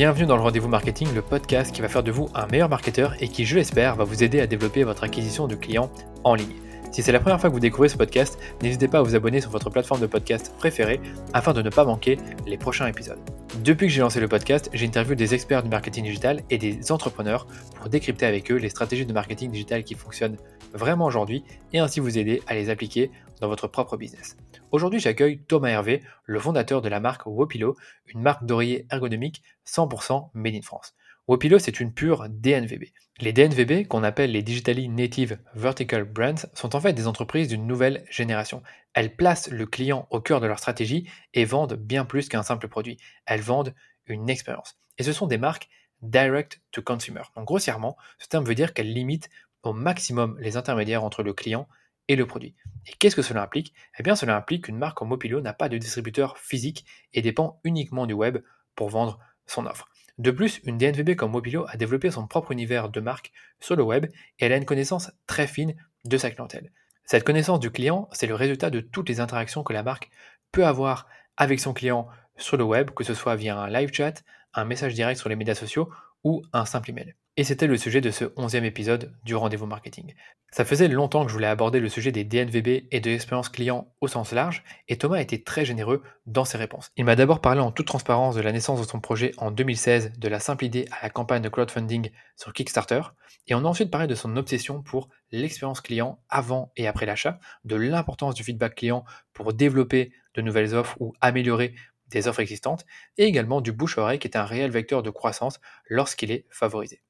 [0.00, 3.14] Bienvenue dans le Rendez-vous Marketing, le podcast qui va faire de vous un meilleur marketeur
[3.20, 5.90] et qui, je l'espère, va vous aider à développer votre acquisition de clients
[6.24, 6.54] en ligne.
[6.90, 9.42] Si c'est la première fois que vous découvrez ce podcast, n'hésitez pas à vous abonner
[9.42, 11.02] sur votre plateforme de podcast préférée
[11.34, 12.16] afin de ne pas manquer
[12.46, 13.18] les prochains épisodes.
[13.62, 16.90] Depuis que j'ai lancé le podcast, j'ai interviewé des experts du marketing digital et des
[16.90, 20.38] entrepreneurs pour décrypter avec eux les stratégies de marketing digital qui fonctionnent
[20.72, 23.10] vraiment aujourd'hui et ainsi vous aider à les appliquer
[23.40, 24.36] dans votre propre business.
[24.70, 30.30] Aujourd'hui, j'accueille Thomas Hervé, le fondateur de la marque Wopilo, une marque d'oreiller ergonomique 100%
[30.34, 30.94] made in France.
[31.26, 32.84] Wopilo, c'est une pure DNVB.
[33.20, 37.66] Les DNVB, qu'on appelle les Digitally Native Vertical Brands, sont en fait des entreprises d'une
[37.66, 38.62] nouvelle génération.
[38.94, 42.68] Elles placent le client au cœur de leur stratégie et vendent bien plus qu'un simple
[42.68, 42.98] produit.
[43.26, 43.74] Elles vendent
[44.06, 44.78] une expérience.
[44.98, 45.68] Et ce sont des marques
[46.02, 47.22] direct to consumer.
[47.36, 49.30] Donc grossièrement, ce terme veut dire qu'elles limitent
[49.62, 51.68] au maximum les intermédiaires entre le client
[52.08, 52.54] et le produit.
[52.86, 53.74] Et qu'est-ce que cela implique?
[53.98, 57.60] Eh bien, cela implique qu'une marque comme Wopilo n'a pas de distributeur physique et dépend
[57.64, 58.38] uniquement du web
[58.74, 59.88] pour vendre son offre.
[60.18, 63.82] De plus, une DNVB comme Mobilo a développé son propre univers de marque sur le
[63.82, 64.06] web
[64.38, 66.72] et elle a une connaissance très fine de sa clientèle.
[67.04, 70.10] Cette connaissance du client, c'est le résultat de toutes les interactions que la marque
[70.52, 74.22] peut avoir avec son client sur le web, que ce soit via un live chat,
[74.54, 75.90] un message direct sur les médias sociaux
[76.22, 77.14] ou un simple email.
[77.36, 80.14] Et c'était le sujet de ce onzième épisode du rendez-vous marketing.
[80.50, 83.94] Ça faisait longtemps que je voulais aborder le sujet des DNVB et de l'expérience client
[84.00, 86.90] au sens large, et Thomas a été très généreux dans ses réponses.
[86.96, 90.18] Il m'a d'abord parlé en toute transparence de la naissance de son projet en 2016,
[90.18, 93.02] de la simple idée à la campagne de crowdfunding sur Kickstarter,
[93.46, 97.38] et on a ensuite parlé de son obsession pour l'expérience client avant et après l'achat,
[97.64, 101.76] de l'importance du feedback client pour développer de nouvelles offres ou améliorer
[102.08, 102.84] des offres existantes,
[103.18, 107.00] et également du bouche-oreille qui est un réel vecteur de croissance lorsqu'il est favorisé.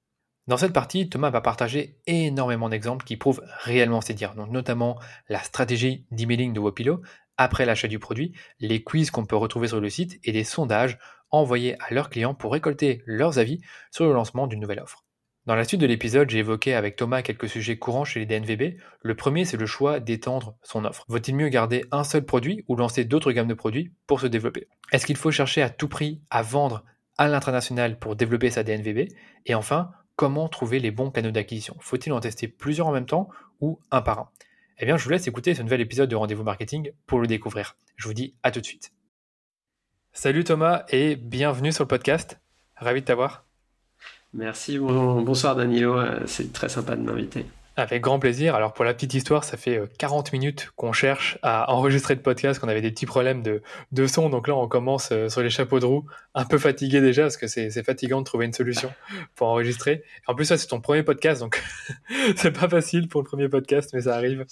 [0.46, 5.42] Dans cette partie, Thomas va partager énormément d'exemples qui prouvent réellement ses dires, notamment la
[5.42, 7.02] stratégie d'emailing de Wopilo
[7.36, 10.98] après l'achat du produit, les quiz qu'on peut retrouver sur le site et des sondages
[11.30, 13.60] envoyés à leurs clients pour récolter leurs avis
[13.90, 15.04] sur le lancement d'une nouvelle offre.
[15.46, 18.76] Dans la suite de l'épisode, j'ai évoqué avec Thomas quelques sujets courants chez les DNVB.
[19.00, 21.06] Le premier, c'est le choix d'étendre son offre.
[21.08, 24.68] Vaut-il mieux garder un seul produit ou lancer d'autres gammes de produits pour se développer?
[24.92, 26.84] Est-ce qu'il faut chercher à tout prix à vendre
[27.16, 29.08] à l'international pour développer sa DNVB
[29.46, 33.30] Et enfin, comment trouver les bons canaux d'acquisition Faut-il en tester plusieurs en même temps
[33.62, 34.28] ou un par un?
[34.78, 37.74] Eh bien, je vous laisse écouter ce nouvel épisode de Rendez-vous Marketing pour le découvrir.
[37.96, 38.92] Je vous dis à tout de suite.
[40.12, 42.38] Salut Thomas et bienvenue sur le podcast.
[42.76, 43.46] Ravi de t'avoir.
[44.34, 47.46] Merci, bonsoir Danilo, euh, c'est très sympa de m'inviter.
[47.80, 48.54] Avec grand plaisir.
[48.54, 52.20] Alors pour la petite histoire, ça fait 40 euh, minutes qu'on cherche à enregistrer le
[52.20, 54.28] podcast, qu'on avait des petits problèmes de, de, son.
[54.28, 56.04] Donc là, on commence euh, sur les chapeaux de roue,
[56.34, 58.92] un peu fatigué déjà, parce que c'est fatigant de trouver une solution
[59.34, 60.02] pour enregistrer.
[60.26, 61.62] En plus, ça, c'est ton premier podcast, donc
[62.36, 64.44] c'est pas facile pour le premier podcast, mais ça arrive.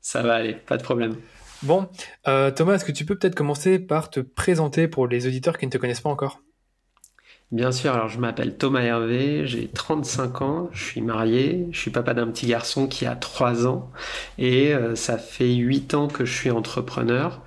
[0.00, 1.14] Ça va aller, pas de problème.
[1.62, 1.88] Bon,
[2.24, 5.70] Thomas, est-ce que tu peux peut-être commencer par te présenter pour les auditeurs qui ne
[5.70, 6.40] te connaissent pas encore?
[7.52, 11.90] Bien sûr, alors je m'appelle Thomas Hervé, j'ai 35 ans, je suis marié, je suis
[11.90, 13.90] papa d'un petit garçon qui a 3 ans
[14.38, 17.42] et euh, ça fait 8 ans que je suis entrepreneur.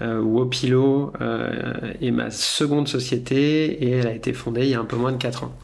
[0.00, 4.80] Euh, Wopilo euh, est ma seconde société et elle a été fondée il y a
[4.80, 5.54] un peu moins de 4 ans.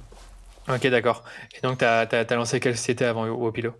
[0.68, 1.24] Ok, d'accord.
[1.58, 3.72] Et donc, tu as, lancé quelle société avant Wopilo?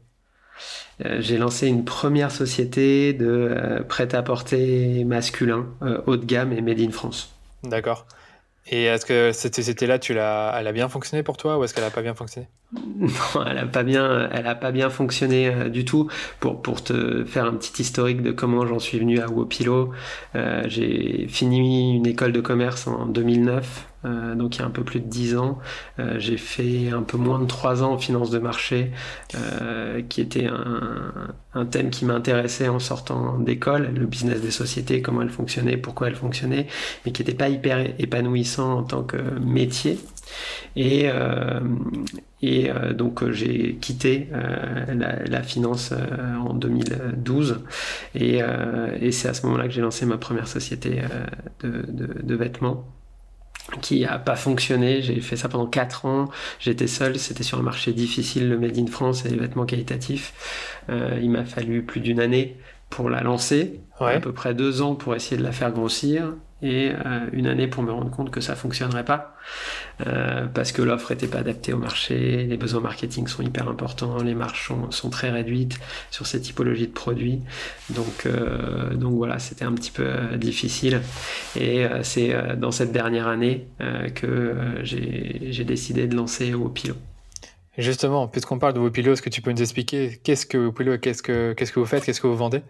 [1.20, 5.66] J'ai lancé une première société de prêt-à-porter masculin,
[6.06, 7.32] haut de gamme et made in France.
[7.62, 8.06] D'accord.
[8.66, 11.74] Et est-ce que cette société-là, tu l'as, elle a bien fonctionné pour toi ou est-ce
[11.74, 12.48] qu'elle n'a pas bien fonctionné?
[12.72, 16.08] Non, elle n'a pas bien, elle a pas bien fonctionné euh, du tout.
[16.38, 19.92] Pour te faire un petit historique de comment j'en suis venu à Wopilo,
[20.36, 23.86] euh, j'ai fini une école de commerce en 2009.
[24.06, 25.58] Euh, donc il y a un peu plus de 10 ans.
[26.18, 28.92] J'ai fait un peu moins de 3 ans en finance de marché,
[30.08, 31.12] qui était un,
[31.54, 36.08] un thème qui m'intéressait en sortant d'école, le business des sociétés, comment elles fonctionnaient, pourquoi
[36.08, 36.66] elles fonctionnaient,
[37.04, 39.98] mais qui n'était pas hyper épanouissant en tant que métier.
[40.76, 41.08] Et,
[42.42, 47.64] et donc j'ai quitté la, la, finance en 2012
[48.14, 48.40] et,
[49.00, 51.02] et c'est à ce moment-là que j'ai lancé ma première société
[51.62, 52.86] de, de, de vêtements
[53.80, 55.02] qui a pas fonctionné.
[55.02, 56.28] J'ai fait ça pendant 4 ans.
[56.58, 57.18] J'étais seul.
[57.18, 60.82] C'était sur un marché difficile, le Made in France et les vêtements qualitatifs.
[60.88, 62.56] Euh, il m'a fallu plus d'une année
[62.88, 63.80] pour la lancer.
[64.00, 67.66] À peu près deux ans pour essayer de la faire grossir et euh, une année
[67.66, 69.36] pour me rendre compte que ça fonctionnerait pas
[70.06, 74.22] euh, parce que l'offre n'était pas adaptée au marché, les besoins marketing sont hyper importants,
[74.22, 75.78] les marges sont, très réduites
[76.10, 77.40] sur ces typologies de produits.
[77.90, 81.00] Donc, euh, voilà, c'était un petit peu difficile.
[81.58, 83.66] Et c'est dans cette dernière année
[84.14, 86.94] que j'ai décidé de lancer Wopilo.
[87.76, 91.52] Justement, puisqu'on parle de Wopilo, est-ce que tu peux nous expliquer qu'est-ce que Wopilo, que,
[91.52, 92.62] qu'est-ce que vous faites, qu'est-ce que vous vendez?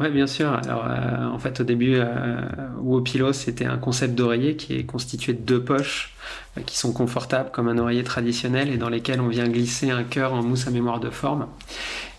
[0.00, 0.52] Oui, bien sûr.
[0.52, 2.40] Alors, euh, en fait, au début, euh,
[2.80, 6.14] Wopilo, c'était un concept d'oreiller qui est constitué de deux poches
[6.56, 10.04] euh, qui sont confortables comme un oreiller traditionnel et dans lesquelles on vient glisser un
[10.04, 11.48] cœur en mousse à mémoire de forme.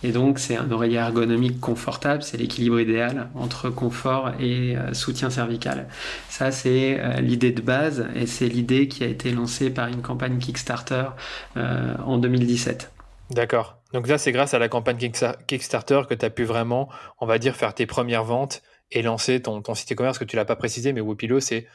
[0.02, 2.22] Et donc, c'est un oreiller ergonomique confortable.
[2.22, 5.88] C'est l'équilibre idéal entre confort et euh, soutien cervical.
[6.28, 10.36] Ça, c'est l'idée de base et c'est l'idée qui a été lancée par une campagne
[10.38, 11.04] Kickstarter
[11.56, 12.90] en 2017.
[13.30, 13.80] D'accord.
[13.92, 16.88] Donc là, c'est grâce à la campagne Kickstarter que tu as pu vraiment,
[17.20, 20.44] on va dire, faire tes premières ventes et lancer ton, site e-commerce, que tu l'as
[20.44, 21.66] pas précisé, mais Wopilo, c'est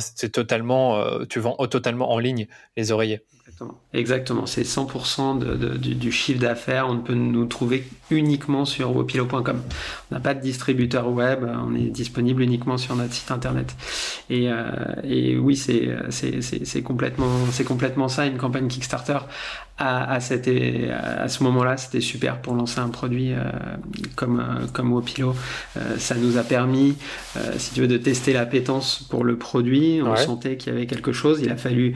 [0.00, 2.46] c'est totalement, euh, tu vends totalement en ligne
[2.76, 3.22] les oreillers.
[3.46, 4.46] Exactement, Exactement.
[4.46, 6.88] c'est 100% de, du, chiffre d'affaires.
[6.88, 9.60] On ne peut nous trouver uniquement sur wopilo.com.
[10.10, 13.76] On n'a pas de distributeur web, on est disponible uniquement sur notre site internet.
[14.30, 14.62] Et, euh,
[15.02, 17.28] et oui, c'est complètement,
[17.66, 19.18] complètement ça, une campagne Kickstarter
[19.76, 23.42] à, à, cette, à ce moment-là, c'était super pour lancer un produit euh,
[24.14, 25.34] comme, euh, comme Wopilo.
[25.76, 26.96] Euh, ça nous a permis,
[27.56, 30.00] si tu veux, de tester l'appétence pour le produit.
[30.04, 31.40] On sentait qu'il y avait quelque chose.
[31.42, 31.94] Il a fallu,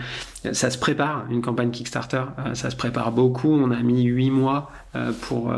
[0.52, 2.24] ça se prépare, une campagne Kickstarter,
[2.54, 3.52] ça se prépare beaucoup.
[3.52, 4.70] On a mis huit mois
[5.22, 5.52] pour,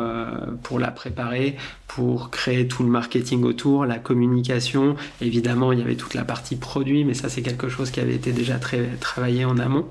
[0.62, 1.56] pour la préparer,
[1.87, 4.97] pour créer tout le marketing autour, la communication.
[5.21, 8.15] Évidemment, il y avait toute la partie produit, mais ça, c'est quelque chose qui avait
[8.15, 9.87] été déjà très travaillé en amont.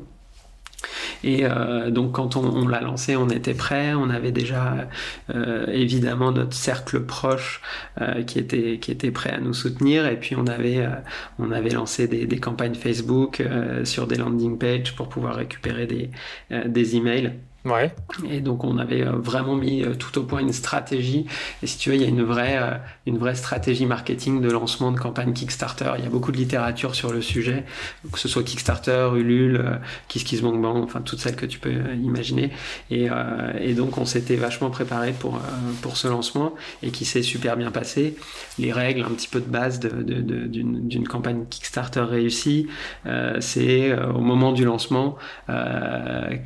[1.24, 3.94] Et euh, donc quand on, l'a lancé, on était prêt.
[3.94, 4.88] On avait déjà
[5.34, 7.62] euh, évidemment notre cercle proche
[8.02, 10.08] euh, qui était qui était prêt à nous soutenir.
[10.08, 10.88] Et puis on avait
[11.38, 13.44] on avait lancé des, des campagnes Facebook
[13.84, 16.10] sur des landing pages pour pouvoir récupérer des
[16.66, 17.34] des emails.
[17.66, 17.94] Ouais.
[18.30, 21.26] Et donc on avait vraiment mis tout au point une stratégie.
[21.62, 22.58] Et si tu veux, il y a une vraie,
[23.10, 25.92] une vraie stratégie marketing de lancement de campagne Kickstarter.
[25.98, 27.66] Il y a beaucoup de littérature sur le sujet,
[28.12, 32.52] que ce soit Kickstarter, Ulule, KissKissBankBank, enfin toutes celles que tu peux imaginer.
[32.92, 33.08] Et,
[33.60, 35.40] et donc on s'était vachement préparé pour,
[35.82, 36.54] pour ce lancement
[36.84, 38.16] et qui s'est super bien passé.
[38.58, 42.68] Les règles, un petit peu de base d'une de, campagne Kickstarter réussie,
[43.40, 45.18] c'est au moment du lancement,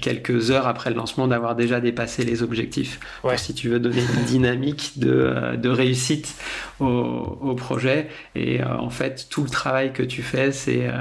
[0.01, 2.99] quelques heures après le lancement, d'avoir déjà dépassé les objectifs.
[3.35, 6.35] si tu veux donner une dynamique de, euh, de réussite
[6.79, 8.09] au, projet.
[8.35, 10.93] Et euh, en fait, tout le travail que tu fais, c'est euh,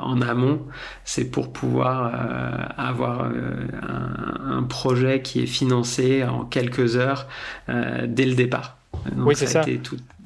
[0.00, 0.60] en amont,
[1.04, 2.12] c'est pour pouvoir
[2.76, 7.26] avoir un, projet qui est financé en quelques heures
[7.68, 8.78] dès le départ.
[9.16, 9.62] oui, c'est ça.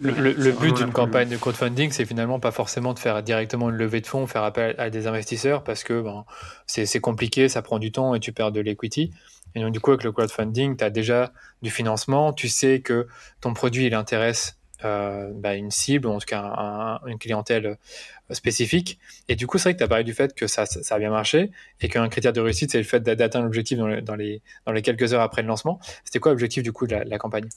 [0.00, 4.00] Le, but d'une campagne de crowdfunding, c'est finalement pas forcément de faire directement une levée
[4.00, 6.24] de fonds, faire appel à des investisseurs, parce que ben,
[6.66, 9.10] c'est compliqué, ça prend du temps et tu perds de l'equity.
[9.54, 11.32] Et donc, du coup, avec le crowdfunding, tu as déjà
[11.62, 13.08] du financement, tu sais que
[13.40, 18.98] ton produit, il intéresse euh, ben, une cible, en tout cas une clientèle euh, spécifique.
[19.28, 20.98] Et du coup, c'est vrai que tu as parlé du fait que ça, ça, a
[20.98, 24.42] bien marché et qu'un critère de réussite, c'est le fait d'atteindre l'objectif dans, dans, les,
[24.66, 25.80] dans les quelques heures après le lancement.
[26.04, 27.48] C'était quoi l'objectif du coup de la campagne?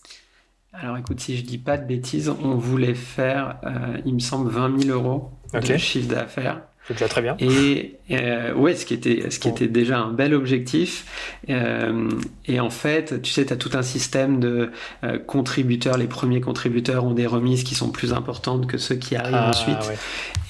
[0.73, 4.49] Alors écoute, si je dis pas de bêtises, on voulait faire, euh, il me semble,
[4.49, 6.61] 20 000 euros de chiffre d'affaires.
[6.87, 7.35] C'est déjà très bien.
[7.39, 11.05] Et euh, ouais, ce qui était, ce qui était déjà un bel objectif.
[11.49, 12.09] Euh,
[12.47, 14.71] et en fait, tu sais, tu as tout un système de
[15.03, 15.97] euh, contributeurs.
[15.97, 19.49] Les premiers contributeurs ont des remises qui sont plus importantes que ceux qui arrivent ah,
[19.49, 19.91] ensuite.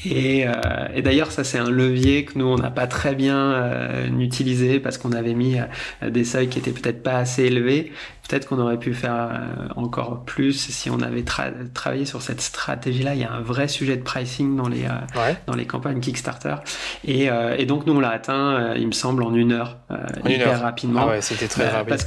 [0.05, 0.45] Et,
[0.95, 4.97] et d'ailleurs, ça c'est un levier que nous on n'a pas très bien utilisé parce
[4.97, 5.57] qu'on avait mis
[6.01, 7.91] des seuils qui étaient peut-être pas assez élevés.
[8.31, 9.41] Peut-être qu'on aurait pu faire
[9.75, 13.13] encore plus si on avait travaillé sur cette stratégie-là.
[13.13, 14.85] Il y a un vrai sujet de pricing dans les
[15.47, 16.55] dans les campagnes Kickstarter.
[17.05, 19.79] Et, et donc nous on l'a atteint, il me semble, en une heure,
[20.25, 21.01] hyper rapidement.
[21.03, 21.89] Ah ouais, c'était très rapide.
[21.89, 22.05] Parce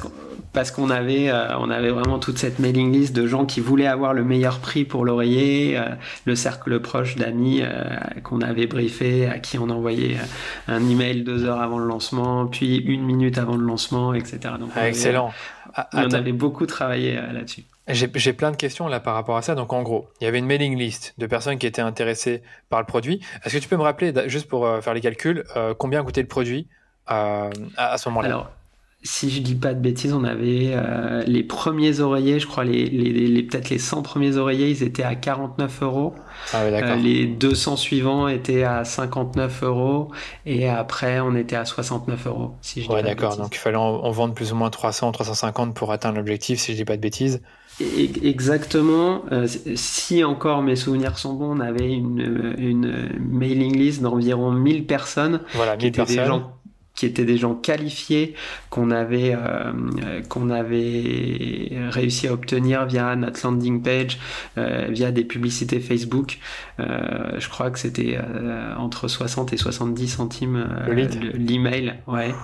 [0.54, 3.88] parce qu'on avait, euh, on avait vraiment toute cette mailing list de gens qui voulaient
[3.88, 5.88] avoir le meilleur prix pour l'oreiller, euh,
[6.24, 7.82] le cercle proche d'amis euh,
[8.22, 10.16] qu'on avait briefé, à qui on envoyait
[10.68, 14.38] un email deux heures avant le lancement, puis une minute avant le lancement, etc.
[14.60, 15.32] Donc, ah, excellent.
[15.92, 17.64] on avait beaucoup travaillé là-dessus.
[17.88, 19.54] J'ai plein de questions là par rapport à ça.
[19.54, 22.80] Donc en gros, il y avait une mailing list de personnes qui étaient intéressées par
[22.80, 23.20] le produit.
[23.44, 25.44] Est-ce que tu peux me rappeler, juste pour faire les calculs,
[25.78, 26.66] combien coûtait le produit
[27.06, 28.50] à, à ce moment-là?
[29.06, 32.86] Si je dis pas de bêtises, on avait euh, les premiers oreillers, je crois, les,
[32.86, 36.14] les, les peut-être les 100 premiers oreillers, ils étaient à 49 euros.
[36.54, 40.10] Ah oui, euh, les 200 suivants étaient à 59 euros.
[40.46, 42.54] Et après, on était à 69 euros.
[42.62, 43.36] Si je ouais, d'accord.
[43.36, 46.78] Donc, il fallait en, vendre plus ou moins 300, 350 pour atteindre l'objectif, si je
[46.78, 47.42] dis pas de bêtises.
[48.22, 49.22] Exactement.
[49.32, 54.86] Euh, si encore mes souvenirs sont bons, on avait une, une mailing list d'environ 1000
[54.86, 55.40] personnes.
[55.52, 56.42] Voilà, 1000 personnes
[56.94, 58.34] qui étaient des gens qualifiés
[58.70, 64.18] qu'on avait euh, qu'on avait réussi à obtenir via notre landing page,
[64.58, 66.38] euh, via des publicités Facebook.
[66.80, 72.34] Euh, je crois que c'était euh, entre 60 et 70 centimes euh, l'email, ouais.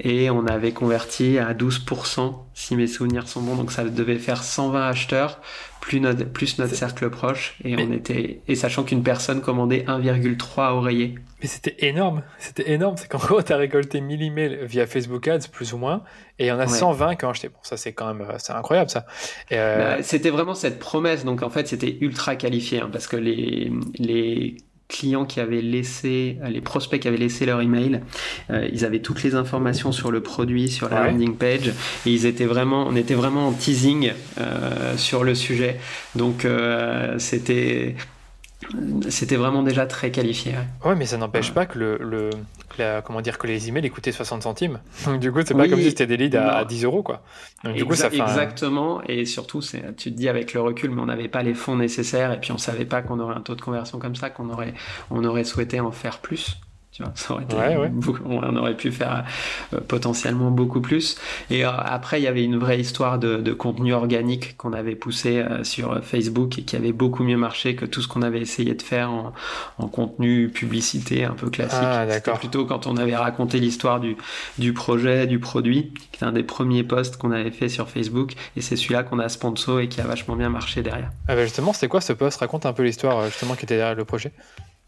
[0.00, 4.42] Et on avait converti à 12% si mes souvenirs sont bons, donc ça devait faire
[4.42, 5.40] 120 acheteurs
[5.84, 7.56] plus notre, plus notre cercle proche.
[7.62, 11.14] Et, on était, et sachant qu'une personne commandait 1,3 oreillers.
[11.42, 12.96] Mais c'était énorme, c'était énorme.
[12.96, 16.02] C'est qu'en gros, tu as récolté 1000 emails via Facebook Ads, plus ou moins,
[16.38, 17.48] et il y en a 120 qui ont acheté.
[17.48, 19.04] Bon, ça, c'est quand même c'est incroyable, ça.
[19.52, 21.26] Euh, bah, c'était vraiment cette promesse.
[21.26, 24.56] Donc, en fait, c'était ultra qualifié, hein, parce que les, les
[24.88, 28.00] clients qui avaient laissé, les prospects qui avaient laissé leur email,
[28.50, 31.68] euh, ils avaient toutes les informations sur le produit, sur la landing page,
[32.06, 35.78] et ils étaient vraiment, on était vraiment en teasing euh, sur le sujet.
[36.14, 37.96] Donc euh, c'était
[39.10, 40.54] c'était vraiment déjà très qualifié.
[40.84, 42.30] Ouais, mais ça n'empêche pas que le, le
[43.04, 44.80] comment dire que les emails coûtaient 60 centimes.
[45.04, 47.22] Donc du coup, c'est pas comme si c'était des leads à, 10 euros quoi.
[47.62, 49.02] Donc du coup, ça fait exactement.
[49.06, 51.76] Et surtout, c'est tu te dis avec le recul, mais on n'avait pas les fonds
[51.76, 54.50] nécessaires et puis on savait pas qu'on aurait un taux de conversion comme ça, qu'on
[54.50, 54.74] aurait
[55.10, 56.58] on aurait souhaité en faire plus
[57.14, 57.56] ça aurait été
[58.24, 59.24] on aurait pu faire
[59.72, 61.16] euh, potentiellement beaucoup plus.
[61.50, 65.38] Et euh, après, il y avait une vraie histoire de, contenu organique qu'on avait poussé
[65.38, 68.74] euh, sur Facebook et qui avait beaucoup mieux marché que tout ce qu'on avait essayé
[68.74, 71.78] de faire en, contenu publicité un peu classique.
[71.80, 74.16] Ah, C'était plutôt quand on avait raconté l'histoire du,
[74.58, 78.32] du projet, du produit, qui était un des premiers posts qu'on avait fait sur Facebook.
[78.56, 81.10] Et c'est celui-là qu'on a sponsor et qui a vachement bien marché derrière.
[81.28, 82.38] Ah bah justement, c'était quoi ce post?
[82.38, 84.32] Raconte un peu l'histoire justement qui était derrière le projet.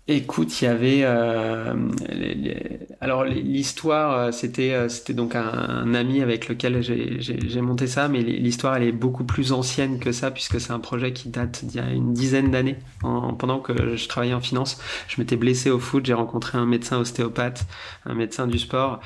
[0.09, 1.75] Écoute, il y avait euh,
[3.01, 8.23] alors l'histoire, euh, c'était euh, c'était donc un, ami avec lequel j'ai monté ça, mais
[8.23, 11.81] l'histoire elle est beaucoup plus ancienne que ça puisque c'est un projet qui date d'il
[11.81, 12.77] y a une dizaine d'années.
[13.01, 16.99] Pendant que je travaillais en finance, je m'étais blessé au foot, j'ai rencontré un médecin
[16.99, 17.67] ostéopathe,
[18.05, 19.01] un médecin du sport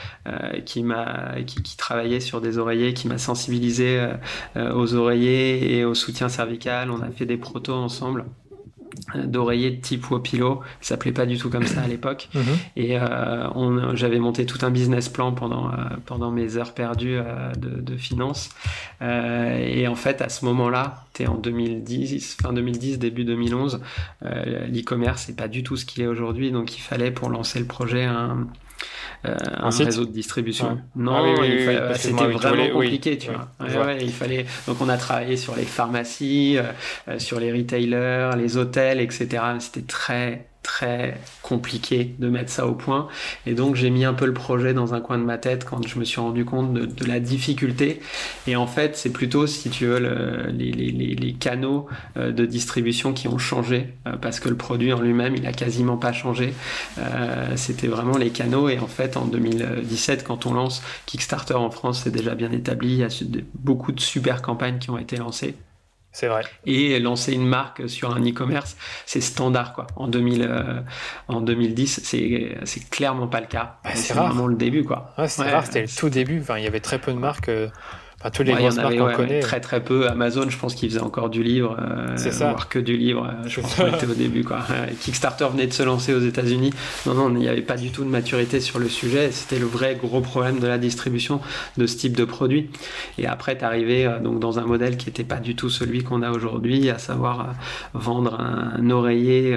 [0.66, 4.06] qui m'a qui, qui, travaillait sur des oreillers, qui m'a sensibilisé
[4.54, 6.90] aux oreillers et au soutien cervical.
[6.90, 8.26] On a fait des protos ensemble
[9.14, 12.28] d'oreiller de type Wopilo, ça s'appelait pas du tout comme ça à l'époque.
[12.34, 12.42] Mhm.
[12.76, 15.74] Et euh, j'avais monté tout un business plan pendant, euh,
[16.06, 18.50] pendant mes heures perdues euh, de, de, finance.
[19.00, 23.80] et en fait, à ce moment-là, tu es en 2010, fin 2010, début 2011,
[24.22, 26.50] l'e-commerce n'est pas du tout ce qu'il est aujourd'hui.
[26.50, 28.46] Donc il fallait pour lancer le projet un,
[29.26, 30.78] euh, un, réseau de distribution.
[30.96, 33.92] Non, ah c'était vraiment compliqué, tu vois.
[34.00, 34.46] il fallait.
[34.66, 36.62] Donc on a travaillé sur les pharmacies, euh,
[37.08, 39.28] euh, sur les retailers, les hôtels, etc.
[39.58, 43.08] C'était très très compliqué de mettre ça au point.
[43.46, 45.86] Et donc j'ai mis un peu le projet dans un coin de ma tête quand
[45.86, 48.00] je me suis rendu compte de, la difficulté.
[48.46, 49.98] Et en fait, c'est plutôt, si tu veux,
[50.50, 51.86] les, canaux
[52.16, 55.52] euh, de distribution qui ont changé, euh, parce que le produit en lui-même, il a
[55.52, 56.52] quasiment pas changé.
[56.98, 58.68] Euh, C'était vraiment les canaux.
[58.68, 62.92] Et en fait, en 2017, quand on lance Kickstarter en France, c'est déjà bien établi.
[62.92, 63.08] Il y a
[63.54, 65.54] beaucoup de super campagnes qui ont été lancées.
[66.12, 66.42] C'est vrai.
[66.66, 68.76] Et lancer une marque sur un e-commerce,
[69.06, 69.86] c'est standard quoi.
[69.94, 70.80] En 2000, euh,
[71.28, 73.76] en 2010, c'est clairement pas le cas.
[73.84, 75.14] Bah, c'est vraiment le début quoi.
[75.28, 76.40] c'est rare, c'était le tout début.
[76.40, 77.48] Enfin, il y avait très peu de marques.
[77.48, 77.68] Euh,
[78.28, 79.40] tous les grosses marques qu'on connaît.
[79.40, 80.06] Très très peu.
[80.08, 82.50] Amazon, je pense qu'ils faisaient encore du livre, euh, c'est ça.
[82.50, 83.26] voire que du livre.
[83.26, 84.58] Euh, je pense qu'on était au début quoi.
[85.00, 86.70] Kickstarter venait de se lancer aux États-Unis.
[87.06, 89.30] Non non, il n'y avait pas du tout de maturité sur le sujet.
[89.32, 91.40] C'était le vrai gros problème de la distribution
[91.78, 92.68] de ce type de produit.
[93.16, 96.20] Et après, tu euh, donc dans un modèle qui n'était pas du tout celui qu'on
[96.20, 97.44] a aujourd'hui, à savoir euh,
[97.94, 99.56] vendre un, oreiller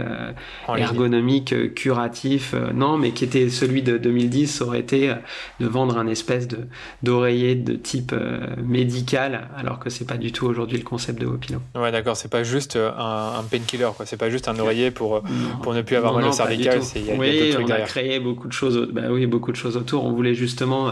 [0.67, 2.53] ergonomique curatif.
[2.73, 5.11] non, mais qui était celui de 2010, aurait été
[5.59, 6.59] de vendre un espèce de
[7.01, 8.13] d'oreiller de type
[8.61, 11.59] médical, alors que c'est pas du tout aujourd'hui le concept de Wopilo.
[11.75, 14.05] Ouais, d'accord, c'est pas juste euh, un, un painkiller, quoi.
[14.05, 15.21] C'est pas juste un oreiller pour, euh,
[15.61, 16.79] pour ne plus avoir mal au cervical.
[17.17, 18.89] oui, on a créé beaucoup de choses.
[18.91, 20.05] Bah oui, beaucoup de choses autour.
[20.05, 20.91] On voulait justement euh,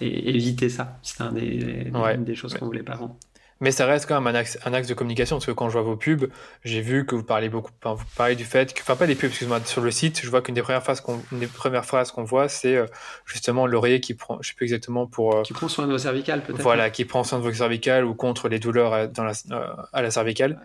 [0.00, 0.98] éviter ça.
[1.02, 3.16] C'était un des, une des choses qu'on voulait pas vendre.
[3.62, 5.74] Mais ça reste quand même un axe, un axe de communication, parce que quand je
[5.74, 6.26] vois vos pubs,
[6.64, 9.30] j'ai vu que vous parlez beaucoup, vous parlez du fait que, enfin pas des pubs,
[9.30, 12.24] excuse-moi, sur le site, je vois qu'une des premières phrases qu'on, des premières phrases qu'on
[12.24, 12.86] voit, c'est euh,
[13.24, 15.36] justement l'oreiller qui prend, je sais plus exactement pour.
[15.36, 16.60] Euh, qui prend soin de vos cervicales, peut-être.
[16.60, 19.68] Voilà, qui prend soin de vos cervicales ou contre les douleurs à, dans la, euh,
[19.92, 20.58] à la cervicale.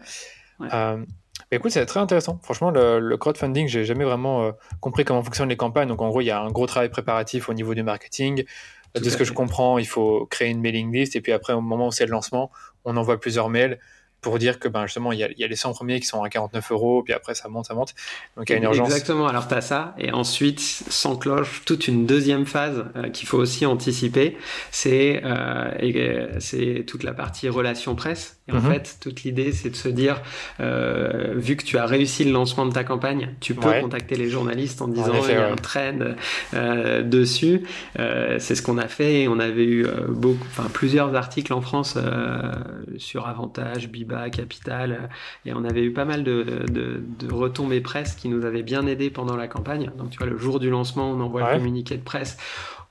[0.59, 0.67] mais
[1.51, 2.39] écoute, c'est très intéressant.
[2.41, 5.87] Franchement, le, le crowdfunding, j'ai jamais vraiment compris comment fonctionnent les campagnes.
[5.87, 8.43] Donc, en gros, il y a un gros travail préparatif au niveau du marketing.
[8.95, 11.61] de ce que je comprends, il faut créer une mailing list et puis après, au
[11.61, 12.49] moment où c'est le lancement,
[12.87, 13.77] on envoie plusieurs mails
[14.21, 16.07] pour dire que ben, justement, il y, a, il y, a, les 100 premiers qui
[16.07, 17.93] sont à 49 euros, puis après ça monte, ça monte.
[18.35, 18.87] Donc il y a une urgence.
[18.87, 23.37] Exactement, alors tu as ça, et ensuite s'enclenche toute une deuxième phase euh, qu'il faut
[23.37, 24.37] aussi anticiper,
[24.71, 28.36] c'est euh, c'est toute la partie relation presse.
[28.47, 28.71] Et en mhm.
[28.71, 30.21] fait, toute l'idée, c'est de se dire,
[30.59, 34.29] euh, vu que tu as réussi le lancement de ta campagne, tu peux contacter les
[34.29, 35.99] journalistes en disant il y a un trend
[36.53, 37.63] euh, dessus.
[37.99, 39.21] Euh, c'est ce qu'on a fait.
[39.21, 42.51] Et on avait eu euh, beaucoup, enfin plusieurs articles en France euh,
[42.97, 45.09] sur Avantage, Biba, Capital,
[45.45, 48.85] et on avait eu pas mal de, de, de, retombées presse qui nous avaient bien
[48.87, 49.91] aidé pendant la campagne.
[49.97, 52.37] Donc tu vois, le jour du lancement, on envoie le communiqué de presse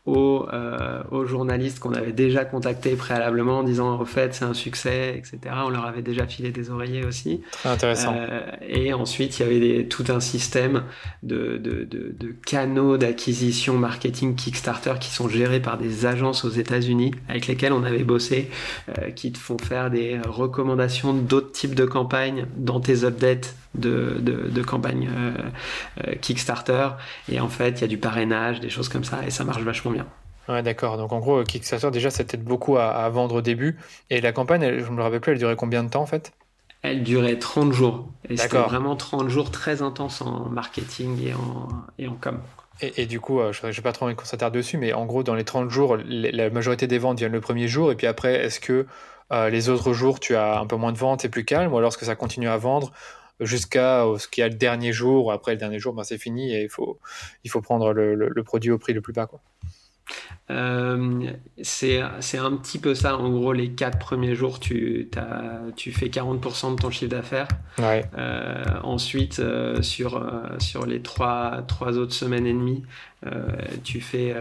[0.07, 4.55] aux, euh, aux journalistes qu'on avait déjà contactés préalablement en disant au fait c'est un
[4.55, 5.55] succès, etc.
[5.65, 7.43] On leur avait déjà filé des oreillers aussi.
[7.51, 8.15] Très intéressant.
[8.17, 10.85] Euh, et ensuite, il y avait des, tout un système
[11.23, 16.51] de, de, de, de canaux d'acquisition marketing Kickstarter qui sont gérés par des agences aux
[16.51, 18.51] États-Unis avec lesquelles on avait bossé,
[18.89, 24.17] euh, qui te font faire des recommandations d'autres types de campagnes dans tes updates de,
[24.21, 25.33] de, de campagne euh,
[26.07, 26.89] euh, Kickstarter.
[27.31, 29.63] Et en fait, il y a du parrainage, des choses comme ça, et ça marche
[29.63, 29.96] vachement bien.
[30.49, 30.97] Ouais, d'accord.
[30.97, 33.79] Donc en gros, Kickstarter, déjà, ça t'aide beaucoup à, à, vendre au début.
[34.11, 36.33] Et la campagne, elle, je me rappelle plus, elle durait combien de temps en fait?
[36.83, 38.07] Elle durait 30 jours.
[38.29, 42.39] Et c'était vraiment 30 jours très intenses en marketing et en, et en com.
[42.81, 45.07] Et, et, du coup, euh, je n'ai pas trop envie qu'on s'attarde dessus, mais en
[45.07, 47.91] gros, dans les 30 jours, la majorité des ventes viennent le premier jour.
[47.91, 48.87] Et puis après, est-ce que
[49.33, 51.73] euh, les autres jours, tu as un peu moins de ventes, c'est plus calme?
[51.73, 52.93] Ou alors est-ce que ça continue à vendre
[53.41, 56.19] jusqu'à ce qu'il y a le dernier jour, ou après le dernier jour, ben c'est
[56.19, 56.99] fini et il faut,
[57.45, 59.27] il faut prendre le, le, le, produit au prix le plus bas.
[59.27, 59.41] Quoi.
[60.51, 61.31] Euh,
[61.63, 63.17] c'est un petit peu ça.
[63.17, 67.49] En gros, les quatre premiers jours, tu, as, tu fais 40% de ton chiffre d'affaires.
[67.79, 68.05] Ouais.
[68.17, 70.25] Euh, ensuite, euh, sur,
[70.59, 72.85] sur les trois, trois autres semaines et demie,
[73.83, 74.37] tu, fais,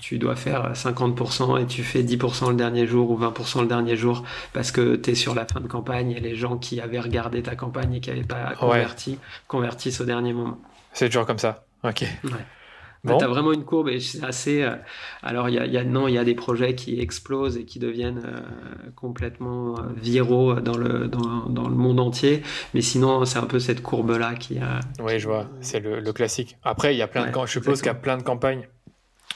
[0.00, 3.94] tu dois faire 50% et tu fais 10% le dernier jour ou 20% le dernier
[3.96, 6.98] jour parce que tu es sur la fin de campagne et les gens qui avaient
[6.98, 9.18] regardé ta campagne et qui n'avaient pas converti ouais.
[9.46, 10.58] convertissent au dernier moment.
[10.92, 11.64] C'est toujours comme ça.
[11.84, 12.04] Ok.
[12.24, 12.30] Ouais.
[13.04, 13.18] Bon.
[13.18, 14.62] Tu as vraiment une courbe et c'est assez.
[14.62, 14.76] Euh,
[15.22, 17.64] alors, il y a, y a, non, il y a des projets qui explosent et
[17.64, 22.44] qui deviennent euh, complètement euh, viraux dans le, dans, dans, le monde entier.
[22.74, 24.78] Mais sinon, c'est un peu cette courbe-là qui a.
[25.00, 25.48] Oui, je vois.
[25.60, 26.58] C'est le, le, classique.
[26.62, 27.46] Après, il y a plein ouais, de.
[27.46, 28.68] Je suppose qu'il y a plein de campagnes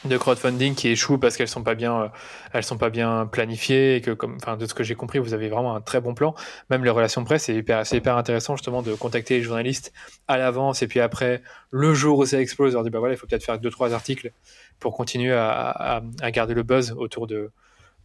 [0.04, 2.08] de crowdfunding qui échouent parce qu'elles sont pas bien euh,
[2.52, 5.34] elles sont pas bien planifiées et que comme enfin de ce que j'ai compris vous
[5.34, 6.34] avez vraiment un très bon plan.
[6.70, 9.92] Même les relations presse c'est hyper c'est hyper intéressant justement de contacter les journalistes
[10.28, 13.16] à l'avance et puis après le jour où ça explose leur dire bah voilà il
[13.16, 14.32] faut peut-être faire deux trois articles
[14.78, 17.50] pour continuer à, à garder le buzz autour de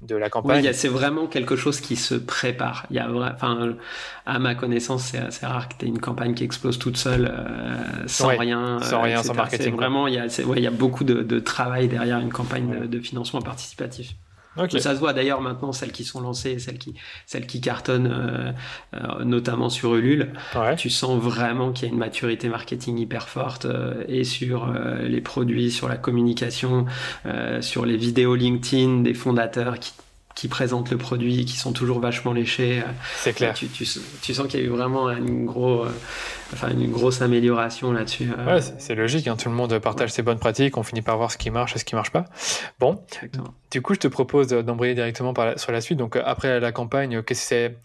[0.01, 0.65] de la campagne.
[0.65, 2.85] Oui, c'est vraiment quelque chose qui se prépare.
[2.89, 3.75] Il y a, enfin,
[4.25, 7.31] à ma connaissance, c'est assez rare que tu aies une campagne qui explose toute seule
[7.31, 9.75] euh, sans ouais, rien, sans rien, sans marketing.
[9.75, 12.87] Vraiment, il y a, ouais, il y a beaucoup de, de, travail derrière une campagne
[12.87, 14.15] de, financement participatif.
[14.57, 14.79] Okay.
[14.79, 16.93] Ça se voit d'ailleurs maintenant, celles qui sont lancées, celles qui,
[17.25, 18.51] celles qui cartonnent, euh,
[18.95, 20.33] euh, notamment sur Ulule.
[20.55, 20.75] Ouais.
[20.75, 25.03] Tu sens vraiment qu'il y a une maturité marketing hyper forte euh, et sur euh,
[25.03, 26.85] les produits, sur la communication,
[27.25, 29.93] euh, sur les vidéos LinkedIn des fondateurs qui
[30.41, 32.81] qui présentent le produit, qui sont toujours vachement léchés.
[33.17, 33.53] C'est clair.
[33.53, 33.85] Tu, tu,
[34.23, 35.91] tu sens qu'il y a eu vraiment une, gros, euh,
[36.51, 38.27] enfin une grosse amélioration là-dessus.
[38.47, 39.27] Ouais, c'est logique.
[39.27, 39.35] Hein.
[39.37, 40.15] Tout le monde partage ouais.
[40.15, 40.77] ses bonnes pratiques.
[40.77, 42.25] On finit par voir ce qui marche et ce qui marche pas.
[42.79, 43.03] Bon.
[43.13, 43.53] Exactement.
[43.69, 45.99] Du coup, je te propose d'embrayer directement par la, sur la suite.
[45.99, 47.77] Donc, après la campagne, qu'est-ce que c'est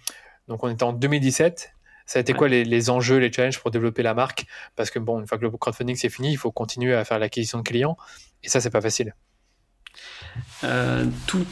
[0.48, 1.72] Donc, on est en 2017.
[2.06, 2.38] Ça a été ouais.
[2.38, 4.46] quoi les, les, enjeux, les challenges pour développer la marque?
[4.76, 7.18] Parce que bon, une fois que le crowdfunding c'est fini, il faut continuer à faire
[7.18, 7.98] l'acquisition de clients.
[8.42, 9.14] Et ça, c'est pas facile.
[10.64, 11.44] Euh, tout...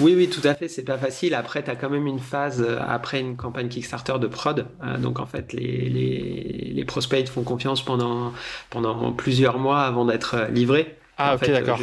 [0.00, 1.34] Oui, oui, tout à fait, c'est pas facile.
[1.34, 4.66] Après, tu as quand même une phase, euh, après une campagne Kickstarter de prod.
[4.84, 8.32] Euh, donc, en fait, les, les, les prospects font confiance pendant,
[8.70, 10.96] pendant plusieurs mois avant d'être livrés.
[11.18, 11.78] Ah, en ok, d'accord.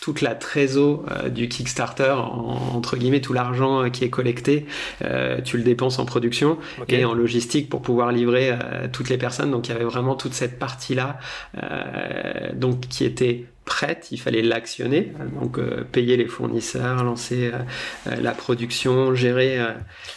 [0.00, 4.66] Toute la trésor euh, du Kickstarter, en, entre guillemets, tout l'argent euh, qui est collecté,
[5.02, 7.00] euh, tu le dépenses en production okay.
[7.00, 9.50] et en logistique pour pouvoir livrer euh, toutes les personnes.
[9.50, 11.18] Donc, il y avait vraiment toute cette partie-là,
[11.60, 18.16] euh, donc qui était prête, il fallait l'actionner, donc euh, payer les fournisseurs, lancer euh,
[18.20, 19.72] la production, gérer euh,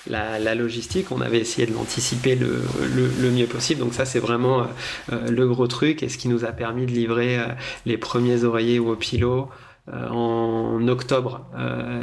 [0.09, 1.11] la, logistique.
[1.11, 3.79] On avait essayé de l'anticiper le, mieux possible.
[3.79, 4.67] Donc ça, c'est vraiment
[5.11, 7.45] euh, le gros truc et ce qui nous a permis de livrer euh,
[7.85, 9.49] les premiers oreillers ou au pilot
[9.89, 11.45] euh, en octobre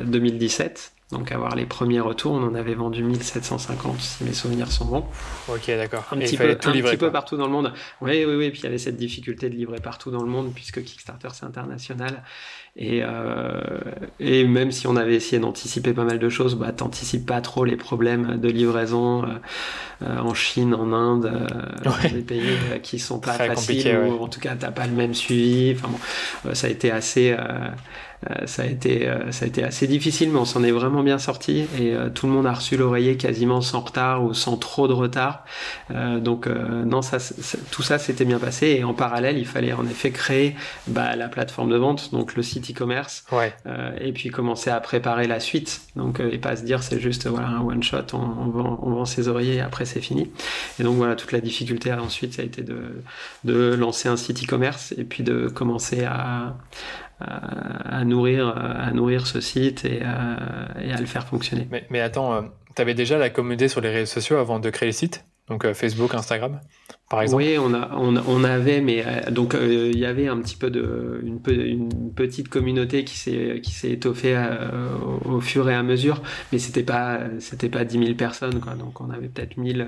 [0.04, 0.92] 2017.
[1.14, 5.04] Donc avoir les premiers retours, on en avait vendu 1750 si mes souvenirs sont bons.
[5.48, 6.04] Ok, d'accord.
[6.10, 7.72] Un, petit, peu, tout un livrer, petit peu partout dans le monde.
[8.00, 8.50] Oui, oui, oui.
[8.50, 11.46] Puis il y avait cette difficulté de livrer partout dans le monde puisque Kickstarter c'est
[11.46, 12.24] international.
[12.76, 13.60] Et, euh,
[14.18, 17.64] et même si on avait essayé d'anticiper pas mal de choses, bah t'anticipes pas trop
[17.64, 19.28] les problèmes de livraison euh,
[20.02, 22.10] euh, en Chine, en Inde, euh, ouais.
[22.10, 24.10] des pays qui sont pas Très faciles ouais.
[24.10, 25.76] ou en tout cas t'as pas le même suivi.
[25.76, 27.36] Enfin bon, ça a été assez
[28.46, 31.18] ça a été euh, ça a été assez difficile mais on s'en est vraiment bien
[31.18, 34.88] sorti et euh, tout le monde a reçu l'oreiller quasiment sans retard ou sans trop
[34.88, 35.44] de retard.
[35.90, 37.18] Donc non ça,
[37.70, 40.56] tout ça s'était bien passé et en parallèle il fallait en effet créer
[40.86, 43.54] bah, la plateforme de vente donc le site e-commerce ouais.
[44.00, 45.82] et puis commencer à préparer la suite.
[45.96, 48.90] Donc et pas se dire c'est juste voilà un one shot on, on, vend, on
[48.90, 50.30] vend ses oreillers et après c'est fini.
[50.78, 53.02] Et donc voilà toute la difficulté ensuite ça a été de,
[53.44, 56.54] de lancer un site e-commerce et puis de commencer à
[57.26, 61.66] à, à, nourrir, à nourrir ce site et à, et à le faire fonctionner.
[61.70, 62.42] Mais, mais attends, euh,
[62.74, 65.24] tu avais déjà la communauté sur les réseaux sociaux avant de créer le site?
[65.48, 66.60] Donc Facebook, Instagram
[67.10, 67.42] par exemple?
[67.42, 71.38] Oui, on, a, on, avait, mais donc il y avait un petit peu de une,
[71.46, 74.42] une petite communauté qui s'est qui s'est étoffée
[75.26, 78.72] au, fur et à mesure, mais c'était pas c'était pas 10 000 personnes quoi.
[78.72, 79.86] Donc on avait peut-être 1000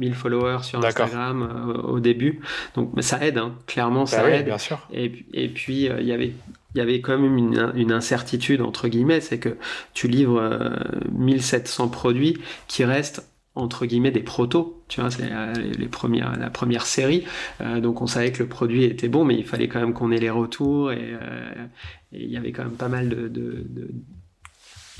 [0.00, 2.40] 1000 followers sur Instagram au début.
[2.74, 3.52] Donc ça aide, hein.
[3.66, 4.46] clairement bah ça aide.
[4.46, 4.88] Bien sûr.
[4.90, 6.32] Et, et puis il y avait
[6.74, 9.56] il y avait quand même une, une incertitude entre guillemets, c'est que
[9.92, 10.76] tu livres
[11.12, 13.24] 1700 produits qui restent
[13.56, 17.24] entre guillemets des protos, tu vois, c'est euh, les premières, la première série.
[17.60, 20.10] Euh, donc on savait que le produit était bon, mais il fallait quand même qu'on
[20.10, 21.66] ait les retours et, euh,
[22.12, 23.90] il y avait quand même pas mal de, de, de,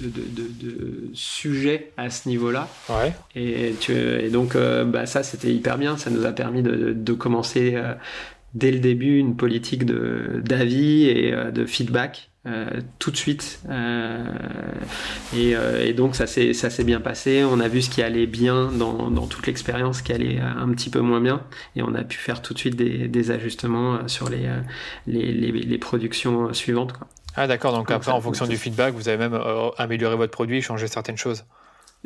[0.00, 2.68] de sujets à ce niveau-là.
[2.88, 3.12] Ouais.
[3.34, 7.80] Et, tu, et donc bah, ça c'était hyper bien, ça nous a permis de, commencer
[8.54, 13.60] dès le début une politique d'avis et de feedback euh, tout de suite.
[13.70, 14.22] Euh,
[15.34, 17.42] euh, et, donc ça s'est ça s'est bien passé.
[17.42, 20.90] On a vu ce qui allait bien dans, dans toute l'expérience, qui allait un petit
[20.90, 21.40] peu moins bien,
[21.74, 24.46] et on a pu faire tout de suite des, des ajustements sur les
[25.06, 26.92] les, les, les, productions suivantes.
[26.92, 27.08] Quoi.
[27.34, 27.72] Ah d'accord.
[27.72, 29.40] Donc, après, en fonction du feedback, vous avez même
[29.78, 31.46] amélioré votre produit, changé certaines choses.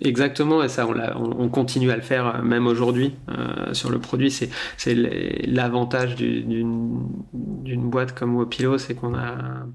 [0.00, 4.30] Exactement, et ça, on, on, continue à le faire même aujourd'hui euh, sur le produit.
[4.30, 4.48] C'est,
[4.94, 9.66] l'avantage d'une, d'une boîte comme Wopilo, c'est qu'on a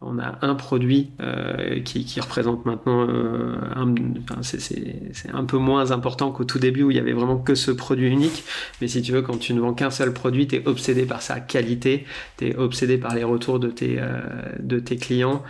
[0.00, 3.94] on a un produit euh, qui, représente maintenant euh, un,
[4.42, 7.70] c'est, un peu moins important qu'au tout début où il y avait vraiment que ce
[7.70, 8.44] produit unique.
[8.80, 11.22] Mais si tu veux, quand tu ne vends qu'un seul produit, tu es obsédé par
[11.22, 12.04] sa qualité,
[12.36, 14.20] tu es obsédé par les retours de tes, euh,
[14.60, 15.42] de tes clients,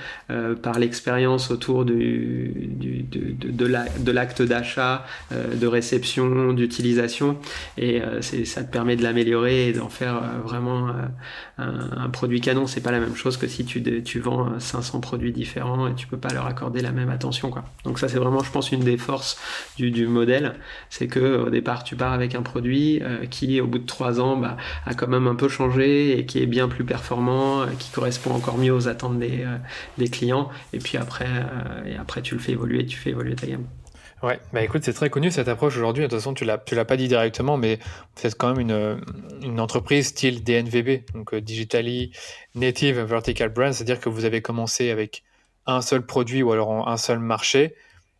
[0.63, 7.39] par l'expérience autour du, de, de, l'acte d'achat, de réception, d'utilisation.
[7.79, 8.01] Et
[8.45, 10.93] ça te permet de l'améliorer et d'en faire vraiment
[11.59, 12.67] un, produit canon.
[12.67, 16.07] C'est pas la même chose que si tu, tu vends 500 produits différents et tu
[16.07, 17.53] peux pas leur accorder la même attention.
[17.85, 19.39] Donc ça c'est vraiment je pense une des forces
[19.77, 20.55] du, modèle,
[20.91, 24.21] c'est que au départ tu pars avec un produit euh, qui au bout de trois
[24.21, 27.67] ans bah, a quand même un peu changé et qui est bien plus performant, euh,
[27.79, 31.27] qui correspond encore mieux aux attentes des, euh, clients et puis après,
[31.99, 33.65] après tu le fais évoluer, tu fais évoluer ta gamme.
[34.23, 36.05] Ouais, bah écoute, c'est très connu cette approche aujourd'hui.
[36.05, 37.79] De toute façon, tu l'as, tu l'as pas dit directement, mais
[38.15, 38.61] c'est quand même
[39.43, 42.13] une, entreprise style DNVB, donc euh, Digitally
[42.55, 45.25] Native Vertical Brand, c'est-à-dire que vous avez commencé avec
[45.67, 47.75] un seul produit ou alors un seul marché,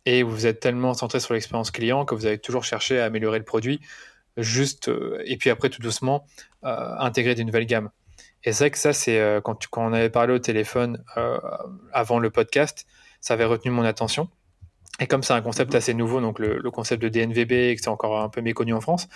[0.05, 3.39] et vous êtes tellement centré sur l'expérience client que vous avez toujours cherché à améliorer
[3.39, 3.79] le produit,
[4.37, 6.27] juste, euh, et puis après tout doucement
[6.65, 7.89] euh, intégrer des nouvelles gammes.
[8.43, 11.03] Et c'est vrai que ça, c'est quand on avait parlé au téléphone
[11.91, 12.85] avant le podcast,
[13.19, 14.29] ça avait retenu mon attention
[14.99, 15.77] et comme c'est un concept mhm.
[15.77, 18.81] assez nouveau, donc le, concept de DNVB, et que c'est encore un peu méconnu en
[18.81, 19.07] France,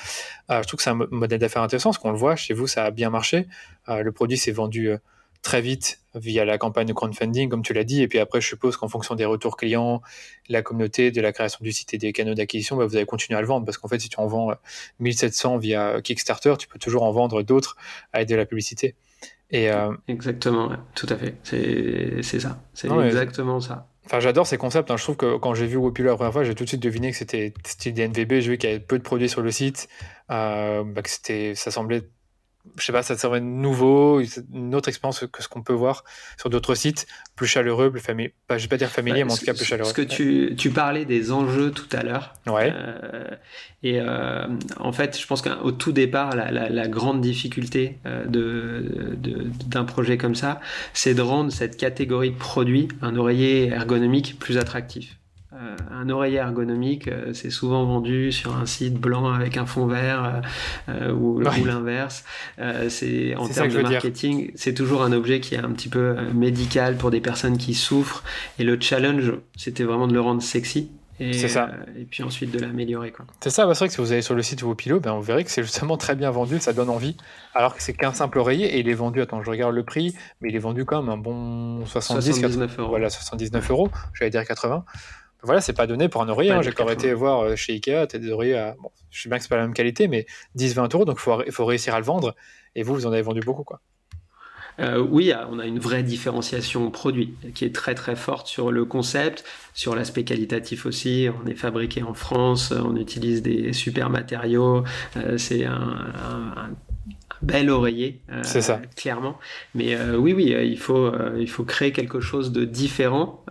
[0.49, 2.67] euh, je trouve que c'est un modèle d'affaires intéressant, parce qu'on le voit, chez vous,
[2.67, 3.47] ça a bien marché.
[3.87, 4.97] Euh, le produit s'est vendu euh,
[5.41, 8.47] très vite via la campagne de crowdfunding, comme tu l'as dit, et puis après, je
[8.47, 10.01] suppose qu'en fonction des retours clients,
[10.49, 13.37] la communauté, de la création du site et des canaux d'acquisition, bah, vous allez continuer
[13.37, 14.51] à le vendre, parce qu'en fait, si tu en vends
[14.99, 17.77] 1700 via Kickstarter, tu peux toujours en vendre d'autres
[18.11, 18.95] avec de la publicité.
[19.51, 19.69] Et,
[20.07, 21.35] Exactement, tout à fait.
[21.43, 22.61] C'est ça.
[22.73, 23.87] C'est exactement ça.
[24.09, 24.89] Enfin, j'adore ces concepts.
[24.89, 24.97] Hein.
[24.97, 27.11] Je trouve que quand j'ai vu Wopilo la première fois, j'ai tout de suite deviné
[27.11, 28.39] que c'était style DNVB.
[28.39, 29.87] J'ai vu qu'il y avait peu de produits sur le site,
[30.31, 32.01] euh, bah, c'était, ça semblait
[32.77, 34.21] je sais pas, ça serait nouveau,
[34.53, 36.03] une autre expérience que ce qu'on peut voir
[36.37, 39.37] sur d'autres sites, plus chaleureux, plus familier, pas, je vais pas dire familier, mais en
[39.37, 39.91] tout cas plus chaleureux.
[39.93, 42.33] Parce que tu, tu parlais des enjeux tout à l'heure.
[42.47, 42.71] Ouais.
[42.73, 43.23] Euh,
[43.83, 48.25] et euh, en fait, je pense qu'au tout départ, la, la, la grande difficulté euh,
[48.25, 49.15] de,
[49.67, 50.59] d'un projet comme ça,
[50.93, 55.18] c'est de rendre cette catégorie de produits, un oreiller ergonomique, plus attractif.
[55.61, 59.87] Euh, un oreiller ergonomique, euh, c'est souvent vendu sur un site blanc avec un fond
[59.87, 60.41] vert
[60.87, 62.23] euh, ou, l'inverse.
[62.87, 66.95] c'est en termes de marketing, c'est toujours un objet qui est un petit peu médical
[66.95, 68.23] pour des personnes qui souffrent.
[68.57, 70.89] Et le challenge, c'était vraiment de le rendre sexy.
[71.21, 71.71] Et, ça.
[71.97, 73.11] et puis ensuite de l'améliorer.
[73.41, 75.43] C'est ça, c'est vrai que si vous allez sur le site Wopilo, ben on verrait
[75.43, 77.17] que c'est justement très bien vendu, ça donne envie.
[77.53, 80.15] Alors que c'est qu'un simple oreiller et il est vendu, attends, je regarde le prix,
[80.39, 82.89] mais il est vendu comme un bon 70, 79 euros.
[82.89, 84.85] Voilà, 79 euros, j'allais dire 80
[85.43, 86.51] voilà, c'est pas donné pour un oreiller.
[86.51, 86.61] Hein.
[86.61, 89.37] J'ai encore été voir euh, chez Ikea, t'as des oreillers à, bon, je sais bien
[89.37, 90.25] que c'est pas la même qualité, mais
[90.57, 92.35] 10-20 euros, donc il faut, faut, réussir à le vendre.
[92.75, 93.81] Et vous, vous en avez vendu beaucoup, quoi.
[94.79, 98.85] Euh, oui, on a une vraie différenciation produit qui est très très forte sur le
[98.85, 101.27] concept, sur l'aspect qualitatif aussi.
[101.43, 104.83] On est fabriqué en France, on utilise des super matériaux.
[105.17, 106.69] Euh, c'est un, un,
[107.41, 108.81] bel oreiller, euh, c'est ça.
[108.95, 109.37] clairement.
[109.75, 113.43] Mais euh, oui, oui, euh, il faut, il faut créer quelque chose de différent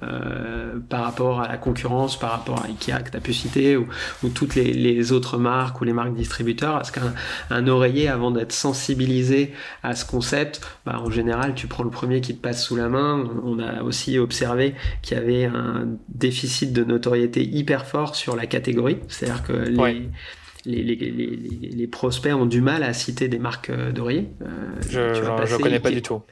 [0.88, 3.87] par rapport à la concurrence, par rapport à Ikea que tu as pu citer, ou,
[4.22, 6.74] ou toutes les, les, autres marques ou les marques distributeurs.
[6.74, 7.14] Parce qu'un
[7.51, 12.20] un oreiller, avant d'être sensibilisé à ce concept, bah, en général, tu prends le premier
[12.20, 13.29] qui te passe sous la main.
[13.44, 18.46] On a aussi observé qu'il y avait un déficit de notoriété hyper fort sur la
[18.46, 18.98] catégorie.
[19.09, 20.11] C'est-à-dire que les les,
[20.64, 24.29] les, les, les, prospects ont du mal à citer des marques d'oreiller.
[24.88, 26.23] je ne connais pas du tout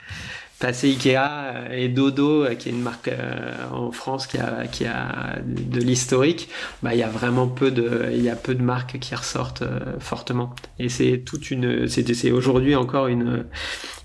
[0.59, 4.67] passer Ikea euh, et Dodo, euh, qui est une marque euh, en France qui a,
[4.67, 6.49] qui a de l'historique,
[6.83, 9.65] bah, il y a vraiment peu de, il y a peu de marques qui ressortent
[9.99, 10.55] fortement.
[10.79, 13.45] Et c'est toute une, c'est aujourd'hui encore une,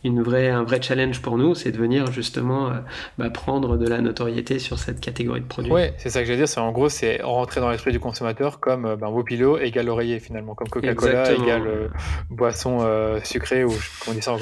[0.03, 2.71] une vraie, un vrai challenge pour nous, c'est de venir justement
[3.17, 5.71] bah, prendre de la notoriété sur cette catégorie de produits.
[5.71, 6.47] Ouais, c'est ça que je veux dire.
[6.47, 10.19] C'est en gros, c'est rentrer dans l'esprit du consommateur comme ben, vos pilots égale oreiller
[10.19, 11.89] finalement, comme Coca-Cola égale
[12.29, 12.79] boisson
[13.23, 14.35] sucrée ou comment on dit ça.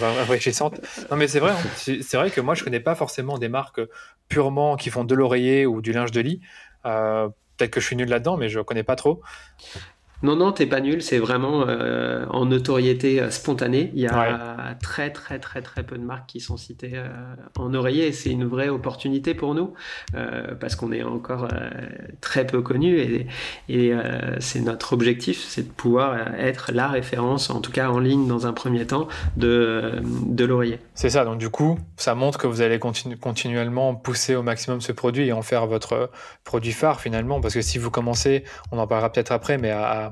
[1.11, 1.51] Non mais c'est vrai.
[1.51, 3.81] Hein, c'est vrai que moi, je connais pas forcément des marques
[4.27, 6.41] purement qui font de l'oreiller ou du linge de lit.
[6.85, 9.21] Euh, peut-être que je suis nul là-dedans, mais je connais pas trop.
[10.21, 11.01] Non, non, t'es pas nul.
[11.01, 13.91] C'est vraiment euh, en notoriété euh, spontanée.
[13.93, 17.07] Il y a très, très, très, très peu de marques qui sont citées euh,
[17.57, 18.11] en oreiller.
[18.11, 19.73] C'est une vraie opportunité pour nous
[20.59, 21.47] parce qu'on est encore
[22.21, 23.27] très peu connu et,
[23.69, 23.93] et
[24.39, 28.47] c'est notre objectif, c'est de pouvoir être la référence, en tout cas en ligne dans
[28.47, 30.79] un premier temps, de, de l'oreiller.
[30.93, 31.25] C'est ça.
[31.25, 35.33] Donc du coup, ça montre que vous allez continuellement pousser au maximum ce produit et
[35.33, 36.09] en faire votre
[36.43, 37.41] produit phare finalement.
[37.41, 40.08] Parce que si vous commencez, on en parlera peut-être après, mais à à,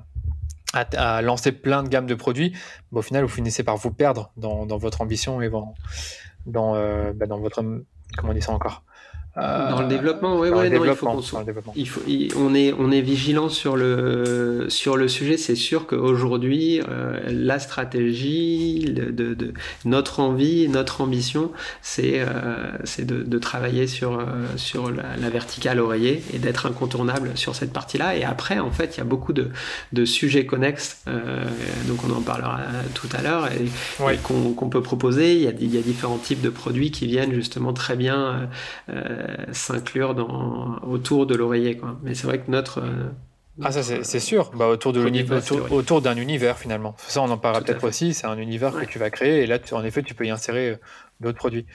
[1.21, 2.55] lancer plein de gammes de produits,
[2.91, 5.75] au final, vous finissez par vous perdre dans, votre ambition et dans,
[6.45, 7.63] dans, euh, bah, dans votre.
[8.17, 8.83] Comment on dit ça encore?
[9.37, 11.45] Dans le développement, oui, ouais, non, il faut qu'on soit.
[11.75, 12.01] Il faut,
[12.37, 15.37] on est, on est vigilant sur le sur le sujet.
[15.37, 19.53] C'est sûr qu'aujourd'hui, euh, la stratégie, de, de,
[19.85, 25.79] notre envie, notre ambition, c'est euh, c'est de, de, travailler sur euh, sur la, verticale
[25.79, 28.15] oreiller et d'être incontournable sur cette partie-là.
[28.15, 29.49] Et après, en fait, il y a beaucoup de,
[29.93, 31.01] de sujets connexes.
[31.07, 31.43] Euh,
[31.87, 32.59] donc, on en parlera
[32.95, 35.35] tout à l'heure et, qu'on peut proposer.
[35.35, 38.49] Il y, a, il y a différents types de produits qui viennent justement très bien.
[39.27, 41.77] Euh, s'inclure dans autour de l'oreiller.
[41.77, 41.97] Quoi.
[42.03, 43.09] Mais c'est vrai que notre euh,
[43.63, 46.95] ah ça c'est sûr, bah, autour l'univers, autour, d'un univers finalement.
[46.99, 49.57] Ça on en parlera peut-être aussi, c'est un univers que tu vas créer et là
[49.71, 50.75] en effet tu peux y insérer euh,
[51.19, 51.65] d'autres produits.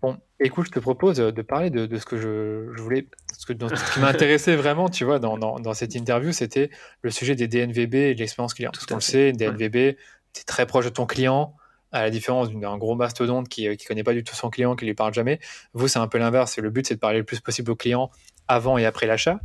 [0.00, 3.92] Bon, écoute, je te propose de parler de, ce que je, voulais, ce, que, ce
[3.92, 6.70] qui m'intéressait vraiment, tu vois, dans, dans, cette interview, c'était
[7.02, 8.70] le sujet des DNVB et de l'expérience client.
[8.70, 9.96] Tout Parce qu'on le sait, DNVB,
[10.32, 11.54] tu es très proche de ton client,
[11.92, 14.76] à la différence d'un gros mastodonte qui ne euh, connaît pas du tout son client,
[14.76, 15.38] qui lui parle jamais.
[15.72, 16.58] Vous, c'est un peu l'inverse.
[16.58, 18.10] Le but, c'est de parler le plus possible au client
[18.48, 19.40] avant et après l'achat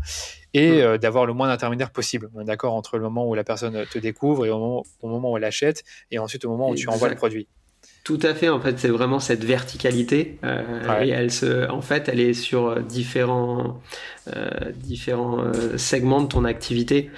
[0.53, 0.79] et mmh.
[0.79, 2.29] euh, d'avoir le moins d'intermédiaires possible.
[2.35, 5.07] On est d'accord entre le moment où la personne te découvre et au moment, au
[5.07, 7.47] moment où elle achète et ensuite au moment où tu envoies le produit.
[8.03, 8.49] Tout à fait.
[8.49, 10.39] En fait, c'est vraiment cette verticalité.
[10.43, 13.79] Euh, et elle se, en fait, elle est sur différents,
[14.35, 17.11] euh, différents euh, segments de ton activité.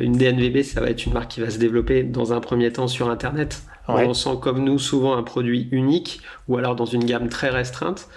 [0.00, 2.88] Une DNVB, ça va être une marque qui va se développer dans un premier temps
[2.88, 7.28] sur Internet, en lançant comme nous souvent un produit unique ou alors dans une gamme
[7.28, 8.08] très restreinte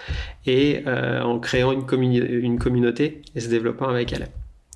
[0.46, 4.28] et en créant une, une communauté et se développant avec elle.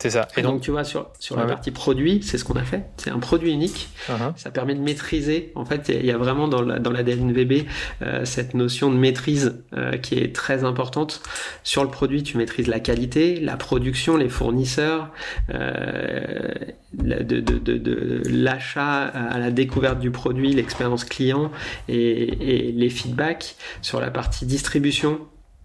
[0.05, 0.29] C'est ça.
[0.37, 2.83] Et donc, tu vois, sur, sur la partie produit, c'est ce qu'on a fait.
[2.99, 3.89] C'est un produit unique.
[4.11, 4.35] Uh-huh.
[4.37, 5.51] Ça permet de maîtriser.
[5.55, 7.67] En fait, il y a vraiment dans la, dans la DNVB
[8.03, 11.23] euh, cette notion de maîtrise euh, qui est très importante.
[11.63, 15.09] Sur le produit, tu maîtrises la qualité, la production, les fournisseurs,
[15.55, 16.53] euh,
[16.93, 21.51] de, de, de, de l'achat à la découverte du produit, l'expérience client
[21.89, 23.57] et, et les feedbacks.
[23.81, 25.21] Sur la partie distribution,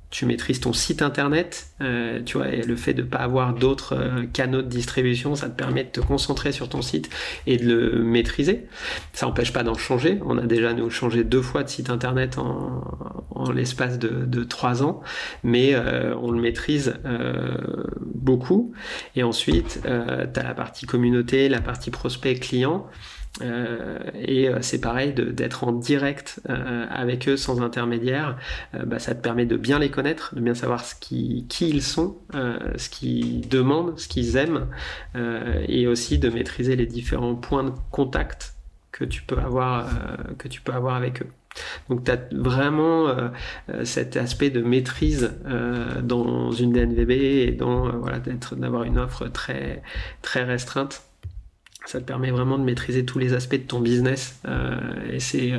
[0.10, 3.54] tu maîtrises ton site internet, euh, tu vois, et le fait de ne pas avoir
[3.54, 7.10] d'autres euh, canaux de distribution, ça te permet de te concentrer sur ton site
[7.45, 8.65] et de le maîtriser.
[9.13, 10.19] Ça n'empêche pas d'en changer.
[10.26, 15.02] On a déjà nous changé deux fois de site internet en, l'espace de, trois ans,
[15.43, 16.95] mais euh, on le maîtrise
[18.15, 18.74] beaucoup.
[19.15, 22.88] Et ensuite, tu as la partie communauté, la partie prospect client.
[23.42, 28.38] Euh, et euh, c'est pareil d'être en direct euh, avec eux sans intermédiaire.
[28.86, 31.82] Bah, ça te permet de bien les connaître, de bien savoir ce qui, qui ils
[31.82, 34.68] sont, ce qu'ils demandent, ce qu'ils aiment,
[35.68, 38.54] et aussi de maîtriser les différents points de contact
[38.92, 39.89] que tu peux avoir,
[40.38, 41.28] que tu peux avoir avec eux.
[41.89, 43.08] Donc tu as vraiment
[43.84, 45.34] cet aspect de maîtrise
[46.04, 48.20] dans une DNVB et voilà,
[48.58, 49.82] d'avoir une offre très,
[50.22, 51.09] très restreinte
[51.89, 54.78] ça te permet vraiment de maîtriser tous les aspects de ton business euh,
[55.12, 55.58] et c'est euh,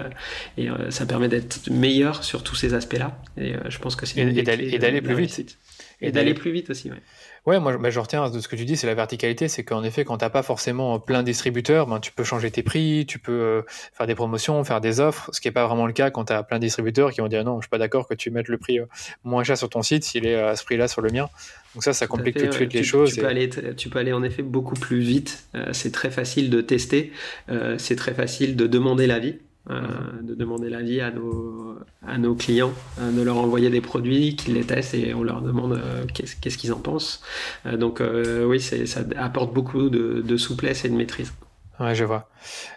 [0.56, 3.20] et euh, ça permet d'être meilleur sur tous ces aspects-là.
[3.36, 5.58] Et je pense que c'est et, d'aller plus vite.
[6.00, 6.88] Et d'aller plus vite aussi.
[6.88, 6.98] Ouais.
[7.46, 10.04] Ouais, moi je retiens de ce que tu dis, c'est la verticalité, c'est qu'en effet,
[10.04, 13.18] quand tu n'as pas forcément plein de distributeurs, ben, tu peux changer tes prix, tu
[13.18, 16.26] peux faire des promotions, faire des offres, ce qui n'est pas vraiment le cas quand
[16.26, 18.30] tu as plein de distributeurs qui vont dire non, je suis pas d'accord que tu
[18.30, 18.78] mettes le prix
[19.24, 21.28] moins cher sur ton site s'il est à ce prix-là sur le mien.
[21.74, 23.14] Donc ça, ça complique tout de suite les choses.
[23.14, 25.44] Tu, peux aller, tu peux aller en effet beaucoup plus vite.
[25.54, 27.12] Euh, c'est très facile de tester.
[27.48, 29.36] Euh, c'est très facile de demander l'avis.
[29.68, 29.82] Euh,
[30.22, 34.64] de demander l'avis à nos, à nos clients, de leur envoyer des produits, qu'ils les
[34.64, 35.78] testent et on leur demande
[36.14, 37.22] qu'est-ce qu'ils en pensent.
[37.70, 38.02] donc
[38.46, 41.32] oui, ça apporte beaucoup de, souplesse et de maîtrise.
[41.80, 42.28] Ouais, je vois.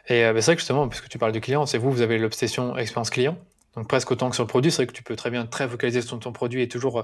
[0.07, 2.01] Et euh, bah, c'est vrai que justement, puisque tu parles du client, c'est vous, vous
[2.01, 3.37] avez l'obsession expérience client?
[3.75, 5.67] Donc presque autant que sur le produit, c'est vrai que tu peux très bien très
[5.67, 7.03] focaliser sur ton produit et toujours euh,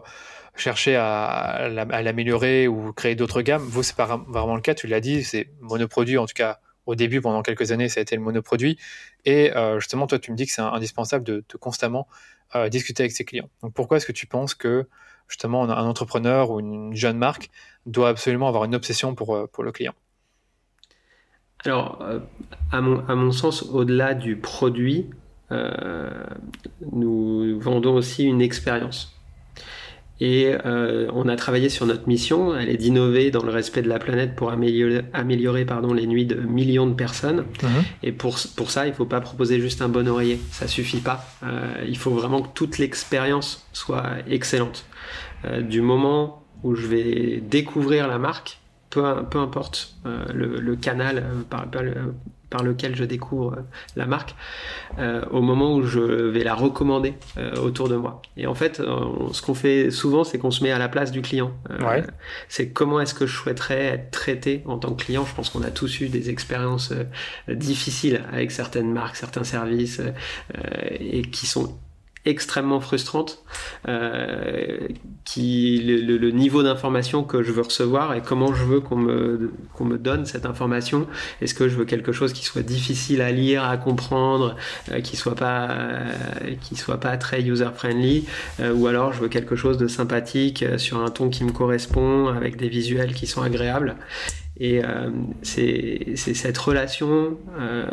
[0.55, 3.63] chercher à, l'améliorer ou créer d'autres gammes.
[3.63, 6.95] Vous, c'est pas vraiment le cas, tu l'as dit, c'est monoproduit, en tout cas au
[6.95, 8.77] début, pendant quelques années, ça a été le monoproduit.
[9.25, 12.08] Et euh, justement, toi, tu me dis que c'est indispensable de, constamment
[12.71, 13.47] discuter avec ses clients.
[13.62, 14.88] Donc pourquoi est-ce que tu penses que
[15.27, 17.51] justement un entrepreneur ou une jeune marque
[17.86, 19.93] doit absolument avoir une obsession pour, pour le client?
[21.65, 22.19] Alors, euh,
[22.71, 25.17] à, mon, à mon sens, au-delà du produit, euh,
[26.91, 29.15] nous vendons aussi une expérience.
[30.21, 33.88] Et euh, on a travaillé sur notre mission, elle est d'innover dans le respect de
[33.88, 37.45] la planète pour améliorer, améliorer pardon, les nuits de millions de personnes.
[37.63, 37.83] Mhm.
[38.03, 40.99] Et pour, pour ça, il ne faut pas proposer juste un bon oreiller, ça suffit
[40.99, 41.25] pas.
[41.88, 44.85] il faut vraiment que toute l'expérience soit excellente.
[45.62, 48.59] du moment où je vais découvrir la marque,
[48.89, 51.67] peu, peu importe euh, le, canal euh, par,
[52.49, 53.62] par, lequel je découvre euh,
[53.95, 54.35] la marque,
[55.31, 57.13] au moment où je vais la recommander
[57.62, 58.21] autour de moi.
[58.38, 58.81] Et en fait,
[59.31, 61.51] ce qu'on fait souvent, c'est qu'on se met à la place du client.
[62.47, 65.25] C'est comment est-ce que je souhaiterais être traité en tant que client.
[65.25, 66.93] Je pense qu'on a tous eu des expériences
[67.47, 70.01] difficiles avec certaines marques, certains services,
[70.99, 71.77] et qui sont
[72.25, 73.43] extrêmement frustrante,
[73.88, 74.88] euh,
[75.25, 79.86] qui le, niveau d'information que je veux recevoir et comment je veux qu'on me qu'on
[79.86, 81.08] me donne cette information.
[81.41, 84.55] Est-ce que je veux quelque chose qui soit difficile à lire, à comprendre,
[84.91, 88.25] euh, qui soit pas euh, qui soit pas très user friendly,
[88.75, 92.58] ou alors je veux quelque chose de sympathique sur un ton qui me correspond, avec
[92.58, 93.95] des visuels qui sont agréables.
[94.60, 95.10] Et euh,
[95.41, 97.86] c'est cette relation euh,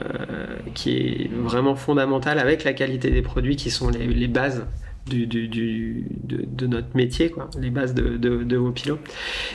[0.75, 4.67] qui est vraiment fondamentale avec la qualité des produits qui sont les, les bases
[5.07, 8.99] du, du, du de, de, notre métier, quoi, les bases de, de, de Wopilo.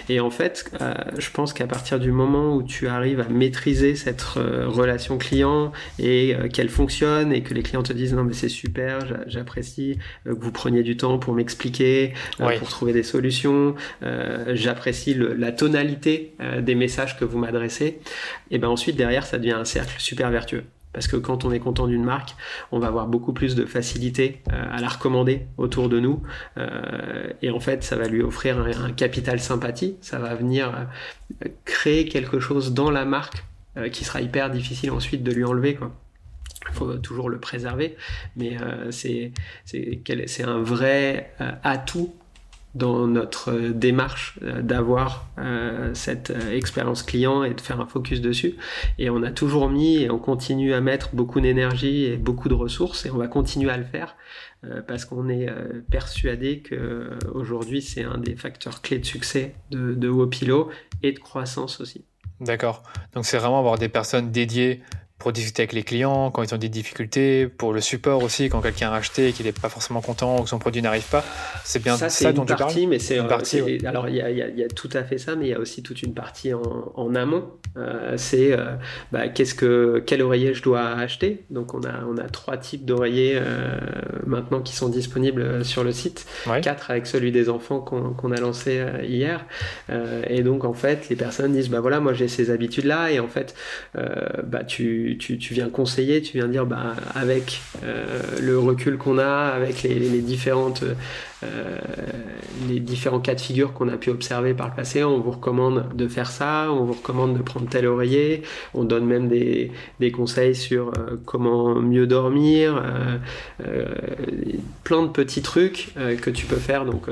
[0.10, 3.96] Et en fait, euh, je pense qu'à partir du moment où tu arrives à maîtriser
[3.96, 8.24] cette euh, relation client et euh, qu'elle fonctionne et que les clients te disent non
[8.24, 13.76] mais c'est super, j'apprécie que vous preniez du temps pour m'expliquer, pour trouver des solutions,
[14.54, 18.00] j'apprécie la tonalité des messages que vous m'adressez,
[18.50, 20.64] et ben ensuite derrière ça devient un cercle super vertueux.
[20.94, 22.36] Parce que quand on est content d'une marque,
[22.72, 26.22] on va avoir beaucoup plus de facilité euh, à la recommander autour de nous.
[26.58, 29.96] Euh, et en fait, ça va lui offrir un, capital sympathie.
[30.02, 30.88] Ça va venir
[31.44, 33.44] euh, créer quelque chose dans la marque
[33.94, 35.80] qui sera hyper difficile ensuite de lui enlever.
[36.68, 37.96] Il faut toujours le préserver,
[38.36, 38.58] mais
[38.90, 39.32] c'est
[40.44, 42.14] un vrai atout
[42.74, 48.22] dans notre démarche euh, d'avoir euh, cette euh, expérience client et de faire un focus
[48.22, 48.56] dessus.
[48.98, 52.54] Et on a toujours mis et on continue à mettre beaucoup d'énergie et beaucoup de
[52.54, 54.16] ressources et on va continuer à le faire
[54.88, 55.48] parce qu'on est
[55.90, 60.70] persuadé que aujourd'hui c'est un des facteurs clés de succès de, de Wopilo
[61.02, 62.06] et de croissance aussi.
[62.42, 62.84] D'accord.
[63.14, 64.82] Donc c'est vraiment avoir des personnes dédiées
[65.22, 68.62] pour discuter avec les clients quand ils ont des difficultés, pour le support aussi quand
[68.62, 71.24] quelqu'un a acheté et qu'il n'est pas forcément content ou que son produit n'arrive pas.
[71.64, 72.74] C'est bien ça, ça dont tu parles.
[72.88, 73.62] Mais c'est une partie.
[73.86, 76.02] Alors il y, y, a tout à fait ça, mais il y a aussi toute
[76.02, 77.52] une partie en, en amont.
[77.78, 78.74] Euh, c'est euh,
[79.12, 81.44] bah, qu'est-ce que quel oreiller je dois acheter?
[81.50, 83.78] Donc on a on a trois types d'oreillers euh,
[84.26, 86.26] maintenant qui sont disponibles sur le site.
[86.62, 89.46] Quatre avec celui des enfants qu'on a lancé hier.
[90.28, 93.20] et donc en fait les personnes disent bah voilà moi j'ai ces habitudes là et
[93.20, 93.56] en fait
[93.96, 99.28] bah tu tu, viens conseiller, tu viens dire bah, avec euh, le recul qu'on a,
[99.28, 100.84] avec les, différentes,
[101.44, 101.78] euh,
[102.68, 105.96] les différents cas de figure qu'on a pu observer par le passé, on vous recommande
[105.96, 108.44] de faire ça, on vous recommande de prendre tel oreiller,
[108.74, 109.72] on donne même des,
[110.12, 112.84] conseils sur euh, comment mieux dormir,
[114.84, 117.08] plein de petits trucs que tu peux faire donc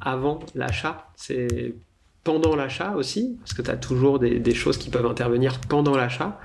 [0.00, 1.10] avant l'achat.
[1.16, 1.74] C'est
[2.28, 6.38] pendant l'achat aussi, parce que tu as toujours des, choses qui peuvent intervenir pendant l'achat.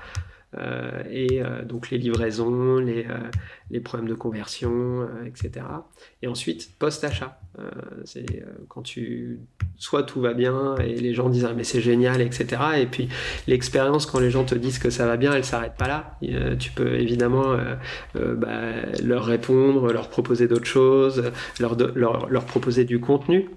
[0.58, 5.66] Euh, et euh, donc les livraisons, les, euh, problèmes de conversion, etc.
[6.22, 7.40] Et ensuite, post-achat.
[8.04, 9.40] c'est quand tu.
[9.76, 12.62] Soit tout va bien et les gens disent ah, mais c'est génial, etc.
[12.78, 13.08] Et puis
[13.48, 16.18] l'expérience, quand les gens te disent que ça va bien, elle s'arrête pas là.
[16.56, 17.56] tu peux évidemment
[18.14, 23.50] bah, leur répondre, leur proposer d'autres choses, leur proposer du contenu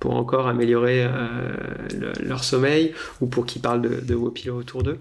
[0.00, 1.08] pour encore améliorer
[2.20, 4.98] leur sommeil ou pour qu'ils parlent de, de Wopilo autour d'eux.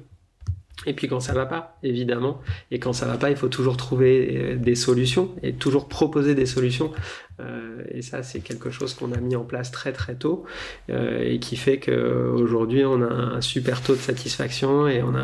[0.86, 3.78] Et puis quand ça va pas, évidemment, et quand ça va pas, il faut toujours
[3.78, 6.92] trouver euh, des solutions et toujours proposer des solutions.
[7.40, 10.46] Euh, et ça, c'est quelque chose qu'on a mis en place très très tôt
[10.90, 15.24] euh, et qui fait qu'aujourd'hui, on a un super taux de satisfaction et on a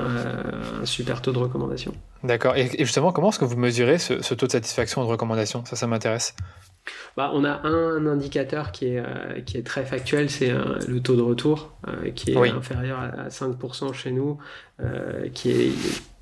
[0.82, 1.94] un super taux de recommandation.
[2.24, 2.56] D'accord.
[2.56, 5.64] Et justement, comment est-ce que vous mesurez ce, taux de satisfaction et de recommandation?
[5.66, 6.36] Ça, ça m'intéresse.
[7.16, 10.52] Bah, on a un indicateur qui est, euh, qui est très factuel, c'est
[10.88, 14.38] le taux de retour, euh, qui est inférieur à, 5% chez nous,
[14.82, 15.72] euh, qui est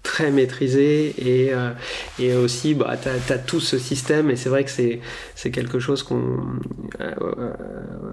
[0.04, 1.52] très maîtrisé et,
[2.20, 5.02] et aussi bah, tu as, tout ce système et c'est vrai que c'est,
[5.34, 6.42] c'est quelque chose qu'on,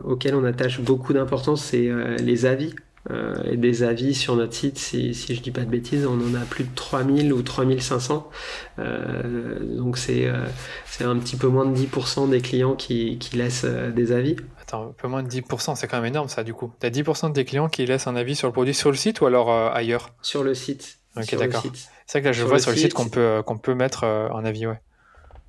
[0.02, 2.74] auquel on attache beaucoup d'importance, c'est les avis.
[3.10, 6.34] Et des avis sur notre site, si, si je dis pas de bêtises, on en
[6.34, 8.30] a plus de 3000 ou 3500.
[8.78, 10.30] Euh, donc c'est
[10.86, 14.36] c'est un petit peu moins de 10% des clients qui, qui laissent des avis.
[14.60, 16.72] Attends, un peu moins de 10%, c'est quand même énorme ça du coup.
[16.80, 19.20] Tu as 10% des clients qui laissent un avis sur le produit sur le site
[19.20, 20.10] ou alors ailleurs?
[20.22, 20.98] Sur le site.
[21.16, 21.64] Ok, d'accord.
[22.06, 24.44] C'est vrai que là je vois sur le site qu'on peut, qu'on peut mettre un
[24.44, 24.80] avis, ouais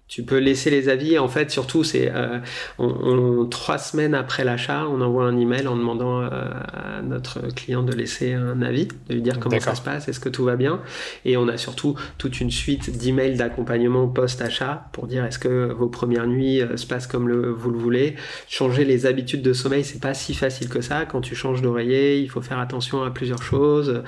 [0.07, 1.17] tu peux laisser les avis.
[1.17, 2.39] En fait, surtout, c'est euh,
[2.77, 7.83] on, trois semaines après l'achat, on envoie un email en demandant euh, à notre client
[7.83, 10.55] de laisser un avis, de lui dire comment ça se passe, est-ce que tout va
[10.55, 10.81] bien.
[11.25, 15.87] Et on a surtout toute une suite d'emails d'accompagnement post-achat pour dire est-ce que vos
[15.87, 18.15] premières nuits euh, se passent comme le, vous le voulez.
[18.47, 21.05] Changer les habitudes de sommeil, c'est pas si facile que ça.
[21.05, 24.03] Quand tu changes d'oreiller, il faut faire attention à plusieurs choses.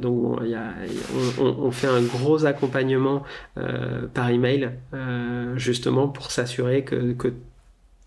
[0.00, 0.74] donc, y a,
[1.40, 3.22] on, on, fait un gros accompagnement
[4.14, 4.70] par email.
[4.92, 5.13] Euh,
[5.56, 7.14] justement pour s'assurer que,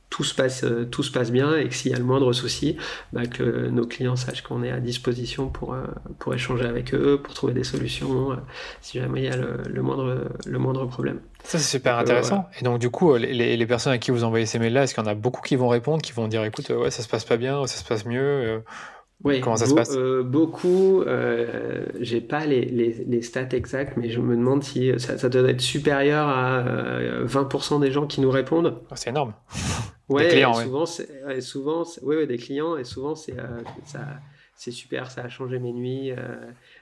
[0.10, 2.32] tout se passe euh, tout se passe bien et que s'il y a le moindre
[2.32, 2.78] souci,
[3.12, 5.84] bah, que nos clients sachent qu'on est à disposition pour euh,
[6.18, 8.38] pour échanger avec eux, pour trouver des solutions
[8.82, 11.20] si jamais il y a le, moindre le moindre problème.
[11.44, 12.48] Ça c'est super intéressant.
[12.60, 15.04] Et donc du coup, les, les, personnes à qui vous envoyez ces mails-là, est-ce qu'il
[15.04, 17.26] y en a beaucoup qui vont répondre, qui vont dire écoute ouais ça se passe
[17.26, 18.64] pas bien, ça se passe mieux
[19.24, 19.96] oui, Comment ça se passe?
[19.96, 21.02] euh, Beaucoup.
[21.02, 25.28] Euh, j'ai pas les, les, les, stats exactes, mais je me demande si ça, ça
[25.30, 26.64] doit être supérieur à
[27.26, 28.80] 20% euh, des gens qui nous répondent.
[28.92, 29.34] Ah, c'est énorme.
[30.08, 30.86] Ouais, des clients, souvent,
[31.28, 31.42] ouais.
[31.42, 33.36] souvent, ouais, des clients, et souvent c'est
[33.86, 34.00] ça,
[34.56, 36.12] c'est super, ça a changé mes nuits.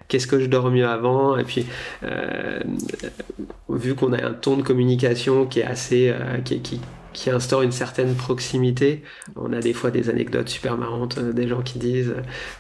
[0.07, 1.65] Qu'est-ce que je dors mieux avant Et puis,
[3.69, 6.13] vu qu'on a un ton de communication qui est assez,
[6.43, 6.79] qui, qui
[7.16, 9.01] qui instaure une certaine proximité.
[9.36, 12.13] On a des fois des anecdotes super marrantes, euh, des gens qui disent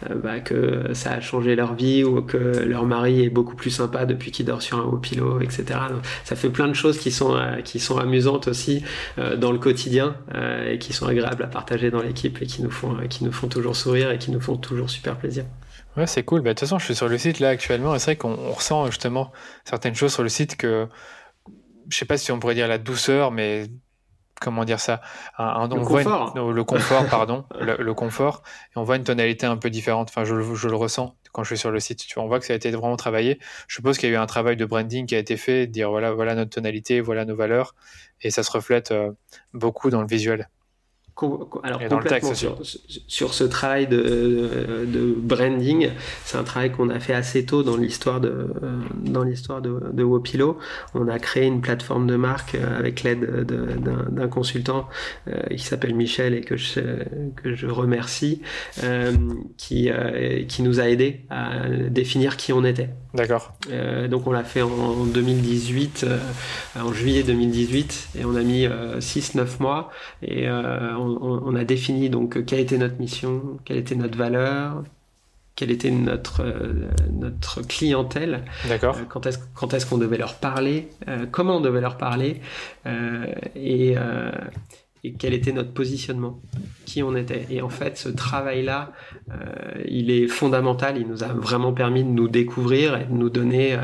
[0.09, 3.69] euh, bah, que ça a changé leur vie ou que leur mari est beaucoup plus
[3.69, 5.79] sympa depuis qu'il dort sur un haut pilot, etc.
[6.23, 8.83] ça fait plein de choses qui sont, euh, qui sont amusantes aussi
[9.37, 10.15] dans le quotidien
[10.69, 13.47] et qui sont agréables à partager dans l'équipe et qui nous, font, qui nous font
[13.47, 15.43] toujours sourire et qui nous font toujours super plaisir.
[15.97, 16.41] Ouais, c'est cool.
[16.41, 18.51] Bah, de toute façon, je suis sur le site là actuellement et c'est vrai qu'on
[18.51, 19.31] ressent justement
[19.65, 20.87] certaines choses sur le site que
[21.89, 23.67] je sais pas si on pourrait dire la douceur, mais
[24.41, 25.01] comment dire ça
[25.37, 26.37] un, le, confort.
[26.53, 28.43] le confort pardon le, confort
[28.75, 30.09] et on voit une tonalité un peu différente.
[30.09, 32.05] Enfin je, je, le ressens quand je suis sur le site.
[32.05, 33.39] Tu vois on voit que ça a été vraiment travaillé.
[33.67, 35.71] Je suppose qu'il y a eu un travail de branding qui a été fait de
[35.71, 37.75] dire voilà voilà notre tonalité voilà nos valeurs
[38.21, 39.11] et ça se reflète euh,
[39.53, 40.49] beaucoup dans le visuel
[41.63, 42.57] alors complètement sur,
[43.07, 45.91] sur, ce travail de, de branding,
[46.25, 48.47] c'est un travail qu'on a fait assez tôt dans l'histoire de
[48.97, 50.57] dans l'histoire de, de, Wopilo.
[50.93, 54.89] On a créé une plateforme de marque euh, avec l'aide d'un consultant
[55.27, 56.81] euh, qui s'appelle Michel et que je
[57.35, 58.41] que je remercie,
[58.83, 59.13] euh,
[59.57, 62.89] qui euh, qui nous a aidé à définir qui on était.
[63.13, 63.53] D'accord.
[63.71, 66.05] Euh, donc on l'a fait en 2018,
[66.79, 69.89] en juillet 2018, et on a mis 6-9 mois
[70.21, 74.83] et on on, a défini donc quelle était notre mission, quelle était notre valeur,
[75.55, 78.97] quelle était notre, euh, notre clientèle, D'accord.
[78.97, 82.41] Euh, quand est-ce quand est-ce qu'on devait leur parler, euh, comment on devait leur parler,
[83.55, 83.95] et,
[85.03, 86.41] et, quel était notre positionnement,
[86.85, 87.45] qui on était.
[87.49, 88.91] Et en fait, ce travail-là,
[89.87, 90.97] il est fondamental.
[90.97, 93.77] Il nous a vraiment permis de nous découvrir et de nous donner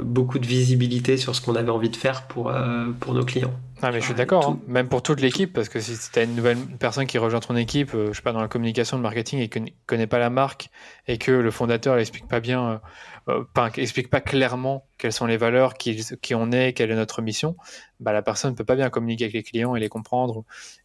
[0.00, 2.52] beaucoup de visibilité sur ce qu'on avait envie de faire pour,
[3.00, 3.54] pour nos clients.
[3.82, 4.60] Ah, mais je suis d'accord, hein.
[4.66, 7.54] même pour toute l'équipe, parce que si tu as une nouvelle personne qui rejoint ton
[7.56, 10.18] équipe, euh, je sais pas, dans la communication, le marketing, et qui ne connaît pas
[10.18, 10.70] la marque,
[11.06, 12.80] et que le fondateur n'explique pas bien,
[13.28, 16.96] euh, euh explique pas clairement quelles sont les valeurs, qui, qui on est, quelle est
[16.96, 17.56] notre mission,
[18.00, 20.44] bah, la personne ne peut pas bien communiquer avec les clients et les comprendre,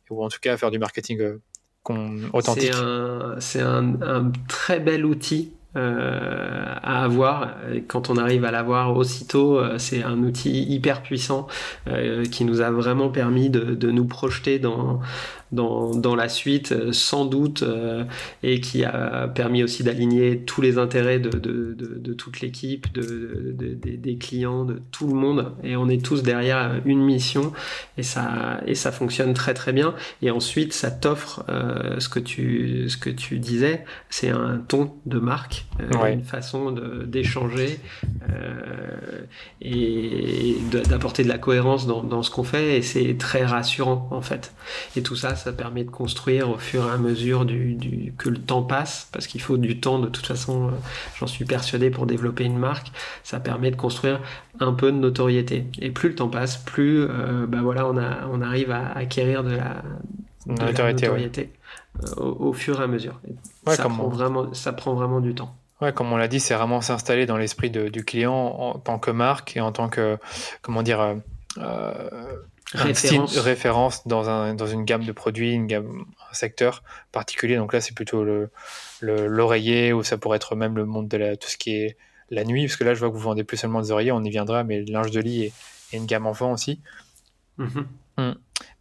[0.10, 1.42] ou en tout cas faire du marketing euh,
[2.32, 2.74] authentique.
[3.40, 7.56] C'est un, un, très bel outil euh, à avoir.
[7.88, 11.48] quand on arrive à l'avoir aussitôt, euh, c'est un outil hyper puissant
[11.88, 15.00] euh, qui nous a vraiment permis de, de nous projeter dans,
[15.54, 17.64] dans, dans, la suite, sans doute,
[18.44, 24.18] et qui a permis aussi d'aligner tous les intérêts de, de, de toute l'équipe, des
[24.18, 25.52] clients, de tout le monde.
[25.64, 27.52] Et on est tous derrière une mission,
[27.98, 29.94] et ça, et ça fonctionne très très bien.
[30.22, 31.46] Et ensuite, ça t'offre
[32.00, 35.66] ce que tu ce que tu disais, c'est un ton de marque marque,
[36.14, 36.72] une façon
[37.06, 37.80] d'échanger
[39.62, 40.56] et
[40.90, 44.54] d'apporter de la cohérence dans, dans ce qu'on fait et c'est très rassurant en fait.
[44.96, 48.30] Et tout ça, ça permet de construire au fur et à mesure du, du que
[48.30, 50.72] le temps passe parce qu'il faut du temps de toute façon,
[51.20, 52.92] j'en suis persuadé pour développer une marque,
[53.24, 54.20] ça permet de construire
[54.60, 55.66] un peu de notoriété.
[55.80, 57.08] Et plus le temps passe, plus
[57.48, 59.82] bah voilà, on, a, on arrive à acquérir de la,
[60.48, 61.50] notoriété,
[62.04, 63.20] euh, au, fur et à mesure.
[63.68, 65.56] ça, prend vraiment, ça prend vraiment du temps.
[65.82, 69.12] Ouais, comme on l'a dit, c'est vraiment s'installer dans l'esprit du client en tant que
[69.12, 70.18] marque et en tant que,
[70.62, 71.18] comment dire,
[71.58, 71.94] euh,
[72.76, 73.38] euh, référence.
[73.38, 77.58] référence dans, un, dans une gamme de produits, une gamme, un secteur particulier.
[77.58, 78.50] Donc là, c'est plutôt le,
[79.02, 81.98] l'oreiller ou ça pourrait être même le monde de la, tout ce qui est
[82.30, 84.24] la nuit, parce que là, je vois que vous vendez plus seulement des oreillers, on
[84.24, 85.54] y viendra, mais le linge de lit et,
[85.94, 86.82] une gamme enfant aussi.
[87.60, 87.86] Mm-hmm.
[88.18, 88.34] Mm.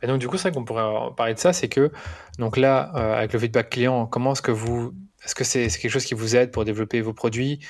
[0.02, 1.92] Et donc du coup, c'est vrai qu'on pourrait parler de ça, c'est que
[2.38, 5.90] donc là, euh, avec le feedback client, comment est-ce que vous, est-ce que c'est quelque
[5.90, 7.60] chose qui vous aide pour développer vos produits,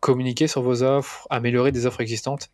[0.00, 2.50] communiquer sur vos offres, améliorer des offres existantes?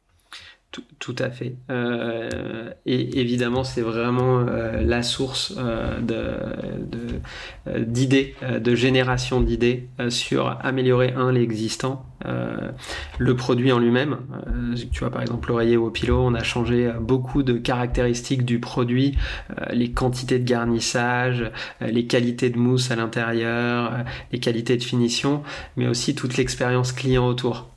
[0.98, 1.54] Tout, à fait.
[1.70, 5.98] Euh, et évidemment, c'est vraiment euh, la source euh,
[7.78, 12.06] d'idées, de, de, génération d'idées sur améliorer, un, l'existant,
[13.18, 14.18] le produit en lui-même.
[14.92, 19.16] Tu vois, par exemple, l'oreiller au pilot, on a changé beaucoup de caractéristiques du produit,
[19.72, 21.50] les quantités de garnissage,
[21.80, 25.42] les qualités de mousse à l'intérieur, les qualités de finition,
[25.76, 27.68] mais aussi toute l'expérience client autour.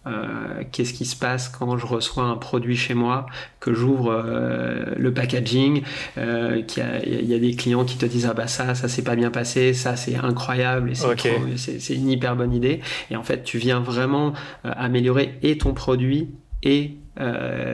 [0.72, 3.26] Qu'est-ce qui se passe quand je reçois un produit chez moi,
[3.66, 5.82] que j'ouvre euh, le packaging,
[6.20, 6.62] euh,
[7.08, 9.32] il y, a des clients qui te disent ah bah ça, ça s'est pas bien
[9.32, 12.82] passé, ça c'est incroyable et c'est une hyper bonne idée.
[13.10, 14.34] Et en fait, tu viens vraiment
[14.66, 16.30] euh, améliorer et ton produit
[16.64, 16.98] et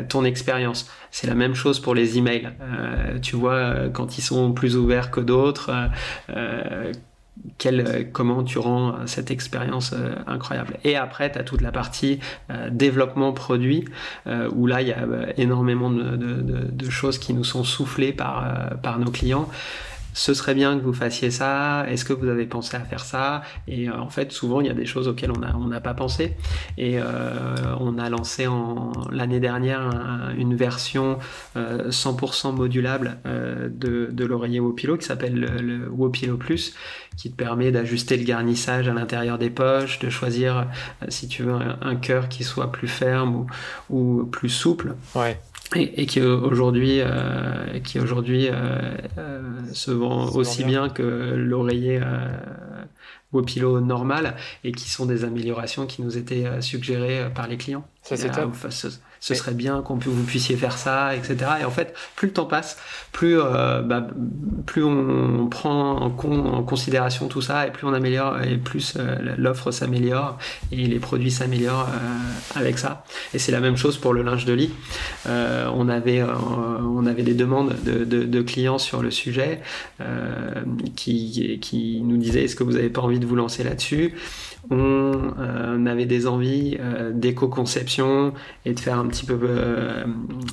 [0.09, 0.87] ton expérience.
[1.09, 2.49] C'est la même chose pour les emails.
[3.23, 5.71] tu vois, quand ils sont plus ouverts que d'autres,
[8.11, 10.77] comment tu rends cette expérience euh, incroyable.
[10.83, 12.19] Et après, tu as toute la partie
[12.49, 13.85] euh, développement produit,
[14.27, 15.05] euh, où là, il y a
[15.37, 18.43] énormément de, de, choses qui nous sont soufflées par,
[18.83, 19.49] par nos clients
[20.13, 23.41] ce serait bien que vous fassiez ça, est-ce que vous avez pensé à faire ça?
[23.67, 26.35] Et euh, en fait, souvent, il y a des choses auxquelles on n'a pas pensé.
[26.77, 28.47] Et euh, on a lancé
[29.11, 29.89] l'année dernière
[30.37, 31.19] une version
[31.55, 36.73] 100% euh, modulable de, de l'oreiller Wopilo qui s'appelle le, Wopilo Plus,
[37.17, 40.67] qui te permet d'ajuster le garnissage à l'intérieur des poches, de choisir
[41.09, 43.47] si tu veux un, cœur qui soit plus ferme ou,
[43.89, 44.95] ou plus souple.
[45.15, 45.39] Ouais
[45.75, 49.41] et, qui aujourd'hui euh, qui aujourd'hui euh, euh,
[49.73, 50.89] se vend aussi bien.
[50.89, 52.01] que l'oreiller
[53.31, 57.85] Wopilo normal et qui sont des améliorations qui nous étaient suggérées par les clients.
[58.01, 58.55] Ça c'est top
[59.21, 61.37] ce serait bien qu'on vous puissiez faire ça, etc.
[61.61, 62.77] Et en fait, plus le temps passe,
[63.11, 64.07] plus, euh, bah,
[64.65, 69.35] plus on prend en, en, considération tout ça, et plus on améliore, et plus euh,
[69.37, 70.39] l'offre s'améliore,
[70.71, 73.05] et les produits s'améliorent euh, avec ça.
[73.35, 74.71] Et c'est la même chose pour le linge de lit.
[75.27, 79.61] on, avait, on avait des demandes de, de, de clients sur le sujet
[80.95, 84.15] qui, qui nous disaient est-ce que vous n'avez pas envie de vous lancer là-dessus?
[84.69, 86.77] On avait des envies
[87.13, 88.33] d'éco-conception
[88.65, 90.03] et de faire un petit peu, euh,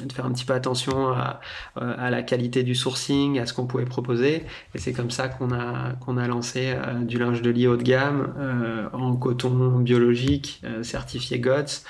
[0.04, 1.40] de faire un petit peu attention à,
[1.76, 4.44] à, la qualité du sourcing, à ce qu'on pouvait proposer.
[4.74, 7.76] Et c'est comme ça qu'on a, qu'on a lancé euh, du linge de lit haut
[7.76, 11.84] de gamme euh, en coton biologique certifié GOTS.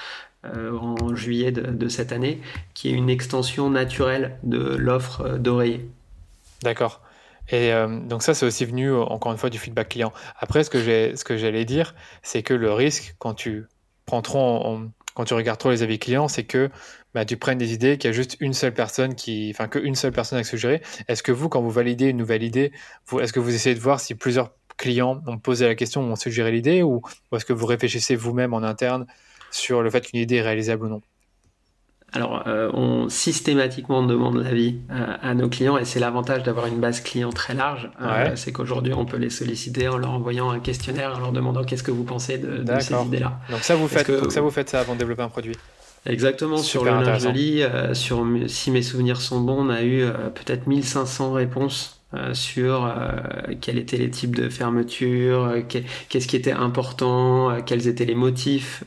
[0.45, 2.41] en juillet de, de, cette année,
[2.75, 5.89] qui est une extension naturelle de l'offre d'oreiller.
[6.63, 7.03] D'accord.
[7.51, 7.73] Et
[8.05, 10.13] donc ça, c'est aussi venu encore une fois du feedback client.
[10.39, 13.67] Après, ce que j'allais dire, c'est que le risque quand tu
[14.05, 14.79] prends trop
[15.19, 16.71] quand tu regardes trop les avis clients, c'est que
[17.13, 19.97] bah, tu prennes des idées, qu'il y a juste une seule personne qui, enfin, qu'une
[19.97, 20.81] seule personne à suggérer.
[21.09, 22.71] Est-ce que vous, quand vous validez une nouvelle idée,
[23.21, 26.53] est-ce que vous essayez de voir si plusieurs clients ont posé la question, ont suggéré
[26.53, 29.07] l'idée, ou, ou est-ce que vous réfléchissez vous-même en interne
[29.51, 31.03] sur le fait qu'une idée est réalisable ou non?
[32.13, 36.81] Alors, euh, on systématiquement demande l'avis euh, à nos clients et c'est l'avantage d'avoir une
[36.81, 37.91] base client très large.
[38.01, 41.65] Euh, c'est qu'aujourd'hui, on peut les solliciter en leur envoyant un questionnaire, en leur demandant
[41.65, 43.39] qu'est-ce que vous pensez de, ces idées-là.
[43.51, 45.55] Donc ça, vous faites, donc ça, vous faites ça avant de développer un produit.
[46.07, 50.07] Exactement, sur le linge de lit, sur, si mes souvenirs sont bons, on a eu
[50.35, 53.11] peut-être 1500 réponses euh, sur euh,
[53.61, 55.61] quels étaient les types de fermeture, euh,
[56.09, 58.83] qu'est-ce qui était important, quels étaient les motifs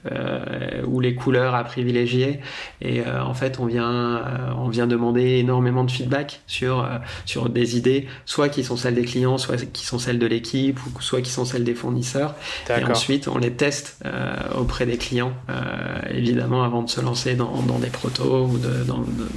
[0.88, 2.40] ou les couleurs à privilégier.
[2.82, 4.24] Et en fait, on vient,
[4.58, 6.88] on vient demander énormément de feedback sur,
[7.26, 10.80] sur des idées, soit qui sont celles des clients, soit qui sont celles de l'équipe,
[10.86, 12.36] ou soit qui sont celles des fournisseurs.
[12.70, 14.04] Et ensuite, on les teste
[14.58, 15.34] auprès des clients,
[16.10, 18.86] évidemment, avant de se lancer dans, dans des protos ou de,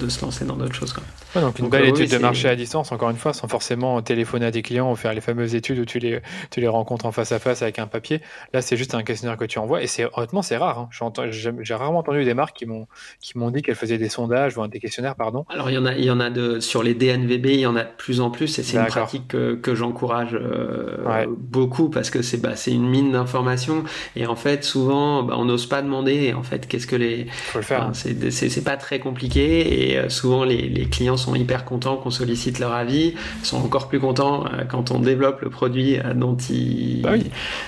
[0.00, 0.94] de, se lancer dans d'autres choses.
[1.34, 4.46] donc une belle étude de marché à distance, encore une fois, sans forcément forcément téléphoner
[4.46, 6.20] à tes clients ou faire les fameuses études où tu les,
[6.50, 8.20] tu les rencontres en face à face avec un papier.
[8.52, 9.82] Là, c'est juste un questionnaire que tu envoies.
[9.82, 10.78] Et c'est honnêtement, c'est rare.
[10.78, 11.12] Hein.
[11.30, 12.86] J'ai rarement entendu des marques qui m'ont
[13.20, 15.44] qui m'ont dit qu'elles faisaient des sondages ou des questionnaires, pardon.
[15.48, 17.66] Alors il y en a, il y en a de sur les DNVB, il y
[17.66, 21.88] en a de plus en plus, et c'est une pratique que, que j'encourage euh, beaucoup
[21.88, 23.84] parce que c'est bah, c'est une mine d'informations.
[24.14, 26.32] Et en fait, souvent, bah, on n'ose pas demander.
[26.32, 27.90] En fait, qu'est-ce que les Faut le faire.
[27.92, 29.90] c'est pas très compliqué.
[29.90, 33.88] Et euh, souvent, les, les clients sont hyper contents qu'on sollicite leur avis, sont encore
[33.88, 37.12] plus contents euh, quand on développe le produit dont ils bah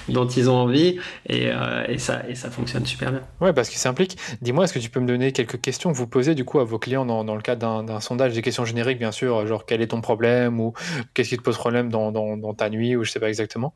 [0.09, 0.99] dont ils ont envie.
[1.29, 1.51] Et,
[1.89, 3.23] et ça et ça fonctionne super bien.
[3.41, 4.17] Ouais, parce que ça implique.
[4.41, 6.65] Dis-moi, est-ce que tu peux me donner quelques questions que vous posez du coup à
[6.65, 9.83] vos clients dans, dans le cadre d'un sondage, des questions génériques bien sûr, genre quel
[9.83, 10.73] est ton problème ou
[11.15, 13.75] qu'est-ce qui te pose problème dans, dans, dans ta nuit ou je sais pas exactement?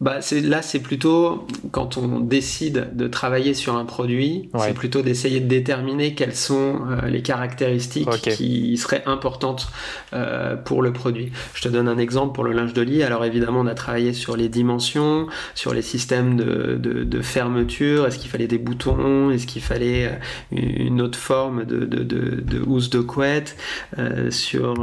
[0.00, 5.02] Bah, c'est, là, c'est plutôt quand on décide de travailler sur un produit, c'est plutôt
[5.02, 9.68] d'essayer de déterminer quelles sont euh, les caractéristiques qui seraient importantes
[10.12, 11.32] euh, pour le produit.
[11.54, 13.02] Je te donne un exemple pour le linge de lit.
[13.02, 18.06] Alors évidemment, on a travaillé sur les dimensions, sur les systèmes de, de, de fermeture.
[18.06, 19.30] Est-ce qu'il fallait des boutons?
[19.30, 23.56] Est-ce qu'il fallait euh, une autre forme de, de, de, de housse de couette?
[23.98, 24.74] Euh, Sur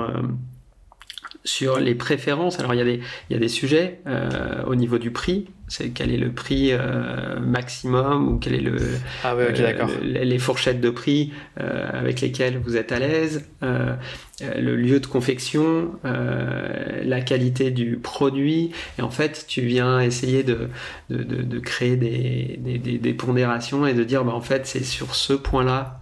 [1.47, 4.75] sur les préférences, alors il y a des, il y a des sujets euh, au
[4.75, 8.77] niveau du prix, c'est quel est le prix euh, maximum ou quel est le,
[9.23, 14.75] ah ouais, euh, les fourchettes de prix euh, avec lesquelles vous êtes à l'aise, le
[14.75, 18.71] lieu de confection, la qualité du produit.
[18.99, 20.69] Et en fait, tu viens essayer de,
[21.09, 24.83] de, de, de créer des, des, des, pondérations et de dire, bah, en fait, c'est
[24.83, 26.01] sur ce point-là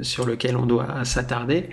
[0.00, 1.70] sur lequel on doit s'attarder.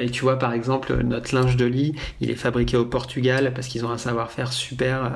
[0.00, 3.68] et tu vois, par exemple, notre linge de lit, il est fabriqué au Portugal parce
[3.68, 5.12] qu'ils ont un savoir-faire super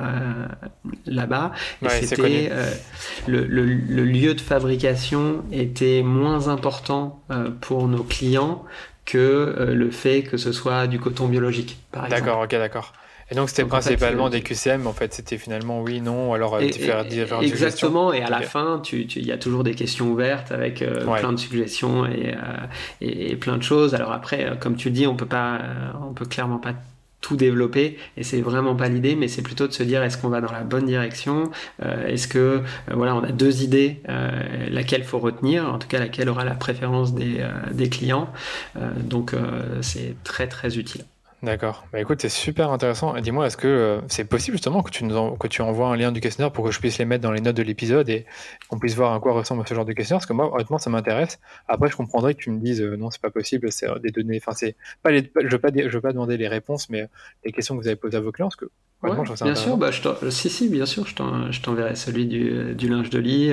[1.06, 1.52] là-bas.
[1.82, 2.70] Et c'était euh,
[3.26, 3.44] le,
[4.04, 8.64] lieu de fabrication était moins important euh, pour nos clients
[9.04, 12.22] que euh, le fait que ce soit du coton biologique, par exemple.
[12.22, 12.92] D'accord, ok, d'accord.
[13.30, 17.12] Et donc c'était principalement des QCM, en fait, c'était finalement oui, non, alors différentes,
[17.42, 21.34] Exactement, et à la fin, il tu, y a toujours des questions ouvertes avec plein
[21.34, 22.34] de suggestions et,
[23.02, 23.94] et, plein de choses.
[23.94, 25.60] Alors après, comme tu dis, on peut pas,
[26.08, 26.72] on peut clairement pas
[27.20, 27.98] tout développer.
[28.16, 30.52] Et c'est vraiment pas l'idée mais c'est plutôt de se dire est-ce qu'on va dans
[30.52, 31.50] la bonne direction?
[31.82, 32.60] Euh, est-ce que euh,
[32.92, 36.54] voilà on a deux idées euh, laquelle faut retenir en tout cas laquelle aura la
[36.54, 38.30] préférence des, des clients.
[38.98, 39.34] Donc
[39.80, 41.04] c'est très très utile
[41.40, 41.86] D'accord.
[41.92, 43.16] Bah écoute, c'est super intéressant.
[43.20, 46.10] Dis-moi, est-ce que euh, c'est possible justement que tu, nous que tu envoies un lien
[46.10, 48.26] du questionnaire pour que je puisse les mettre dans les notes de l'épisode et
[48.68, 50.18] qu'on puisse voir à quoi ressemble ce genre de questionnaire?
[50.18, 51.38] Parce que moi, honnêtement, ça m'intéresse.
[51.68, 54.10] Après, je comprendrais que tu me dises euh, non, c'est pas possible, c'est euh, des
[54.10, 54.40] données.
[54.42, 54.74] Enfin, c'est
[55.04, 57.06] pas les, je veux pas, je veux pas demander les réponses, mais
[57.44, 58.70] les questions que vous avez posées à vos clients, parce que
[59.42, 63.18] bien sûr, bah, je si, si, bien sûr, je t'enverrai celui du, du, linge de
[63.18, 63.52] lit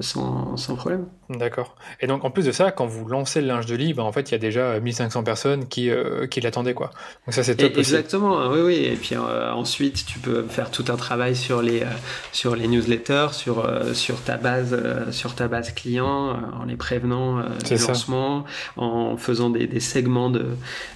[0.00, 1.06] sans, sans, problème.
[1.30, 1.76] D'accord.
[2.00, 4.12] Et donc, en plus de ça, quand vous lancez le linge de lit, bah, en
[4.12, 5.90] fait, il y a déjà 1500 personnes qui,
[6.30, 6.90] qui l'attendaient, quoi.
[7.26, 7.76] Donc ça c'est top.
[7.76, 8.74] exactement, oui oui.
[8.76, 11.86] Et puis euh, ensuite tu peux faire tout un travail sur les euh,
[12.32, 14.76] sur les newsletters, sur euh, sur ta base
[15.10, 18.44] sur ta base client, en les prévenant du lancement,
[18.76, 20.46] en faisant des, des segments de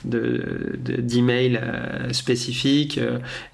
[0.04, 3.00] d'emails de, spécifiques.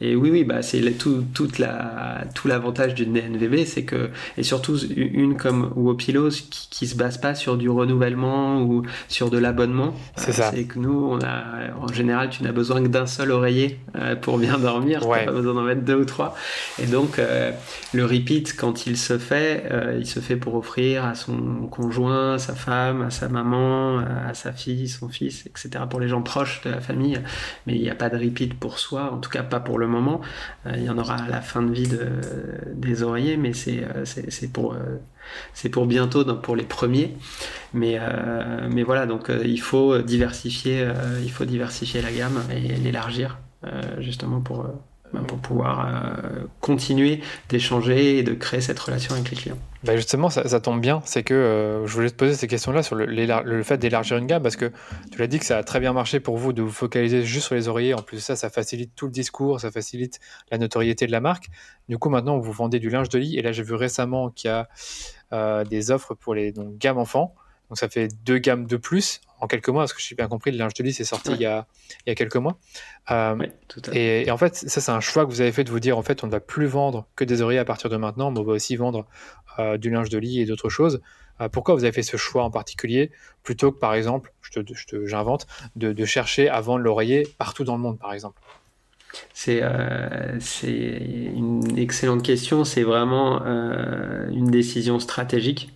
[0.00, 4.42] Et oui oui bah c'est tout toute la tout l'avantage d'une NVB, c'est que et
[4.42, 9.38] surtout une comme Wopilo qui, qui se base pas sur du renouvellement ou sur de
[9.38, 9.94] l'abonnement.
[10.16, 10.50] C'est ça.
[10.54, 14.16] C'est que nous on a en général tu n'as besoin que d'un seul oreiller euh,
[14.16, 16.36] pour bien dormir, tu n'as pas besoin d'en mettre deux ou trois.
[16.80, 17.52] Et donc, euh,
[17.92, 22.34] le repeat, quand il se fait, euh, il se fait pour offrir à son conjoint,
[22.34, 26.22] à sa femme, à sa maman, à sa fille, son fils, etc., pour les gens
[26.22, 27.20] proches de la famille.
[27.66, 29.86] Mais il n'y a pas de repeat pour soi, en tout cas pas pour le
[29.88, 30.20] moment.
[30.72, 32.08] il y en aura à la fin de vie de,
[32.74, 34.76] des oreillers, mais c'est pour
[35.54, 37.16] c'est pour bientôt pour les premiers.
[37.74, 42.42] Mais, euh, mais voilà, donc euh, il faut diversifier, euh, il faut diversifier la gamme
[42.50, 43.38] et l'élargir
[43.98, 44.68] justement pour,
[45.12, 46.12] bah, pour pouvoir
[46.60, 49.58] continuer d'échanger et de créer cette relation avec les clients.
[49.84, 53.06] Bah justement, ça, tombe bien, c'est que je voulais te poser ces questions-là sur le,
[53.06, 54.72] le fait d'élargir une gamme, parce que
[55.12, 57.46] tu l'as dit que ça a très bien marché pour vous de vous focaliser juste
[57.46, 57.94] sur les oreillers.
[57.94, 60.18] En plus de ça, ça facilite tout le discours, ça facilite
[60.50, 61.46] la notoriété de la marque.
[61.88, 64.48] Du coup, maintenant, vous vendez du linge de lit, et là, j'ai vu récemment qu'il
[64.48, 64.68] y a
[65.32, 67.34] euh, des offres pour les donc, gammes enfants.
[67.68, 70.50] Donc ça fait deux gammes de plus en quelques mois, parce que j'ai bien compris,
[70.50, 71.66] le linge de lit c'est sorti il, y a,
[72.06, 72.58] il y a quelques mois.
[73.10, 73.36] Euh,
[73.92, 76.02] et, en fait, ça c'est un choix que vous avez fait de vous dire, en
[76.02, 78.44] fait, on ne va plus vendre que des oreillers à partir de maintenant, mais on
[78.44, 79.06] va aussi vendre
[79.58, 81.00] euh, du linge de lit et d'autres choses.
[81.52, 83.12] pourquoi vous avez fait ce choix en particulier,
[83.44, 84.32] plutôt que par exemple,
[85.04, 85.46] j'invente,
[85.76, 88.40] je de, de chercher à vendre l'oreiller partout dans le monde, par exemple?
[89.48, 91.00] Euh, c'est
[91.34, 92.64] une excellente question.
[92.64, 95.72] C'est vraiment euh, une décision stratégique.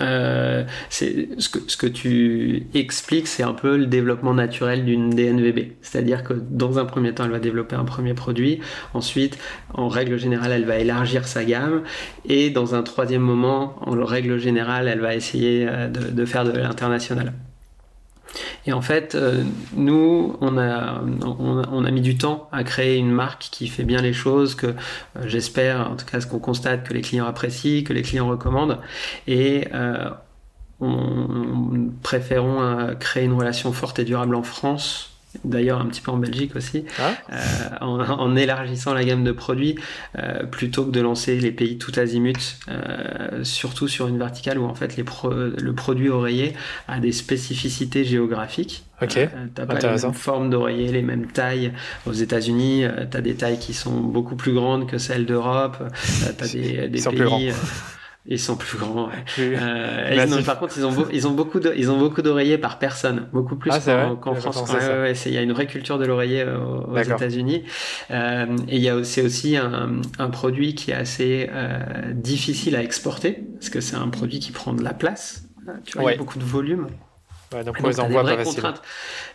[0.00, 5.72] Euh, ce que, tu expliques, c'est un peu le développement naturel d'une DNVB.
[5.82, 8.60] C'est-à-dire que dans un premier temps, elle va développer un premier produit.
[8.92, 9.38] Ensuite,
[9.72, 11.82] en règle générale, elle va élargir sa gamme.
[12.24, 16.52] Et dans un troisième moment, en règle générale, elle va essayer euh, de faire de
[16.52, 17.32] l'international.
[18.66, 23.68] Et en fait, euh, nous, on a, mis du temps à créer une marque qui
[23.68, 24.72] fait bien les choses, que euh,
[25.26, 28.78] j'espère, en tout cas ce qu'on constate, que les clients apprécient, que les clients recommandent.
[29.26, 30.10] Et euh,
[30.80, 35.13] on, préférons créer une relation forte et durable en France
[35.44, 37.14] d'ailleurs un petit peu en Belgique aussi, ah.
[37.32, 37.36] euh,
[37.80, 39.76] en, élargissant la gamme de produits,
[40.18, 44.64] euh, plutôt que de lancer les pays tout azimut, euh, surtout sur une verticale où
[44.64, 46.54] en fait les le produit oreiller
[46.88, 48.84] a des spécificités géographiques.
[49.02, 49.18] Ok.
[49.54, 51.72] T'as pas les mêmes formes d'oreiller, les mêmes tailles.
[52.06, 55.76] Aux États-Unis, tu as des tailles qui sont beaucoup plus grandes que celles d'Europe.
[56.38, 57.52] tu as des, des pays.
[58.26, 59.10] Ils sont plus grands.
[59.38, 63.28] Euh, par contre, ils ont, ils ont beaucoup de, ils ont beaucoup d'oreillers par personne,
[63.34, 64.72] beaucoup plus ah, qu'en France.
[65.26, 67.64] il y a une vraie culture de l'oreiller euh, aux, États-Unis.
[68.10, 72.76] Euh, et il y a aussi, aussi un, un, produit qui est assez euh, difficile
[72.76, 75.44] à exporter parce que c'est un produit qui prend de la place.
[75.84, 76.86] Tu vois, il y a beaucoup de volume
[77.62, 78.42] donc on les envoie pas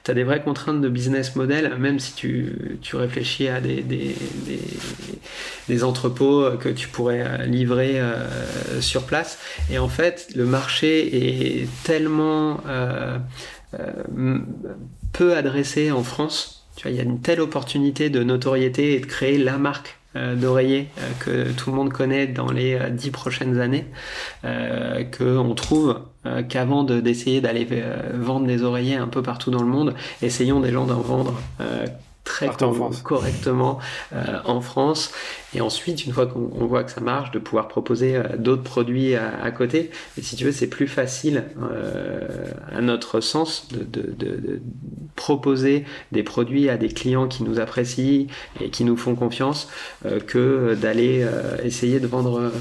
[0.03, 3.82] Tu as des vraies contraintes de business model, même si tu, tu réfléchis à des,
[3.82, 4.15] des,
[5.67, 9.39] des, entrepôts que tu pourrais euh, livrer euh, sur place.
[9.70, 13.17] Et en fait, le marché est tellement euh,
[15.13, 16.67] peu adressé en France.
[16.76, 19.99] Tu vois, il y a une telle opportunité de notoriété et de créer la marque
[20.16, 20.88] d'oreiller
[21.20, 23.86] que tout le monde connaît dans les dix prochaines années,
[24.43, 29.70] qu'on trouve euh, qu'avant d'essayer d'aller euh, vendre des oreillers un peu partout dans le
[29.70, 31.86] monde, essayons déjà d'en vendre euh,
[32.30, 32.50] très
[33.04, 33.80] correctement
[34.46, 35.12] en France.
[35.56, 39.52] Et ensuite, une fois qu'on voit que ça marche, de pouvoir proposer d'autres produits à,
[39.52, 39.90] côté.
[40.18, 41.46] Et si tu veux, c'est plus facile,
[42.72, 44.62] à notre sens, de, de, de,
[45.16, 48.28] proposer des produits à des clients qui nous apprécient
[48.62, 49.70] et qui nous font confiance
[50.28, 51.28] que d'aller
[51.64, 52.52] essayer de vendre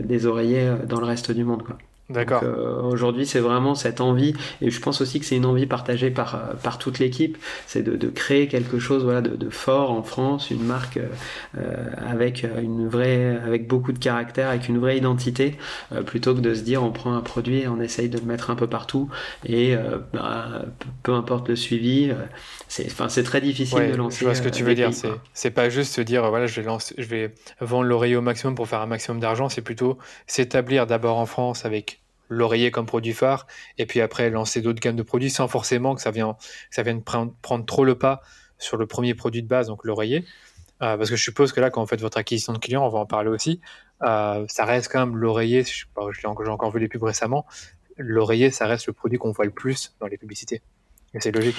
[0.00, 1.62] des oreillers dans le reste du monde.
[1.64, 1.76] Quoi.
[2.10, 2.42] D'accord.
[2.44, 6.10] Euh, aujourd'hui, c'est vraiment cette envie, et je pense aussi que c'est une envie partagée
[6.10, 9.90] par, euh, par toute l'équipe, c'est de, de, créer quelque chose voilà, de, de, fort
[9.90, 14.98] en France, une marque euh, avec, une vraie, avec beaucoup de caractère, avec une vraie
[14.98, 15.56] identité,
[16.04, 18.50] plutôt que de se dire on prend un produit et on essaye de le mettre
[18.50, 19.08] un peu partout,
[19.46, 19.74] et
[20.12, 20.62] bah,
[21.02, 22.12] peu importe le suivi,
[22.68, 24.18] c'est très difficile de lancer.
[24.20, 24.90] Je vois ce que tu veux dire,
[25.32, 28.54] c'est pas juste se dire voilà, je vais, lancer, je vais vendre l'oreiller au maximum
[28.54, 31.94] pour faire un maximum d'argent, c'est plutôt s'établir d'abord en France avec
[32.28, 33.46] l'oreiller comme produit phare,
[33.78, 36.34] et puis après lancer d'autres gammes de produits sans forcément que ça vienne,
[36.70, 37.34] ça vienne prendre,
[37.66, 38.20] trop le pas
[38.58, 40.24] sur le premier produit de base, donc l'oreiller.
[40.82, 42.88] Euh, parce que je suppose que là, quand vous faites votre acquisition de clients, on
[42.88, 43.60] va en parler aussi,
[44.02, 47.46] euh, ça reste quand même l'oreiller, j'ai encore vu les pubs récemment,
[47.96, 50.62] l'oreiller, ça reste le produit qu'on voit le plus dans les publicités.
[51.14, 51.56] Et c'est logique.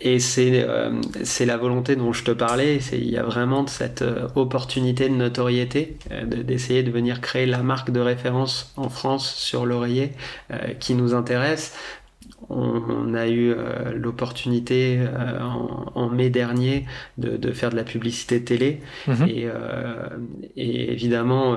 [0.00, 1.00] Et c'est euh,
[1.40, 2.78] la volonté dont je te parlais.
[2.92, 7.62] Il y a vraiment cette euh, opportunité de notoriété, euh, d'essayer de, venir créer la
[7.62, 10.12] marque de référence en France sur l'oreiller
[10.80, 11.74] qui nous intéresse
[12.50, 15.38] on, a eu euh, l'opportunité euh,
[15.94, 16.86] en, mai dernier
[17.18, 18.80] de, faire de la publicité télé.
[19.06, 19.28] Mhm.
[19.28, 20.08] euh,
[20.56, 21.56] et, évidemment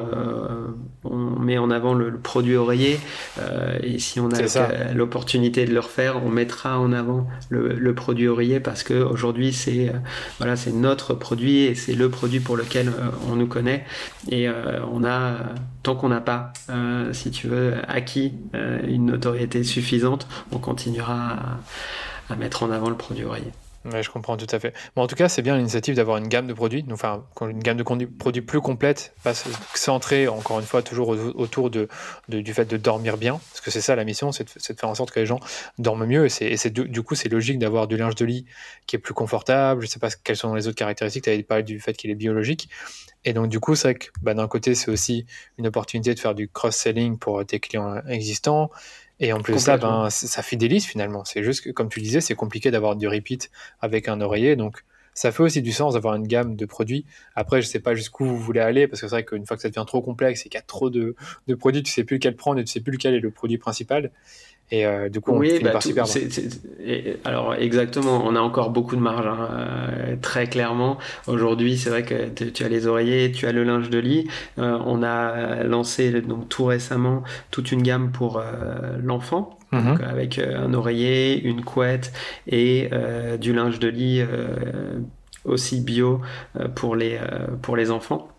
[1.03, 2.99] on met en avant le, produit oreiller
[3.81, 8.59] et si on a l'opportunité de le refaire on mettra en avant le, produit oreiller
[8.59, 9.91] parce que aujourd'hui c'est
[10.37, 12.91] voilà c'est notre produit et c'est le produit pour lequel
[13.29, 13.85] on nous connaît.
[14.29, 14.47] Et
[14.91, 15.35] on a
[15.83, 16.53] tant qu'on n'a pas
[17.13, 21.37] si tu veux acquis une notoriété suffisante on continuera
[22.29, 23.51] à, mettre en avant le produit oreiller.
[23.85, 24.73] Je comprends tout à fait.
[24.95, 27.77] Bon, en tout cas, c'est bien l'initiative d'avoir une gamme de produits, enfin une gamme
[27.77, 29.33] de produits plus complète, pas
[29.73, 31.87] centrée encore une fois toujours autour de,
[32.27, 34.95] du fait de dormir bien, parce que c'est ça la mission, c'est de, faire en
[34.95, 35.39] sorte que les gens
[35.79, 36.27] dorment mieux.
[36.41, 38.45] Et, du, coup c'est logique d'avoir du linge de lit
[38.85, 39.81] qui est plus confortable.
[39.81, 41.23] Je sais pas quelles sont les autres caractéristiques.
[41.23, 42.69] Tu avais parlé du fait qu'il est biologique.
[43.23, 45.25] Et donc du coup, c'est vrai que bah, d'un côté, c'est aussi
[45.57, 48.71] une opportunité de faire du cross-selling pour tes clients existants.
[49.21, 51.23] Et en plus de ça, ben, ça fidélise finalement.
[51.25, 54.55] C'est juste que, comme tu disais, c'est compliqué d'avoir du repeat avec un oreiller.
[54.55, 54.83] Donc,
[55.13, 57.05] ça fait aussi du sens d'avoir une gamme de produits.
[57.35, 59.61] Après, je sais pas jusqu'où vous voulez aller, parce que c'est vrai qu'une fois que
[59.61, 61.15] ça devient trop complexe et qu'il y a trop de,
[61.47, 63.57] de, produits, tu sais plus lequel prendre et tu sais plus lequel est le produit
[63.57, 64.11] principal.
[64.73, 66.07] Et euh, du coup, on oui, bah, par
[67.25, 70.97] alors exactement, on a encore beaucoup de marge, hein, euh, très clairement.
[71.27, 74.29] Aujourd'hui, c'est vrai que tu as les oreillers, tu as le linge de lit.
[74.59, 78.41] Euh, on a lancé donc tout récemment toute une gamme pour
[79.03, 79.99] l'enfant, mhm.
[80.07, 82.11] avec un oreiller, une couette
[82.47, 82.89] et
[83.39, 84.21] du linge de lit
[85.45, 86.21] aussi bio
[86.75, 87.19] pour les
[87.61, 88.29] pour les enfants.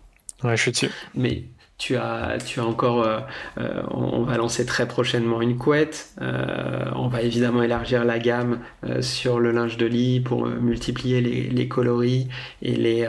[0.43, 0.89] Ouais, je suis dessus.
[1.15, 1.43] Mais
[1.77, 3.19] tu as, tu as encore, euh,
[3.57, 6.13] euh, on, va lancer très prochainement une couette.
[6.21, 8.59] Euh, on va évidemment élargir la gamme
[9.01, 12.27] sur le linge de lit pour multiplier les, coloris
[12.61, 13.07] et les,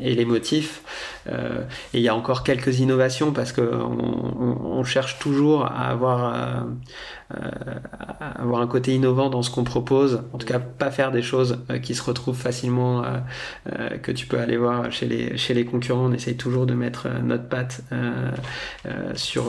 [0.00, 0.82] et les motifs.
[1.26, 6.66] Et il y a encore quelques innovations parce qu'on on, cherche toujours à avoir
[7.32, 7.50] euh,
[8.20, 11.64] avoir un côté innovant dans ce qu'on propose, en tout cas pas faire des choses
[11.70, 16.06] euh, qui se retrouvent facilement, euh, que tu peux aller voir chez les, concurrents.
[16.06, 17.82] On essaye toujours de mettre notre patte
[19.14, 19.44] sur,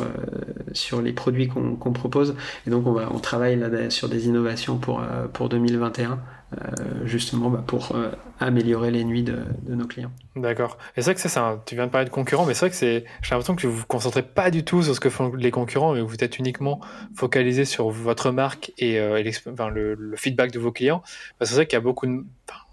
[1.03, 2.35] les produits qu'on propose.
[2.65, 3.59] Et donc on, va, on travaille
[3.89, 6.19] sur des innovations pour 2021.
[6.53, 9.35] Euh, justement bah, pour euh, améliorer les nuits de,
[9.67, 10.11] nos clients.
[10.35, 10.77] D'accord.
[10.95, 12.75] Et c'est vrai que ça, tu viens de parler de concurrents, mais c'est vrai que
[12.75, 15.49] c'est, j'ai l'impression que vous vous concentrez pas du tout sur ce que font les
[15.49, 16.79] concurrents, mais vous êtes uniquement
[17.15, 19.23] focalisé sur votre marque et, euh,
[19.73, 21.01] le, feedback de vos clients.
[21.39, 22.23] Parce que c'est vrai qu'il y a beaucoup de,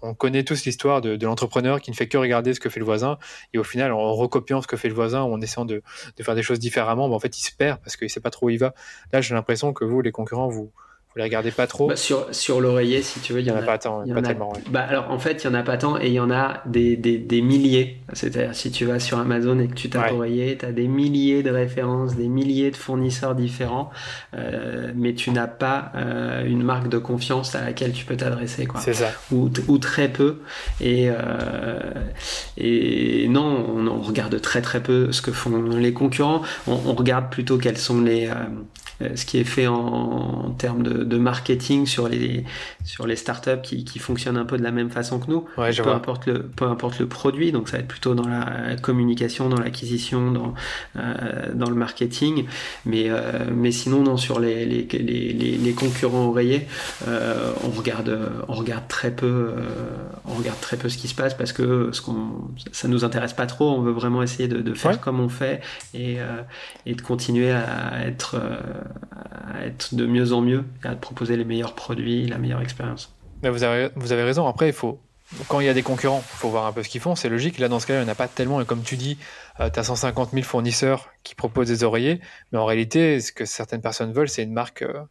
[0.03, 2.85] on connaît tous l'histoire de, l'entrepreneur qui ne fait que regarder ce que fait le
[2.85, 3.17] voisin
[3.53, 5.81] et au final en recopiant ce que fait le voisin ou en essayant de,
[6.21, 8.45] faire des choses différemment, bah, en fait il se perd parce qu'il sait pas trop
[8.45, 8.75] où il va.
[9.11, 10.71] Là j'ai l'impression que vous les concurrents vous
[11.13, 13.57] vous les regardez pas trop bah, Sur, sur l'oreiller, si tu veux, il y, en
[13.57, 14.03] a, pas tant.
[14.03, 16.19] pas tellement, bah, alors, en fait, il y en a pas tant et il y
[16.19, 17.99] en a des, des, des milliers.
[18.13, 21.43] C'est-à-dire, si tu vas sur Amazon et que tu tapes oreiller, tu as des milliers
[21.43, 23.91] de références, des milliers de fournisseurs différents,
[24.35, 28.67] euh, mais tu n'as pas euh, une marque de confiance à laquelle tu peux t'adresser.
[28.79, 29.11] C'est ça.
[29.31, 30.39] Ou, ou, très peu.
[30.81, 31.93] Et, euh,
[32.57, 36.41] et non, on, on, regarde très très peu ce que font les concurrents.
[36.65, 38.33] On, on regarde plutôt quels sont les euh,
[39.15, 42.43] ce qui est fait en, termes de, marketing sur les,
[42.83, 45.45] sur les startups qui, qui fonctionnent un peu de la même façon que nous.
[45.55, 49.49] peu, importe le, peu importe le produit, donc ça va être plutôt dans la communication,
[49.49, 50.53] dans l'acquisition, dans,
[50.97, 52.45] euh, dans le marketing.
[52.85, 56.67] Mais, euh, mais sinon, non, sur les, les, les, les concurrents oreillers,
[57.07, 58.17] on, regarde,
[58.47, 59.51] on, regarde très peu,
[60.25, 62.29] on regarde très peu ce qui se passe parce que ce qu'on,
[62.71, 63.71] ça nous intéresse pas trop.
[63.71, 65.61] On veut vraiment essayer de, de faire comme on fait
[65.93, 66.17] et,
[66.85, 68.39] et de continuer à être
[69.11, 73.15] à être de mieux en mieux et à proposer les meilleurs produits, la meilleure expérience.
[73.43, 74.47] Vous avez, vous avez raison.
[74.47, 75.01] Après, il faut,
[75.47, 77.15] quand il y a des concurrents, il faut voir un peu ce qu'ils font.
[77.15, 77.59] C'est logique.
[77.59, 78.61] Là, dans ce cas-là, il n'y en a pas tellement.
[78.61, 79.17] Et comme tu dis,
[79.57, 82.21] tu as 150 000 fournisseurs qui proposent des oreillers.
[82.51, 85.03] Mais en réalité, ce que certaines personnes veulent, c'est une marque euh,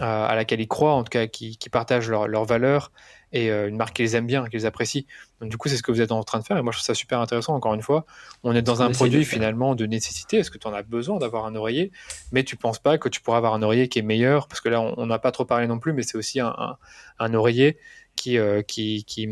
[0.00, 2.92] à laquelle ils croient, en tout cas, qui, qui partagent leurs leur valeurs
[3.32, 5.04] et euh, une marque qu'ils aiment bien, qu'ils apprécient.
[5.40, 6.78] Donc du coup, c'est ce que vous êtes en train de faire et moi je
[6.78, 7.54] trouve ça super intéressant.
[7.54, 8.04] Encore une fois,
[8.42, 10.38] on est dans un produit finalement de nécessité.
[10.38, 11.92] Est-ce que tu en as besoin d'avoir un oreiller?
[12.32, 14.68] Mais tu penses pas que tu pourras avoir un oreiller qui est meilleur parce que
[14.68, 16.76] là, on n'a pas trop parlé non plus, mais c'est aussi un,
[17.18, 17.78] un, oreiller
[18.16, 19.28] qui, euh, qui, qui,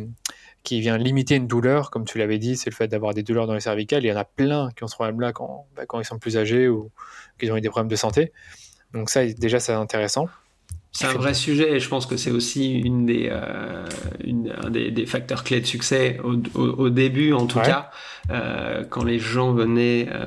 [0.63, 3.47] qui vient limiter une douleur, comme tu l'avais dit, c'est le fait d'avoir des douleurs
[3.47, 4.05] dans les cervicales.
[4.05, 6.37] Il y en a plein qui ont ce problème-là quand, bah, quand ils sont plus
[6.37, 6.91] âgés ou
[7.39, 8.33] qu'ils ont eu des problèmes de santé.
[8.93, 10.29] Donc ça, déjà, c'est intéressant.
[10.93, 13.87] C'est un vrai sujet et je pense que c'est aussi une des, euh,
[14.25, 17.91] une, un des, des, facteurs clés de succès au, au, début en tout cas
[18.31, 20.27] euh, quand les gens venaient euh,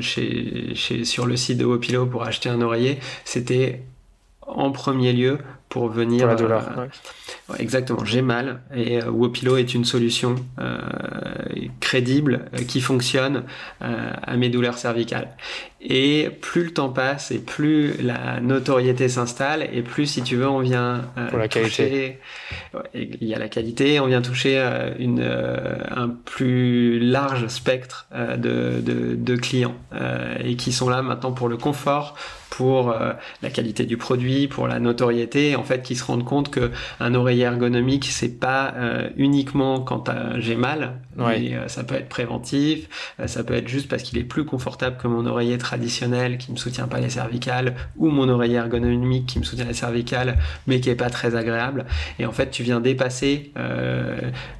[0.00, 3.82] chez, chez, sur le site de Wopilo pour acheter un oreiller c'était
[4.46, 5.38] en premier lieu
[5.68, 6.20] pour venir.
[6.20, 6.78] Pour la douleur.
[6.78, 10.78] Euh, exactement, j'ai mal et euh, Wopilo est une solution euh,
[11.80, 13.44] crédible qui fonctionne
[13.80, 15.28] à mes douleurs cervicales.
[15.80, 20.48] Et plus le temps passe et plus la notoriété s'installe et plus, si tu veux,
[20.48, 22.18] on vient pour la qualité.
[22.94, 24.58] Il y a la qualité, on vient toucher
[24.98, 29.76] une, un plus large spectre de, de, de clients
[30.42, 32.16] et qui sont là maintenant pour le confort,
[32.50, 32.92] pour
[33.42, 37.14] la qualité du produit, pour la notoriété en fait qui se rendent compte que un
[37.14, 42.88] oreiller ergonomique c'est pas euh, uniquement quand j'ai mal, mais euh, ça peut être préventif,
[43.20, 46.52] euh, ça peut être juste parce qu'il est plus confortable que mon oreiller traditionnel qui
[46.52, 50.80] me soutient pas les cervicales ou mon oreiller ergonomique qui me soutient les cervicales mais
[50.80, 51.84] qui est pas très agréable.
[52.18, 53.52] Et en fait tu viens dépasser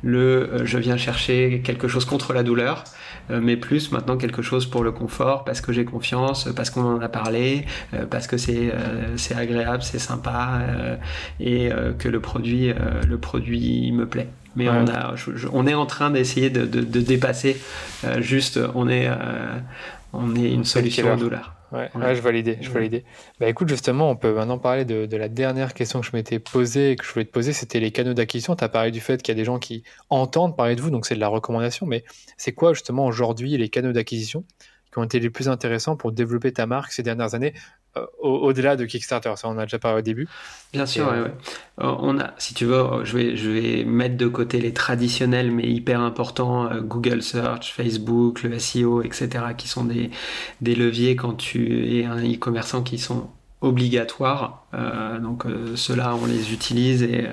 [0.02, 2.84] le je viens chercher quelque chose contre la douleur
[3.30, 7.00] mais plus maintenant quelque chose pour le confort parce que j'ai confiance, parce qu'on en
[7.00, 7.66] a parlé,
[8.10, 8.72] parce que c'est
[9.16, 10.96] c'est agréable, c'est sympa, euh,
[11.40, 12.74] et euh, que le produit, euh,
[13.06, 14.28] le produit me plaît.
[14.56, 15.14] Mais on, a,
[15.52, 17.56] on est en train d'essayer de, de, dépasser.
[18.18, 19.08] juste, on est,
[20.12, 21.54] on est une solution au dollar.
[21.70, 23.04] Ouais, je valide, je valide.
[23.38, 26.38] Bah écoute, justement, on peut maintenant parler de, de la dernière question que je m'étais
[26.38, 28.56] posée et que je voulais te poser, c'était les canaux d'acquisition.
[28.56, 30.90] Tu as parlé du fait qu'il y a des gens qui entendent parler de vous,
[30.90, 32.04] donc c'est de la recommandation, mais
[32.38, 34.44] c'est quoi justement aujourd'hui les canaux d'acquisition?
[34.98, 37.54] Qui ont été les plus intéressants pour développer ta marque ces dernières années
[37.96, 40.28] euh, au-delà de Kickstarter Ça, on a déjà parlé au début.
[40.72, 44.26] Bien sûr, ouais, euh, On a, si tu veux, je vais, je vais mettre de
[44.26, 49.84] côté les traditionnels mais hyper importants, euh, Google Search, Facebook, le SEO, etc., qui sont
[49.84, 50.10] des,
[50.60, 53.30] des leviers quand tu es un e-commerçant qui sont
[53.60, 54.66] obligatoires.
[55.20, 55.44] donc
[55.74, 57.26] ceux-là, on les utilise et,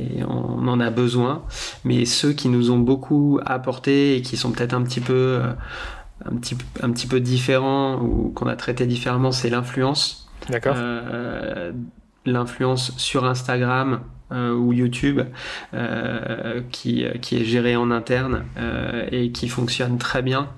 [0.00, 1.42] et, on en a besoin.
[1.84, 5.42] Mais ceux qui nous ont beaucoup apporté et qui sont peut-être un petit peu
[6.24, 10.28] un petit, un petit peu différent ou qu'on a traité différemment, c'est l'influence.
[10.50, 10.76] D'accord.
[12.24, 14.00] l'influence sur Instagram
[14.30, 15.20] ou YouTube
[16.70, 18.44] qui, qui, est gérée en interne
[19.10, 20.48] et qui fonctionne très bien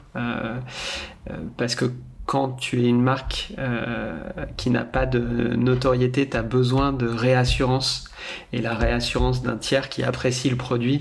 [1.57, 1.87] parce que
[2.31, 4.17] quand tu es une marque euh,
[4.57, 5.19] qui n'a pas de
[5.57, 8.09] notoriété, tu as besoin de réassurance.
[8.53, 11.01] Et la réassurance d'un tiers qui apprécie le produit,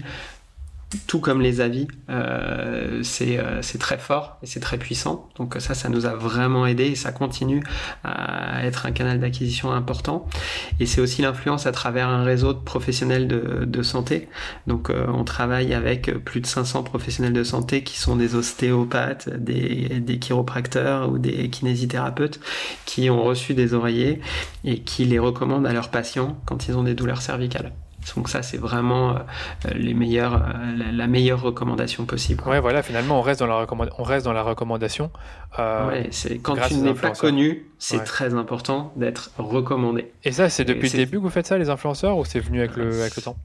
[1.05, 5.29] tout comme les avis, euh, euh, c'est très fort et c'est très puissant.
[5.37, 7.63] Donc ça, ça nous a vraiment aidé et ça continue
[8.03, 10.25] à être un canal d'acquisition important.
[10.79, 14.27] Et c'est aussi l'influence à travers un réseau de professionnels de, santé.
[14.67, 19.29] Donc euh, on travaille avec plus de 500 professionnels de santé qui sont des ostéopathes,
[19.29, 22.39] des chiropracteurs ou des kinésithérapeutes
[22.85, 24.19] qui ont reçu des oreillers
[24.65, 27.71] et qui les recommandent à leurs patients quand ils ont des douleurs cervicales.
[28.15, 29.19] Donc ça, c'est vraiment euh,
[29.75, 32.43] les meilleurs, euh, la, meilleure recommandation possible.
[32.47, 33.65] Ouais, voilà, finalement, on reste dans la,
[33.97, 35.11] on reste dans la recommandation.
[35.57, 40.11] Euh, ouais, c'est quand tu n'es pas connu, c'est très important d'être recommandé.
[40.23, 42.59] Et ça, c'est depuis le début que vous faites ça, les influenceurs, ou c'est venu
[42.59, 43.37] avec le, avec le temps?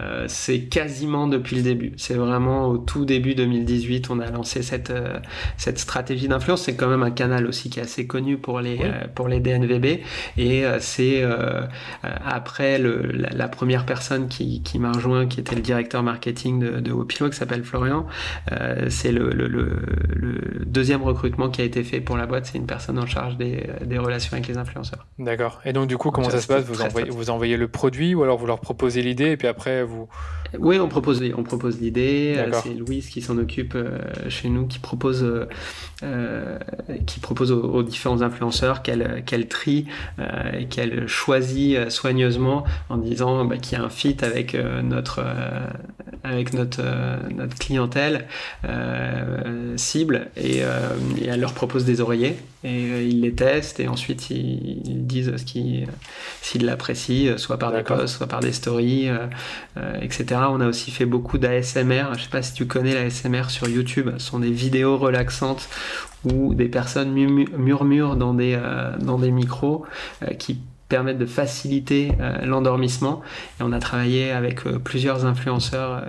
[0.00, 1.92] Euh, c'est quasiment depuis le début.
[1.98, 5.20] C'est vraiment au tout début 2018, on a lancé cette, euh,
[5.56, 6.62] cette stratégie d'influence.
[6.62, 9.38] C'est quand même un canal aussi qui est assez connu pour les, euh, pour les
[9.38, 10.00] DNVB.
[10.36, 11.22] Et c'est
[12.02, 16.80] après le, la, première personne qui, qui m'a rejoint, qui était le directeur marketing de,
[16.80, 18.06] de Wopilo, qui s'appelle Florian.
[18.88, 22.46] c'est le, le, le, deuxième recrutement qui a été fait pour la boîte.
[22.46, 25.06] C'est une personne en charge des, des relations avec les influenceurs.
[25.18, 25.60] D'accord.
[25.64, 26.64] Et donc, du coup, comment ça, se passe?
[26.64, 29.83] vous envoyez, vous envoyez le produit ou alors vous leur proposez l'idée et puis après
[29.84, 30.08] vous
[30.58, 32.34] oui, on propose, on propose l'idée.
[32.36, 35.24] Euh, c'est Louise qui s'en occupe euh, chez nous, qui propose,
[36.02, 36.58] euh,
[37.06, 39.86] qui propose aux, différents influenceurs qu'elle trie
[40.52, 45.22] et qu'elle choisit soigneusement en disant bah, qu'il y a un fit avec notre
[46.24, 46.82] avec notre
[47.34, 48.26] notre clientèle
[49.76, 50.62] cible et,
[51.26, 55.86] elle leur propose des oreillers et ils les testent et ensuite ils, disent ce
[56.42, 59.08] s'ils l'apprécient, soit par des posts, soit par des stories,
[60.00, 60.40] etc.
[60.48, 62.14] On a aussi fait beaucoup d'ASMR.
[62.16, 64.10] Je sais pas si tu connais l'ASMR sur YouTube.
[64.18, 65.68] Ce sont des vidéos relaxantes
[66.24, 69.84] où des personnes murmurent dans des, euh, dans des micros
[70.22, 70.58] euh, qui
[70.88, 73.22] permettent de faciliter euh, l'endormissement.
[73.60, 76.04] Et on a travaillé avec plusieurs influenceurs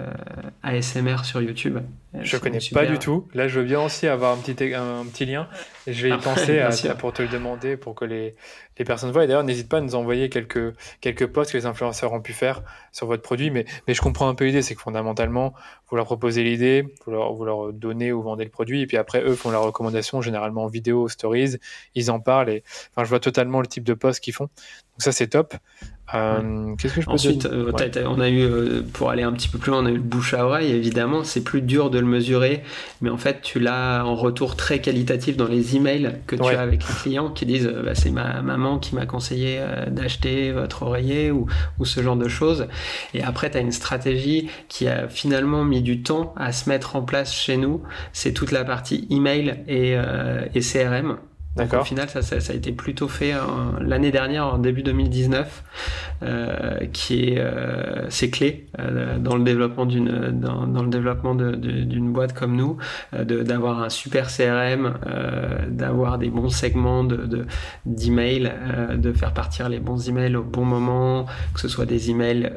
[0.63, 1.80] ASMR sur YouTube.
[2.22, 3.28] Je connais pas du tout.
[3.34, 5.47] Là, je veux bien aussi avoir un petit, un petit lien.
[5.88, 6.59] Je vais y ah, penser
[6.89, 8.36] à, pour te le demander, pour que les,
[8.78, 9.24] les personnes voient.
[9.24, 12.34] Et d'ailleurs, n'hésite pas à nous envoyer quelques, quelques posts que les influenceurs ont pu
[12.34, 13.51] faire sur votre produit.
[13.51, 14.61] Mais, mais je comprends un peu l'idée.
[14.61, 15.53] C'est que fondamentalement,
[15.89, 18.82] vous leur proposez l'idée, vous leur, vous leur donnez ou vendez le produit.
[18.82, 21.57] Et puis après, eux font la recommandation, généralement en vidéo, stories.
[21.93, 22.49] Ils en parlent.
[22.49, 24.49] Et enfin, je vois totalement le type de post qu'ils font.
[24.96, 25.56] Donc ça, c'est top.
[26.14, 27.72] Euh, qu'est-ce que je peux Ensuite, euh,
[28.06, 30.02] on a eu, euh, pour aller un petit peu plus loin, on a eu le
[30.02, 31.24] bouche à oreille, évidemment.
[31.24, 32.64] C'est plus dur de le mesurer,
[33.02, 36.62] mais en fait, tu l'as en retour très qualitatif dans les emails que tu as
[36.62, 41.32] avec les clients qui disent bah, c'est ma maman qui m'a conseillé d'acheter votre oreiller
[41.32, 41.48] ou,
[41.80, 42.68] ou, ce genre de choses.
[43.14, 46.96] Et après, tu as une stratégie qui a finalement mis du temps à se mettre
[46.96, 47.82] en place chez nous.
[48.14, 49.98] C'est toute la partie email et,
[50.54, 51.18] et CRM.
[51.56, 53.34] Donc au final, ça, ça, a été plutôt fait
[53.80, 55.64] l'année dernière, en début 2019,
[56.24, 61.36] euh, qui est euh, c'est clé euh, dans le développement d'une dans, dans, le développement
[61.36, 62.78] d'une boîte comme nous,
[63.14, 67.45] euh, d'avoir un super CRM, euh, d'avoir des bons segments de
[67.86, 68.51] d'emails,
[68.91, 72.51] de, de, faire partir les bons emails au bon moment, que ce soit des emails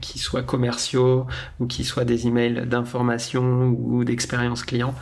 [0.00, 1.26] qui soient commerciaux
[1.60, 4.94] ou qui soient des emails d'information ou d'expérience client.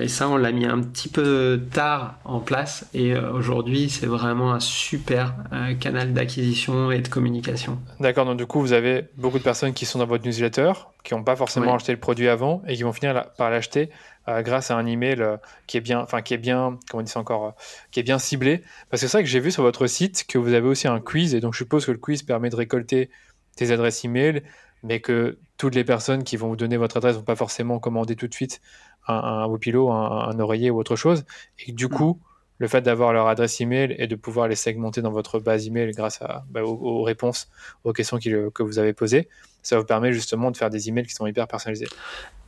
[0.00, 4.06] et ça, on l'a mis un petit peu tard en place et euh, aujourd'hui c'est
[4.06, 7.78] vraiment un super euh, canal d'acquisition et de communication.
[8.00, 10.72] D'accord, donc du coup vous avez beaucoup de personnes qui sont dans votre newsletter,
[11.02, 13.90] qui n'ont pas forcément acheté le produit avant et qui vont finir par l'acheter
[14.28, 15.22] euh, grâce à un email
[15.66, 17.54] qui est bien, enfin qui est bien, comment on dit ça encore,
[17.90, 18.62] qui est bien ciblé.
[18.90, 21.00] Parce que c'est vrai que j'ai vu sur votre site que vous avez aussi un
[21.00, 23.10] quiz et donc je suppose que le quiz permet de récolter
[23.56, 24.42] tes adresses email,
[24.82, 28.16] mais que toutes les personnes qui vont vous donner votre adresse vont pas forcément commander
[28.16, 28.60] tout de suite
[29.06, 31.24] un, un un, un, oreiller ou autre chose,
[31.66, 32.20] et du coup
[32.64, 35.90] le fait d'avoir leur adresse email et de pouvoir les segmenter dans votre base email
[35.90, 37.50] grâce bah, aux, réponses
[37.84, 39.28] aux questions que vous avez posées,
[39.62, 41.88] ça vous permet justement de faire des emails qui sont hyper personnalisés.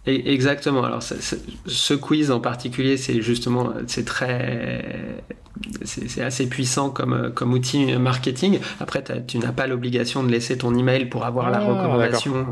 [0.06, 0.84] Exactement.
[0.84, 5.22] Alors, ce quiz en particulier, c'est justement, c'est très,
[5.84, 8.60] c'est assez puissant comme, comme outil marketing.
[8.80, 12.46] Après, tu n'as pas l'obligation de laisser ton email pour avoir la recommandation.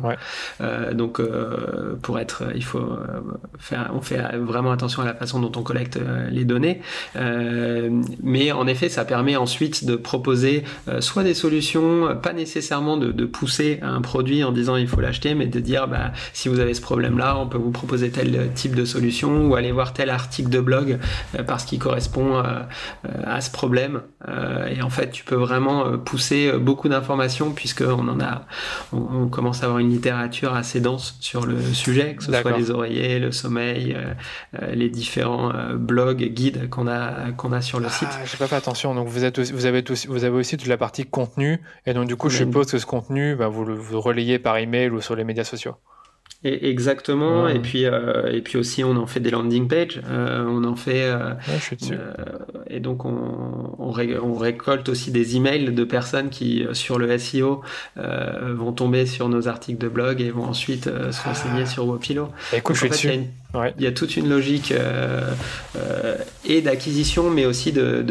[0.61, 3.20] Euh, donc, euh, pour être, il faut euh,
[3.59, 5.98] faire, on fait vraiment attention à la façon dont on collecte
[6.30, 6.80] les données.
[8.22, 10.64] mais en effet, ça permet ensuite de proposer
[11.00, 15.34] soit des solutions, pas nécessairement de, de, pousser un produit en disant il faut l'acheter,
[15.34, 18.74] mais de dire bah, si vous avez ce problème-là, on peut vous proposer tel type
[18.74, 20.99] de solution ou aller voir tel article de blog
[21.47, 22.42] parce qu'il correspond
[23.24, 24.03] à ce problème.
[24.70, 28.42] et en fait, tu peux vraiment pousser beaucoup d'informations puisqu'on en a,
[28.92, 32.70] on, commence à avoir une littérature assez dense sur le sujet, que ce soit les
[32.70, 33.97] oreillers, le sommeil,
[34.72, 38.09] les différents blogs, guides qu'on a, qu'on a sur le site.
[38.12, 38.95] Ah, j'ai pas fait attention.
[38.95, 41.61] Donc vous, êtes vous, avez aussi, vous avez aussi toute la partie contenu.
[41.86, 44.57] Et donc du coup, je suppose que ce contenu, bah, vous le vous relayez par
[44.57, 45.76] email ou sur les médias sociaux.
[46.45, 47.49] Et exactement.
[47.49, 50.03] Et puis euh, et puis aussi on en fait des landing pages.
[50.09, 51.05] Euh, on en fait.
[51.05, 51.95] Euh, je suis dessus.
[52.68, 57.62] et donc on, on, récolte aussi des emails de personnes qui sur le SEO
[57.97, 61.66] vont tomber sur nos articles de blog et vont ensuite se renseigner ah.
[61.66, 62.26] sur Wopilo.
[62.53, 63.09] Bah, écoute, je suis dessus.
[63.76, 65.32] Il y a toute une logique euh,
[65.76, 68.05] euh, et d'acquisition, mais aussi de,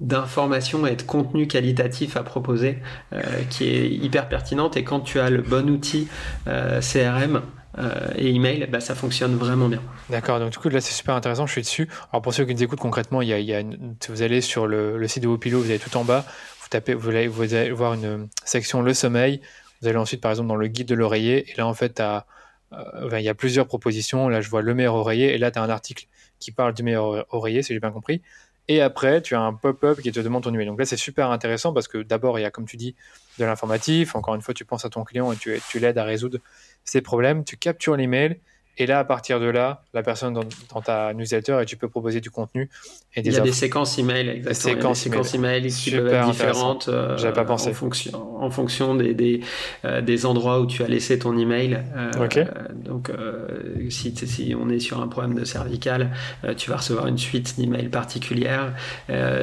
[0.00, 2.78] d'information et de contenu qualitatif à proposer
[3.12, 3.20] euh,
[3.50, 4.76] qui est hyper pertinente.
[4.76, 6.08] Et quand tu as le bon outil
[6.46, 7.42] CRM,
[8.18, 9.80] et email, bah, ça fonctionne vraiment bien.
[10.10, 11.88] D'accord, donc du coup là c'est super intéressant, je suis dessus.
[12.12, 13.62] Alors pour ceux qui nous écoutent concrètement, il y a, il y a
[14.10, 16.26] vous allez sur le, site de Wopilo, vous allez tout en bas,
[16.60, 19.40] vous tapez, vous allez, vous allez voir une section le sommeil,
[19.80, 22.26] vous allez ensuite par exemple dans le guide de l'oreiller, et là en fait à
[22.72, 24.28] euh, il y a plusieurs propositions.
[24.28, 25.34] Là, je vois le meilleur oreiller.
[25.34, 26.06] Et là, tu as un article
[26.38, 28.22] qui parle du meilleur oreiller, si j'ai bien compris.
[28.68, 30.66] Et après, tu as un pop-up qui te demande ton email.
[30.66, 32.94] Donc là, c'est super intéressant parce que d'abord, il y a, comme tu dis,
[33.38, 34.14] de l'informatif.
[34.14, 36.38] Encore une fois, tu penses à ton client et tu, tu l'aides à résoudre
[36.84, 37.44] ses problèmes.
[37.44, 38.38] Tu captures l'email
[38.78, 41.88] et là, à partir de là, la personne dans, dans, ta newsletter et tu peux
[41.88, 42.70] proposer du contenu.
[43.14, 44.90] Et des Il y a des séquences email, exactement.
[44.92, 45.70] Des séquences, email.
[45.70, 47.70] qui peuvent être différentes euh, pas pensé.
[47.70, 49.40] En, fonction, en fonction des, des,
[49.84, 51.80] euh, des, endroits où tu as laissé ton email.
[51.96, 56.10] Euh, donc, euh, si, si, on est sur un problème de cervical,
[56.44, 58.72] euh, tu vas recevoir une suite d'emails particulière.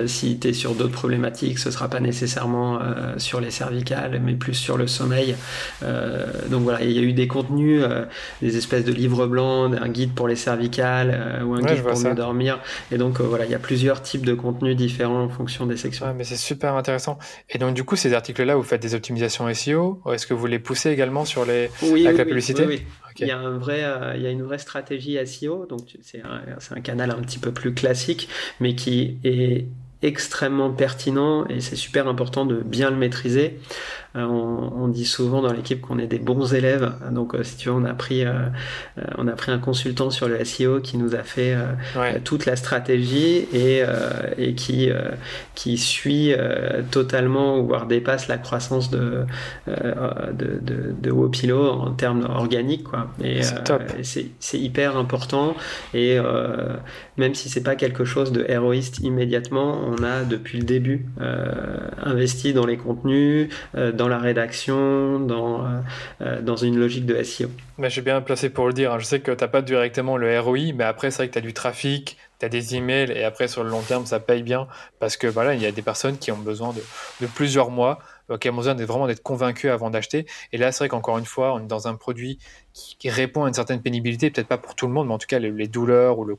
[0.07, 2.79] si tu es sur d'autres problématiques, ce sera pas nécessairement
[3.17, 5.35] sur les cervicales, mais plus sur le sommeil.
[6.49, 7.83] donc voilà, il y a eu des contenus,
[8.41, 11.99] des espèces de livres blanc, un guide pour les cervicales euh, ou un guide pour
[11.99, 12.59] mieux dormir.
[12.91, 15.77] Et donc euh, voilà, il y a plusieurs types de contenus différents en fonction des
[15.77, 16.13] sections.
[16.15, 17.17] mais c'est super intéressant.
[17.49, 20.59] Et donc du coup, ces articles-là, vous faites des optimisations SEO Est-ce que vous les
[20.59, 22.83] poussez également sur les oui, avec la publicité oui,
[23.19, 26.21] Il, y a un vrai, euh, il y a une vraie stratégie SEO, donc c'est
[26.21, 26.41] un,
[26.75, 29.65] un canal un petit peu plus classique, mais qui est
[30.01, 33.59] extrêmement pertinent et c'est super important de bien le maîtriser.
[34.15, 36.91] Euh, on, dit souvent dans l'équipe qu'on est des bons élèves.
[37.11, 38.47] Donc, euh, si tu veux, on a pris, euh,
[39.19, 41.55] on a pris un consultant sur le SEO qui nous a fait
[42.23, 43.83] toute la stratégie et,
[44.37, 44.89] et qui,
[45.53, 46.33] qui suit
[46.91, 49.25] totalement, voire dépasse la croissance de,
[49.67, 50.59] de,
[50.99, 52.83] de, Wopilo en termes organiques.
[52.83, 53.07] Quoi.
[53.23, 53.41] Et
[54.01, 55.55] c'est hyper important.
[55.93, 56.17] Et
[57.17, 61.05] même si c'est pas quelque chose de héroïste immédiatement, on a depuis le début
[62.03, 63.49] investi dans les contenus,
[63.99, 65.81] dans la rédaction, dans, euh,
[66.21, 67.49] euh, une logique de SEO.
[67.77, 68.93] Mais je suis bien placé pour le dire.
[68.93, 68.99] Hein.
[68.99, 71.39] Je sais que tu n'as pas directement le ROI, mais après, c'est vrai que tu
[71.39, 74.41] as du trafic, tu as des emails, et après, sur le long terme, ça paye
[74.41, 74.67] bien
[74.99, 76.73] parce que voilà, il y a des personnes qui ont besoin
[77.19, 77.99] de plusieurs mois
[78.37, 80.25] qui ont besoin vraiment d'être convaincus avant d'acheter.
[80.51, 82.39] Et là, c'est vrai qu'encore une fois, on est dans un produit
[82.73, 85.27] qui, répond à une certaine pénibilité, peut-être pas pour tout le monde, mais en tout
[85.27, 86.37] cas les, douleurs ou le,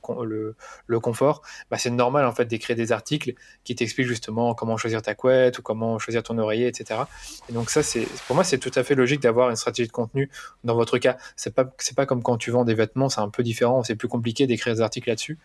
[0.87, 1.43] le, confort.
[1.71, 3.35] Bah, c'est normal en fait d'écrire des articles
[3.65, 7.01] qui t'expliquent justement comment choisir ta couette ou comment choisir ton oreiller, etc.
[7.49, 9.93] Et donc ça, c'est pour moi, c'est tout à fait logique d'avoir une stratégie de
[9.93, 10.31] contenu.
[10.65, 11.65] Dans votre cas, c'est pas
[11.97, 14.75] pas comme quand tu vends des vêtements, c'est un peu différent, c'est plus compliqué d'écrire
[14.75, 15.39] des articles là-dessus.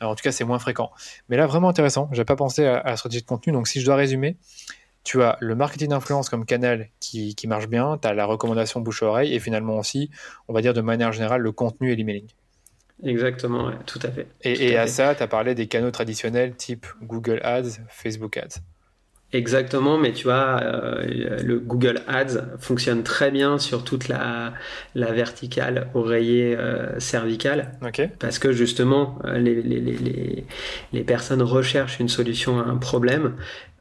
[0.00, 0.90] en tout cas, c'est moins fréquent.
[1.28, 2.08] Mais là, vraiment intéressant.
[2.12, 3.52] J'ai pas pensé à, à la stratégie de contenu.
[3.52, 4.36] Donc, si je dois résumer,
[5.04, 9.34] tu as le marketing d'influence comme canal qui, marche bien, tu as la recommandation bouche-oreille
[9.34, 10.10] et finalement aussi,
[10.48, 12.28] on va dire de manière générale, le contenu et l'emailing.
[13.04, 14.26] Exactement, tout à fait.
[14.42, 18.60] Et, à, ça, tu as parlé des canaux traditionnels type Google Ads, Facebook Ads.
[19.34, 24.54] Exactement, mais tu vois, euh, le Google Ads fonctionne très bien sur toute la,
[24.94, 27.72] la verticale oreiller euh, cervicale.
[28.18, 30.46] Parce que justement, euh, les, les, les,
[30.94, 33.34] les, personnes recherchent une solution à un problème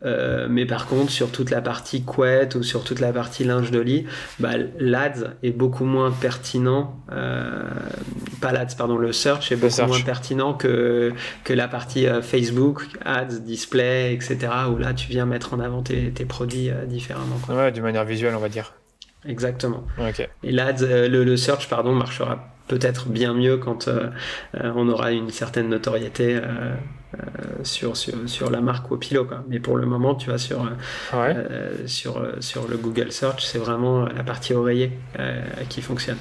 [0.06, 3.72] euh, mais par contre, sur toute la partie couette ou sur toute la partie linge
[3.72, 4.06] de lit,
[4.40, 7.64] bah, l'ADS est beaucoup moins pertinent, euh,
[8.40, 12.88] pas l'ADS, pardon, le search est beaucoup moins pertinent que, que la partie euh, Facebook,
[13.06, 14.38] ads, display, etc.,
[14.72, 17.38] où là tu viens mettre en avant tes, tes produits différemment.
[17.44, 17.56] Quoi.
[17.56, 18.74] Ouais, d'une manière visuelle, on va dire.
[19.26, 19.84] Exactement.
[20.44, 23.90] Et l'ADS, le, le search, pardon, marchera peut-être bien mieux quand
[24.54, 26.40] on aura une certaine notoriété
[27.16, 29.24] euh, sur, sur, sur, la marque Wopilo.
[29.24, 29.44] Quoi.
[29.48, 30.70] Mais pour le moment, tu vois, sur,
[31.14, 36.18] euh, sur, sur le Google Search, c'est vraiment la partie oreiller euh, qui fonctionne.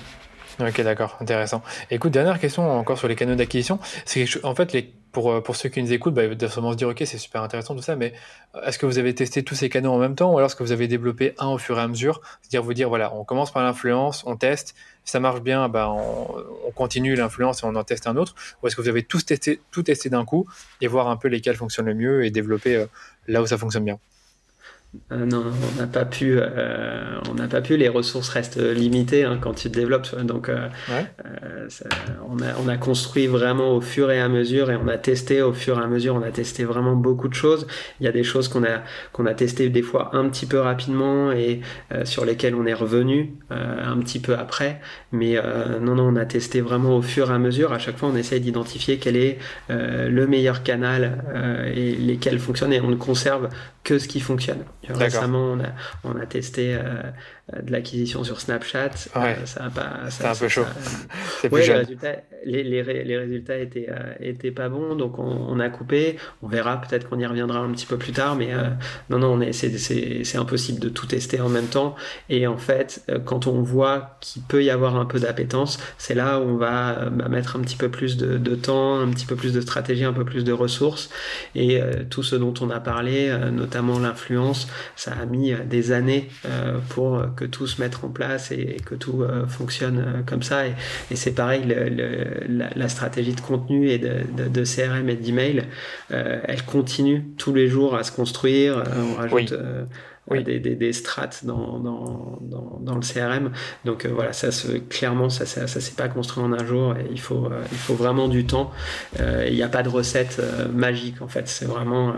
[0.61, 1.63] Ok, d'accord, intéressant.
[1.91, 3.79] Écoute, dernière question encore sur les canaux d'acquisition.
[4.05, 6.73] C'est en fait les pour, euh, pour ceux qui nous écoutent, bah, ils vont sûrement
[6.73, 8.13] se dire ok c'est super intéressant tout ça, mais
[8.55, 10.57] euh, est-ce que vous avez testé tous ces canaux en même temps ou alors est-ce
[10.57, 12.21] que vous avez développé un au fur et à mesure?
[12.43, 14.75] C'est-à-dire vous dire voilà on commence par l'influence, on teste,
[15.07, 18.77] ça marche bien, bah, on, continue l'influence et on en teste un autre, ou est-ce
[18.77, 20.47] que vous avez tous testé, tout testé d'un coup
[20.83, 22.87] et voir un peu lesquels fonctionnent le mieux et développer euh,
[23.27, 23.99] là où ça fonctionne bien?
[25.13, 26.37] Euh, non, on n'a pas pu.
[26.39, 27.77] Euh, on n'a pas pu.
[27.77, 30.15] Les ressources restent limitées hein, quand tu te développes.
[30.23, 30.69] Donc, euh,
[32.29, 35.43] on, a, on, a, construit vraiment au fur et à mesure et on a testé
[35.43, 36.15] au fur et à mesure.
[36.17, 37.67] On a testé vraiment beaucoup de choses.
[38.01, 38.83] Il y a des choses qu'on a
[39.13, 41.61] qu'on a testé des fois un petit peu rapidement et
[42.05, 44.81] sur lesquelles on est revenu un petit peu après.
[45.13, 45.41] Mais
[45.81, 47.73] non, non, on a testé vraiment au fur et à mesure.
[47.73, 51.25] À chaque fois, on essaye d'identifier quel est le meilleur canal
[51.75, 53.49] et lesquels fonctionnent et on ne conserve
[53.85, 54.65] que ce qui fonctionne.
[54.91, 55.69] Récemment, on a,
[56.05, 57.03] on a testé euh,
[57.53, 58.91] de l'acquisition sur Snapchat.
[59.17, 60.01] Euh, ça a pas.
[60.25, 60.65] un peu chaud.
[61.45, 66.17] les, résultats, les, les, les, résultats étaient, euh, étaient pas bons, donc on, a coupé.
[66.43, 68.51] On verra, peut-être qu'on y reviendra un petit peu plus tard, mais
[69.11, 71.95] non, non, c'est impossible de tout tester en même temps.
[72.29, 76.41] Et en fait, quand on voit qu'il peut y avoir un peu d'appétence, c'est là
[76.41, 79.37] où on va bah, mettre un petit peu plus de, de, temps, un petit peu
[79.37, 81.11] plus de stratégie, un peu plus de ressources.
[81.55, 86.29] Et tout ce dont on a parlé, notamment l'influence, ça a mis euh, des années
[86.47, 90.67] euh, pour que tout se mette en place et, que tout euh, fonctionne comme ça.
[90.67, 90.75] Et,
[91.15, 95.65] c'est pareil, la, stratégie de contenu et de, CRM et d'email,
[96.11, 98.83] elle continue tous les jours à se construire.
[98.97, 99.87] on rajoute oui.
[100.31, 103.53] Des, des, des, strates dans, dans, dans, dans, le CRM.
[103.85, 107.07] Donc euh, voilà, ça se, clairement, ça ne s'est pas construit en un jour et
[107.11, 108.71] il faut, euh, il faut vraiment du temps.
[109.21, 110.41] Euh, il n'y a pas de recette
[110.73, 112.15] magique en fait, c'est vraiment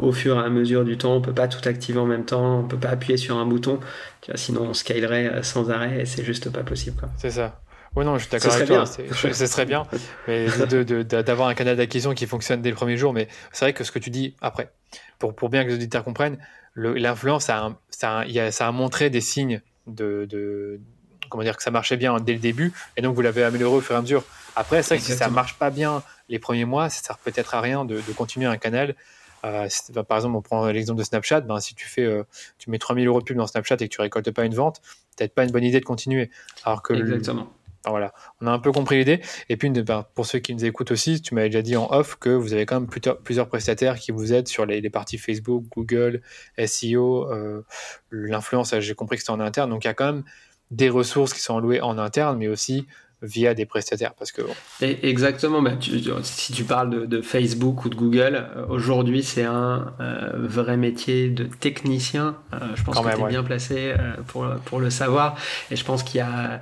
[0.00, 1.14] au fur et à mesure du temps.
[1.14, 3.80] On peut pas tout activer en même temps, on peut pas appuyer sur un bouton,
[4.20, 7.02] tu vois, sinon on scalerait sans arrêt et c'est juste pas possible.
[7.18, 7.60] C'est ça.
[7.96, 8.84] Oui, non, je suis d'accord avec toi.
[8.86, 9.84] Ce serait bien,
[10.28, 10.46] mais
[11.04, 13.12] d'avoir un canal d'acquisition qui fonctionne dès le premier jour.
[13.12, 14.70] Mais c'est vrai que ce que tu dis après,
[15.18, 16.38] pour, pour bien que les auditeurs comprennent,
[16.74, 20.80] l'influence, ça, ça, ça, a montré des signes de,
[21.28, 23.80] comment dire que ça marchait bien dès le début, et donc vous l'avez amélioré au
[23.80, 24.24] fur et à mesure.
[24.56, 27.54] Après, c'est vrai que si ça marche pas bien les premiers mois, ça sert peut-être
[27.54, 28.94] à rien de, continuer un canal.
[29.44, 29.68] Euh,
[30.06, 31.40] par exemple, on prend l'exemple de Snapchat.
[31.40, 32.24] Ben, si tu fais, euh,
[32.58, 34.82] tu mets 3000 euros de pub dans Snapchat et que tu récoltes pas une vente,
[35.16, 36.30] peut-être pas une bonne idée de continuer.
[36.64, 37.50] Alors que Exactement
[37.86, 39.20] voilà, on a un peu compris l'idée.
[39.48, 42.16] Et puis, ben, pour ceux qui nous écoutent aussi, tu m'avais déjà dit en off
[42.16, 46.20] que vous avez quand même plusieurs, prestataires qui vous aident sur les, parties Facebook, Google,
[46.66, 47.64] SEO, euh,
[48.10, 48.78] l'influence.
[48.80, 49.70] J'ai compris que c'était en interne.
[49.70, 50.24] Donc, il y a quand même
[50.70, 52.86] des ressources qui sont allouées en interne, mais aussi
[53.22, 54.14] via des prestataires.
[54.14, 54.42] Parce que,
[54.80, 55.62] Exactement.
[55.62, 55.72] Bah,
[56.22, 61.28] si tu parles de, Facebook ou de Google, euh, aujourd'hui, c'est un euh, vrai métier
[61.28, 62.36] de technicien.
[62.54, 63.94] Euh, je pense que tu es bien placé
[64.28, 65.36] pour, pour le savoir.
[65.70, 66.60] Et je pense qu'il y a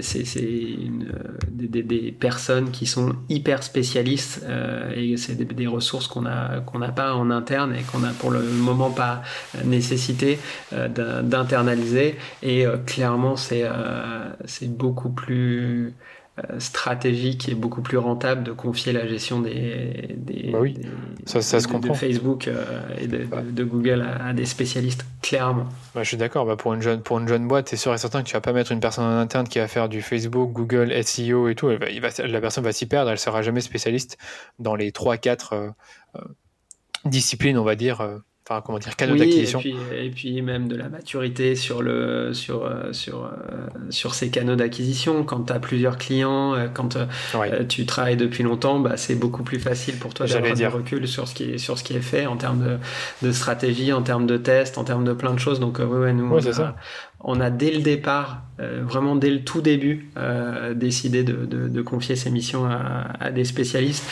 [0.00, 0.24] c'est,
[1.50, 4.44] des, des, personnes qui sont hyper spécialistes
[4.94, 8.30] et c'est des, ressources qu'on a qu'on n'a pas en interne et qu'on a pour
[8.30, 9.22] le moment pas
[9.64, 10.38] nécessité
[10.72, 12.16] d'internaliser.
[12.42, 13.64] Et clairement, c'est
[14.46, 15.49] c'est beaucoup plus
[16.38, 20.78] euh, stratégique et beaucoup plus rentable de confier la gestion des, des, bah oui,
[21.26, 21.92] ça, ça de, se comprend.
[21.92, 25.66] Facebook euh, et de, Google à, des spécialistes, clairement.
[25.94, 27.98] Bah, je suis d'accord, bah, pour, une jeune, pour une jeune boîte, c'est sûr et
[27.98, 30.52] certain que tu vas pas mettre une personne en interne qui va faire du Facebook,
[30.52, 31.70] Google, SEO et tout.
[31.90, 34.16] il va, la personne va s'y perdre, elle sera jamais spécialiste
[34.60, 36.20] dans les 3-4 euh,
[37.04, 38.20] disciplines, on va dire
[38.64, 39.60] comment dire, canaux d'acquisition.
[39.96, 43.30] Et puis, même de la maturité sur, le, sur, euh, sur, euh,
[43.90, 45.22] sur ces canaux d'acquisition.
[45.22, 46.98] Quand tu as plusieurs clients, euh, quand
[47.68, 51.28] tu travailles depuis longtemps, bah, c'est beaucoup plus facile pour toi d'avoir du recul sur
[51.28, 54.26] ce, qui est, sur ce qui est fait en termes de, de stratégie, en termes
[54.26, 55.60] de tests, en termes de plein de choses.
[55.60, 56.74] Donc, ouais, nous, on a
[57.50, 62.66] dès le départ, euh, vraiment dès le tout début, euh, décidé de, confier ces missions
[62.66, 64.04] à, des spécialistes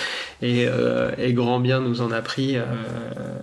[0.43, 2.56] et, euh, et, grand bien nous en a pris.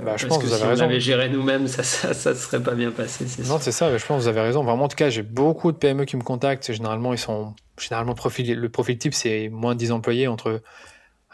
[0.04, 2.92] Bah, je pense que, si on avait géré nous-mêmes, ça, ça, ça, serait pas bien
[2.92, 3.26] passé.
[3.48, 3.96] Non, c'est ça.
[3.98, 4.64] Je pense que vous avez raison.
[4.64, 6.72] Vraiment, en tout cas, j'ai beaucoup de PME qui me contactent.
[6.72, 10.62] Généralement, ils sont généralement profil, le profil type, c'est moins de 10 employés entre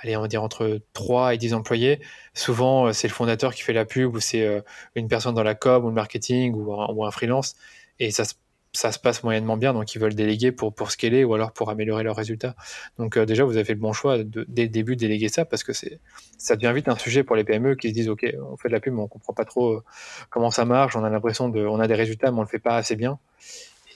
[0.04, 2.02] allez, on va dire entre 3 et 10 employés.
[2.34, 4.64] Souvent, c'est le fondateur qui fait la pub ou c'est
[4.96, 7.56] une personne dans la com ou le marketing ou ou un freelance
[8.02, 8.34] et ça se,
[8.74, 11.70] ça se passe moyennement bien, donc ils veulent déléguer pour, pour scaler ou alors pour
[11.70, 12.56] améliorer leurs résultats.
[12.98, 15.30] Donc euh, déjà, vous avez fait le bon choix de, dès le début de déléguer
[15.30, 16.00] ça parce que c'est
[16.40, 18.74] ça devient vite un sujet pour les PME qui se disent ok, on fait de
[18.74, 19.84] la pub, mais on comprend pas trop euh,
[20.32, 22.60] comment ça marche, on a l'impression de, on a des résultats, mais on le fait
[22.60, 23.20] pas assez bien.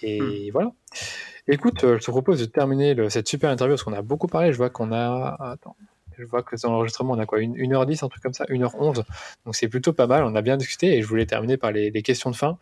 [0.03, 0.51] Et hmm.
[0.51, 0.71] voilà.
[1.47, 4.51] Écoute, euh, je te propose de terminer cette super interview parce qu'on a beaucoup parlé.
[4.51, 5.75] Je vois qu'on a, attends,
[6.17, 9.03] Je vois que dans l'enregistrement, on a quoi 1h10, un truc comme ça 1h11.
[9.45, 10.23] Donc c'est plutôt pas mal.
[10.23, 12.57] On a bien discuté et je voulais terminer par les, questions de fin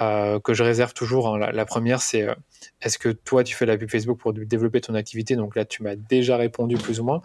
[0.00, 1.34] euh, que je réserve toujours.
[1.34, 1.50] Hein.
[1.52, 2.34] La, première, c'est euh,
[2.80, 5.36] est-ce que toi, tu fais la pub Facebook pour développer ton activité?
[5.36, 7.22] Donc là, tu m'as déjà répondu plus ou moins.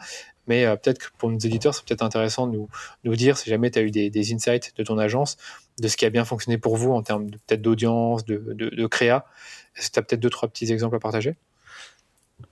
[0.48, 2.70] Mais euh, peut-être que pour nos éditeurs, c'est peut-être intéressant de nous,
[3.03, 5.38] nous dire si jamais tu as eu des, insights de ton agence,
[5.80, 8.88] de ce qui a bien fonctionné pour vous en termes peut-être d'audience, de, de, de
[8.88, 9.26] créa.
[9.76, 11.36] Est-ce que tu as peut-être deux, trois petits exemples à partager?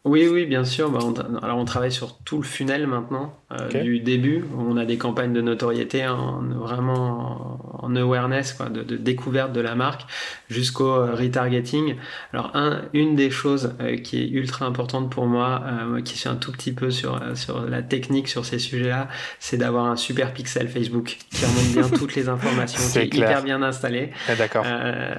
[0.05, 0.91] Oui, oui, bien sûr.
[0.91, 0.99] Bah,
[1.41, 4.45] alors on travaille sur tout le funnel maintenant, euh, du début.
[4.57, 9.73] On a des campagnes de notoriété, en, vraiment en, awareness, quoi, de, découverte de la
[9.73, 10.05] marque,
[10.49, 11.95] jusqu'au euh, retargeting.
[12.31, 15.63] Alors un, une des choses euh, qui est ultra importante pour moi,
[16.05, 19.07] qui suis un tout petit peu sur, sur la technique sur ces sujets-là,
[19.39, 23.43] c'est d'avoir un super pixel Facebook qui remonte bien toutes les informations, qui est hyper
[23.43, 24.11] bien installé.
[24.27, 24.65] Ah, d'accord.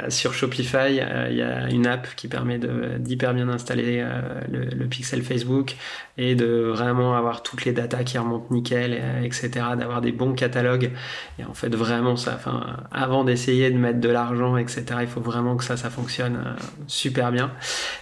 [0.08, 1.00] sur Shopify,
[1.30, 2.60] il y a une app qui permet
[2.98, 4.04] d'hyper bien installer
[4.48, 5.76] le le, pixel Facebook
[6.18, 9.50] et de vraiment avoir toutes les datas qui remontent nickel, etc.
[9.78, 10.90] D'avoir des bons catalogues.
[11.38, 15.20] Et en fait, vraiment, ça, enfin, avant d'essayer de mettre de l'argent, etc., il faut
[15.20, 16.50] vraiment que ça, ça fonctionne euh,
[16.86, 17.52] super bien.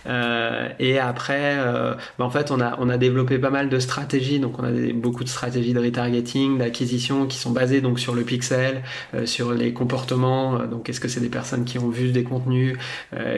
[0.07, 3.79] Euh, et après, euh, bah, en fait, on a, on a développé pas mal de
[3.79, 4.41] stratégies.
[4.41, 8.23] Donc, on a beaucoup de stratégies de retargeting, d'acquisition qui sont basées donc sur le
[8.23, 8.83] pixel,
[9.25, 10.59] sur les comportements.
[10.67, 12.77] donc, est-ce que c'est des personnes qui ont vu des contenus,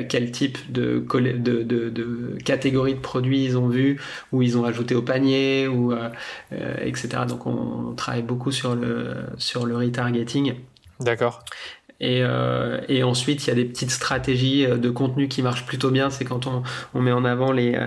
[0.08, 4.00] quel type de, de, de, de catégorie de produits ils ont vu,
[4.32, 6.08] ou ils ont ajouté au panier, ou, euh,
[6.52, 7.24] euh, etc.
[7.28, 10.54] Donc on, travaille beaucoup sur le, sur le retargeting.
[11.00, 11.42] D'accord.
[12.02, 15.90] Et, euh, et, ensuite, il y a des petites stratégies de contenu qui marchent plutôt
[15.90, 16.08] bien.
[16.08, 16.62] C'est quand on,
[16.94, 17.78] on, met en avant les,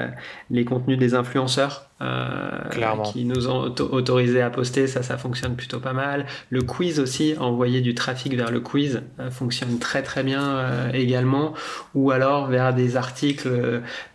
[0.51, 1.89] les contenus des influenceurs.
[2.01, 6.25] Euh, qui nous ont autorisé à poster, ça, ça fonctionne plutôt pas mal.
[6.49, 10.91] Le quiz aussi, envoyer du trafic vers le quiz, euh, fonctionne très très bien euh,
[10.91, 11.53] également.
[11.93, 13.49] Ou alors vers des articles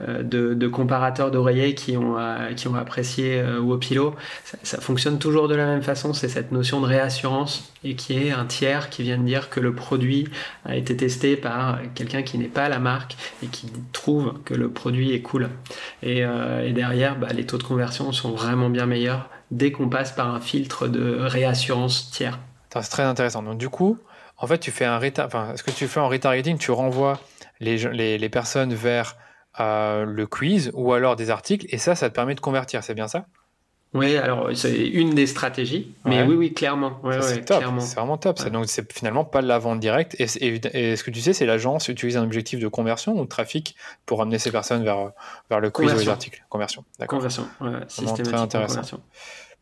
[0.01, 2.17] de, de, comparateurs d'oreillers qui ont,
[2.57, 4.15] qui ont apprécié Wopilo.
[4.45, 8.15] Ça, ça, fonctionne toujours de la même façon, c'est cette notion de réassurance et qui
[8.15, 10.29] est un tiers qui vient de dire que le produit
[10.65, 14.69] a été testé par quelqu'un qui n'est pas la marque et qui trouve que le
[14.69, 15.49] produit est cool.
[16.03, 20.13] Et, et derrière, bah, les taux de conversion sont vraiment bien meilleures dès qu'on passe
[20.13, 22.39] par un filtre de réassurance tiers.
[22.73, 23.43] C'est très intéressant.
[23.43, 23.99] Donc du coup,
[24.37, 27.19] en fait, tu fais un enfin, ce que tu fais en retargeting, tu renvoies
[27.61, 29.17] les, personnes vers
[29.61, 32.95] euh, le quiz ou alors des articles, et ça, ça te permet de convertir, c'est
[32.95, 33.27] bien ça?
[33.95, 37.01] Oui, alors c'est une des stratégies, mais oui, oui, clairement.
[37.21, 38.39] c'est vraiment top.
[38.51, 40.15] Donc c'est finalement pas la vente directe.
[40.19, 43.77] Et, ce que tu sais, c'est l'agence utilise un objectif de conversion ou de trafic
[44.05, 45.13] pour amener ces personnes vers,
[45.49, 46.45] vers le quiz ou les articles?
[46.51, 46.85] Conversion.
[46.99, 47.19] D'accord.
[47.19, 47.49] Conversion.
[47.61, 48.83] Ouais, très intéressant.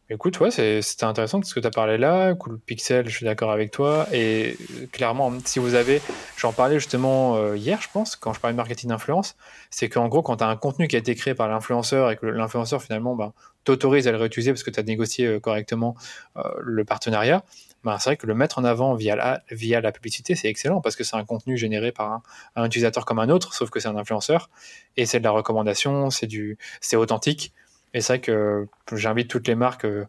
[0.09, 2.33] Écoute, ouais, c'était intéressant ce que tu as parlé là.
[2.37, 4.07] Cool Pixel, je suis d'accord avec toi.
[4.13, 4.57] Et
[4.93, 6.01] clairement, si vous avez,
[6.37, 9.35] j'en parlais justement euh, hier, je pense, quand je parlais de marketing d'influence,
[9.69, 12.17] c'est qu'en gros, quand tu as un contenu qui a été créé par l'influenceur et
[12.17, 13.33] que l'influenceur finalement bah,
[13.65, 15.97] t'autorise à le réutiliser parce que tu as négocié euh, correctement
[16.37, 17.43] euh, le partenariat,
[17.83, 20.81] bah, c'est vrai que le mettre en avant via la, via la publicité, c'est excellent
[20.81, 22.23] parce que c'est un contenu généré par un,
[22.55, 24.51] un, utilisateur comme un autre, sauf que c'est un influenceur
[24.97, 27.53] et c'est de la recommandation, c'est authentique.
[27.95, 30.05] Et c'est vrai que j'invite toutes les marques euh,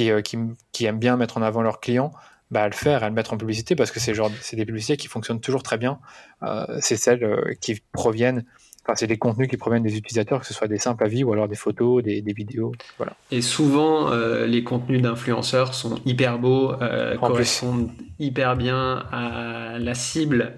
[0.00, 0.36] euh, qui,
[0.72, 2.12] qui, aiment bien mettre en avant leurs clients
[2.50, 5.06] bah, à le faire, à le mettre en publicité, parce que c'est des publicités qui
[5.06, 5.98] fonctionnent toujours très bien.
[6.42, 8.44] Euh, c'est celles qui proviennent,
[8.82, 11.32] enfin, c'est des contenus qui proviennent des utilisateurs, que ce soit des simples avis ou
[11.32, 12.72] alors des photos, des, vidéos.
[12.96, 13.14] Voilà.
[13.30, 14.10] Et souvent,
[14.44, 16.72] les contenus d'influenceurs sont hyper beaux,
[17.20, 20.54] correspondent hyper bien à la cible.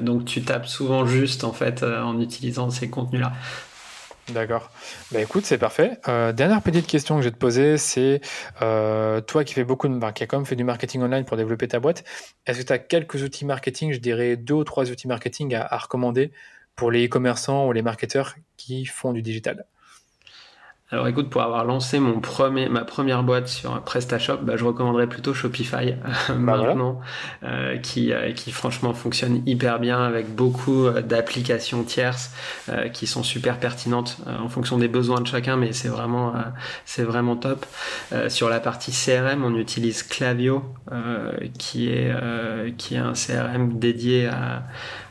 [0.00, 3.32] donc, tu tapes souvent juste en fait en utilisant ces contenus-là.
[4.32, 4.70] D'accord.
[5.10, 5.98] Bah écoute, c'est parfait.
[6.08, 8.20] Euh, dernière petite question que je vais te poser, c'est
[8.62, 11.36] euh, toi qui fais beaucoup de, qui a quand même fait du marketing online pour
[11.36, 12.04] développer ta boîte,
[12.46, 15.76] est-ce que tu as quelques outils marketing, je dirais deux ou trois outils marketing à
[15.76, 16.32] recommander
[16.76, 19.66] pour les e-commerçants ou les marketeurs qui font du digital?
[20.92, 25.06] Alors écoute, pour avoir lancé mon premier, ma première boîte sur PrestaShop, bah, je recommanderais
[25.06, 25.94] plutôt Shopify
[26.28, 27.00] bah, maintenant,
[27.44, 32.32] euh, qui, euh, qui franchement fonctionne hyper bien avec beaucoup euh, d'applications tierces
[32.92, 36.34] qui sont super pertinentes en fonction des besoins de chacun, mais c'est vraiment,
[36.84, 37.64] c'est vraiment top.
[38.28, 40.62] sur la partie CRM, on utilise Clavio,
[41.58, 42.14] qui, est,
[42.76, 44.64] qui est un CRM dédié à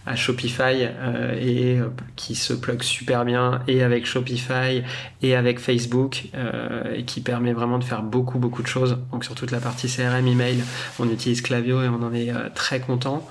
[0.06, 4.84] à Shopify euh, et euh, qui se plug super bien et avec Shopify
[5.22, 8.98] et avec Facebook euh, et qui permet vraiment de faire beaucoup beaucoup de choses.
[9.11, 10.64] Donc sur toute la partie CRM email,
[10.99, 13.28] on utilise Clavio et on en est très content.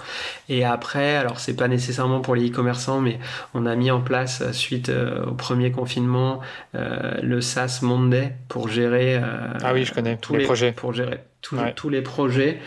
[0.49, 3.19] Et après, alors c'est pas nécessairement pour les e-commerçants, mais
[3.55, 6.41] on a mis en place suite au premier confinement
[6.75, 9.21] le SaaS Monday pour gérer.
[9.63, 12.61] ah oui, je connais tous les, projets pour gérer tous les projets.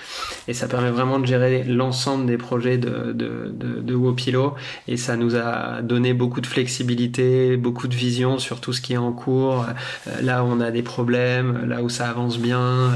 [0.48, 4.56] Et ça permet vraiment de gérer l'ensemble des projets de, de, de, Wopilo.
[4.88, 8.94] Et ça nous a donné beaucoup de flexibilité, beaucoup de vision sur tout ce qui
[8.94, 9.66] est en cours,
[10.08, 12.92] euh, là où on a des problèmes, là où ça avance bien.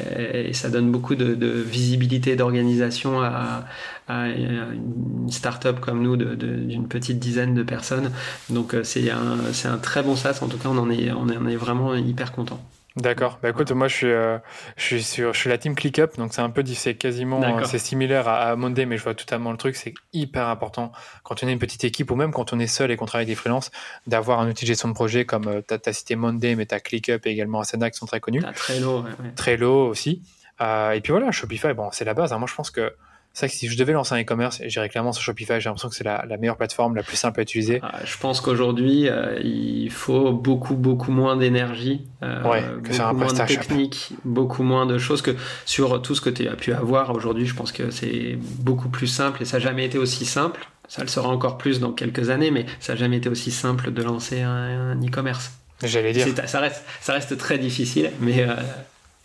[0.00, 1.34] Euh, et ça donne beaucoup de,
[1.64, 3.64] visibilité d'organisation à,
[4.08, 8.10] à, une start-up comme nous d'une petite dizaine de personnes.
[8.50, 11.22] Donc euh, c'est un, un très bon SaaS, en tout cas on en est, on
[11.22, 12.60] en est vraiment hyper content.
[12.96, 13.40] D'accord.
[13.42, 14.38] Bah écoute, moi je suis, euh,
[14.76, 17.80] je suis sur, je suis la team ClickUp, donc c'est un peu, c'est quasiment, c'est
[17.80, 19.74] similaire à, Monday, mais je vois totalement le truc.
[19.74, 20.92] C'est hyper important
[21.24, 23.26] quand on est une petite équipe ou même quand on est seul et qu'on travaille
[23.26, 23.72] des freelances,
[24.06, 26.74] d'avoir un outil de gestion de projet comme euh, tu as, cité Monday, mais tu
[26.76, 28.42] as ClickUp et également Asana qui sont très connus.
[28.54, 30.22] Trello, ouais, Trello aussi.
[30.60, 32.32] Euh, et puis voilà, Shopify, bon, c'est la base.
[32.32, 32.38] Hein.
[32.38, 32.94] Moi je pense que
[33.34, 35.60] c'est vrai que si je devais lancer un e-commerce, j'irais clairement sur Shopify.
[35.60, 37.80] J'ai l'impression que c'est la, meilleure plateforme, la plus simple à utiliser.
[37.82, 43.12] Ah, je pense qu'aujourd'hui, euh, il faut beaucoup, beaucoup moins d'énergie, euh, que sur un
[43.12, 45.32] moins de technique, beaucoup moins de choses que
[45.64, 47.10] sur tout ce que tu as pu avoir.
[47.10, 50.68] Aujourd'hui, je pense que c'est beaucoup plus simple et ça n'a jamais été aussi simple.
[50.86, 53.90] Ça le sera encore plus dans quelques années, mais ça n'a jamais été aussi simple
[53.90, 55.50] de lancer un, e-commerce.
[55.82, 56.28] J'allais dire.
[56.46, 58.54] Ça reste, ça reste très difficile, mais, euh,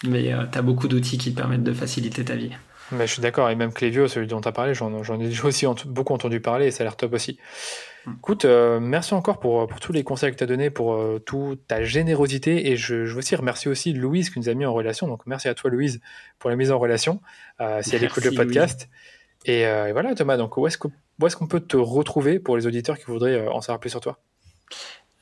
[0.04, 2.50] mais tu as beaucoup d'outils qui te permettent de faciliter ta vie.
[2.92, 5.66] Mais je suis d'accord, et même Clévio, celui dont tu as parlé, j'en ai aussi
[5.86, 7.40] beaucoup entendu parler et ça a l'air top aussi.
[8.06, 8.14] Hmm.
[8.18, 11.20] Écoute, euh, merci encore pour, pour, tous les conseils que tu as donnés, pour euh,
[11.20, 12.72] toute ta générosité.
[12.72, 15.08] Et je, je, veux aussi remercier aussi Louise qui nous a mis en relation.
[15.08, 16.02] Donc merci à toi, Louise,
[16.40, 17.22] pour la mise en relation,
[17.62, 18.90] euh, si elle écoute le podcast.
[19.46, 19.64] Et,
[19.94, 23.06] voilà, Thomas, donc où est-ce qu'on est qu'on peut te retrouver pour les auditeurs qui
[23.06, 24.20] voudraient en savoir plus sur toi?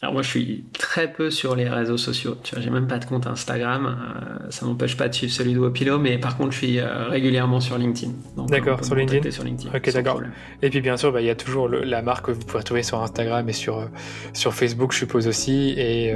[0.02, 2.99] Alors moi je suis très peu sur les réseaux sociaux, tu vois, j'ai même pas
[2.99, 6.52] de compte Instagram, euh, ça m'empêche pas de suivre celui de Wopilo, mais par contre
[6.52, 8.11] je suis euh, régulièrement sur LinkedIn.
[8.48, 9.32] D'accord, sur LinkedIn.
[9.32, 9.76] sur LinkedIn.
[9.76, 10.22] Ok, d'accord.
[10.61, 12.84] Et puis bien sûr, bah, il y a toujours la marque que vous pouvez trouver
[12.84, 13.86] sur Instagram et sur, euh,
[14.34, 16.14] sur Facebook, je suppose aussi, et,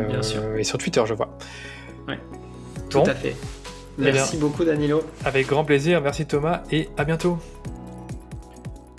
[0.57, 1.35] et sur Twitter, je vois.
[2.07, 2.19] Ouais,
[2.91, 3.35] tout à fait.
[3.97, 5.03] Eh merci beaucoup Danilo.
[5.25, 7.39] Avec grand plaisir, merci Thomas, et à bientôt.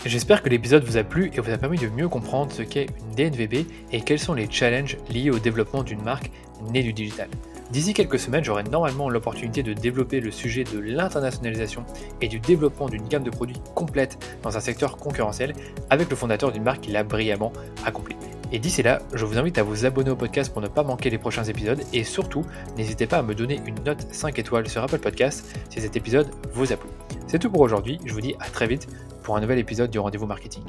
[0.04, 2.86] J'espère que l'épisode vous a plu et vous a permis de mieux comprendre ce qu'est
[2.98, 6.32] une DNVB et quels sont les challenges liés au développement d'une marque
[6.72, 7.28] née du digital.
[7.70, 11.84] D'ici quelques semaines, j'aurai normalement l'opportunité de développer le sujet de l'internationalisation
[12.20, 15.54] et du développement d'une gamme de produits complète dans un secteur concurrentiel
[15.88, 17.52] avec le fondateur d'une marque qui l'a brillamment
[17.86, 18.16] accompli.
[18.50, 21.10] Et d'ici là, je vous invite à vous abonner au podcast pour ne pas manquer
[21.10, 22.44] les prochains épisodes et surtout,
[22.76, 26.28] n'hésitez pas à me donner une note 5 étoiles sur Apple Podcast si cet épisode
[26.52, 26.90] vous a plu.
[27.28, 28.88] C'est tout pour aujourd'hui, je vous dis à très vite
[29.22, 30.64] pour un nouvel épisode du Rendez-vous Marketing.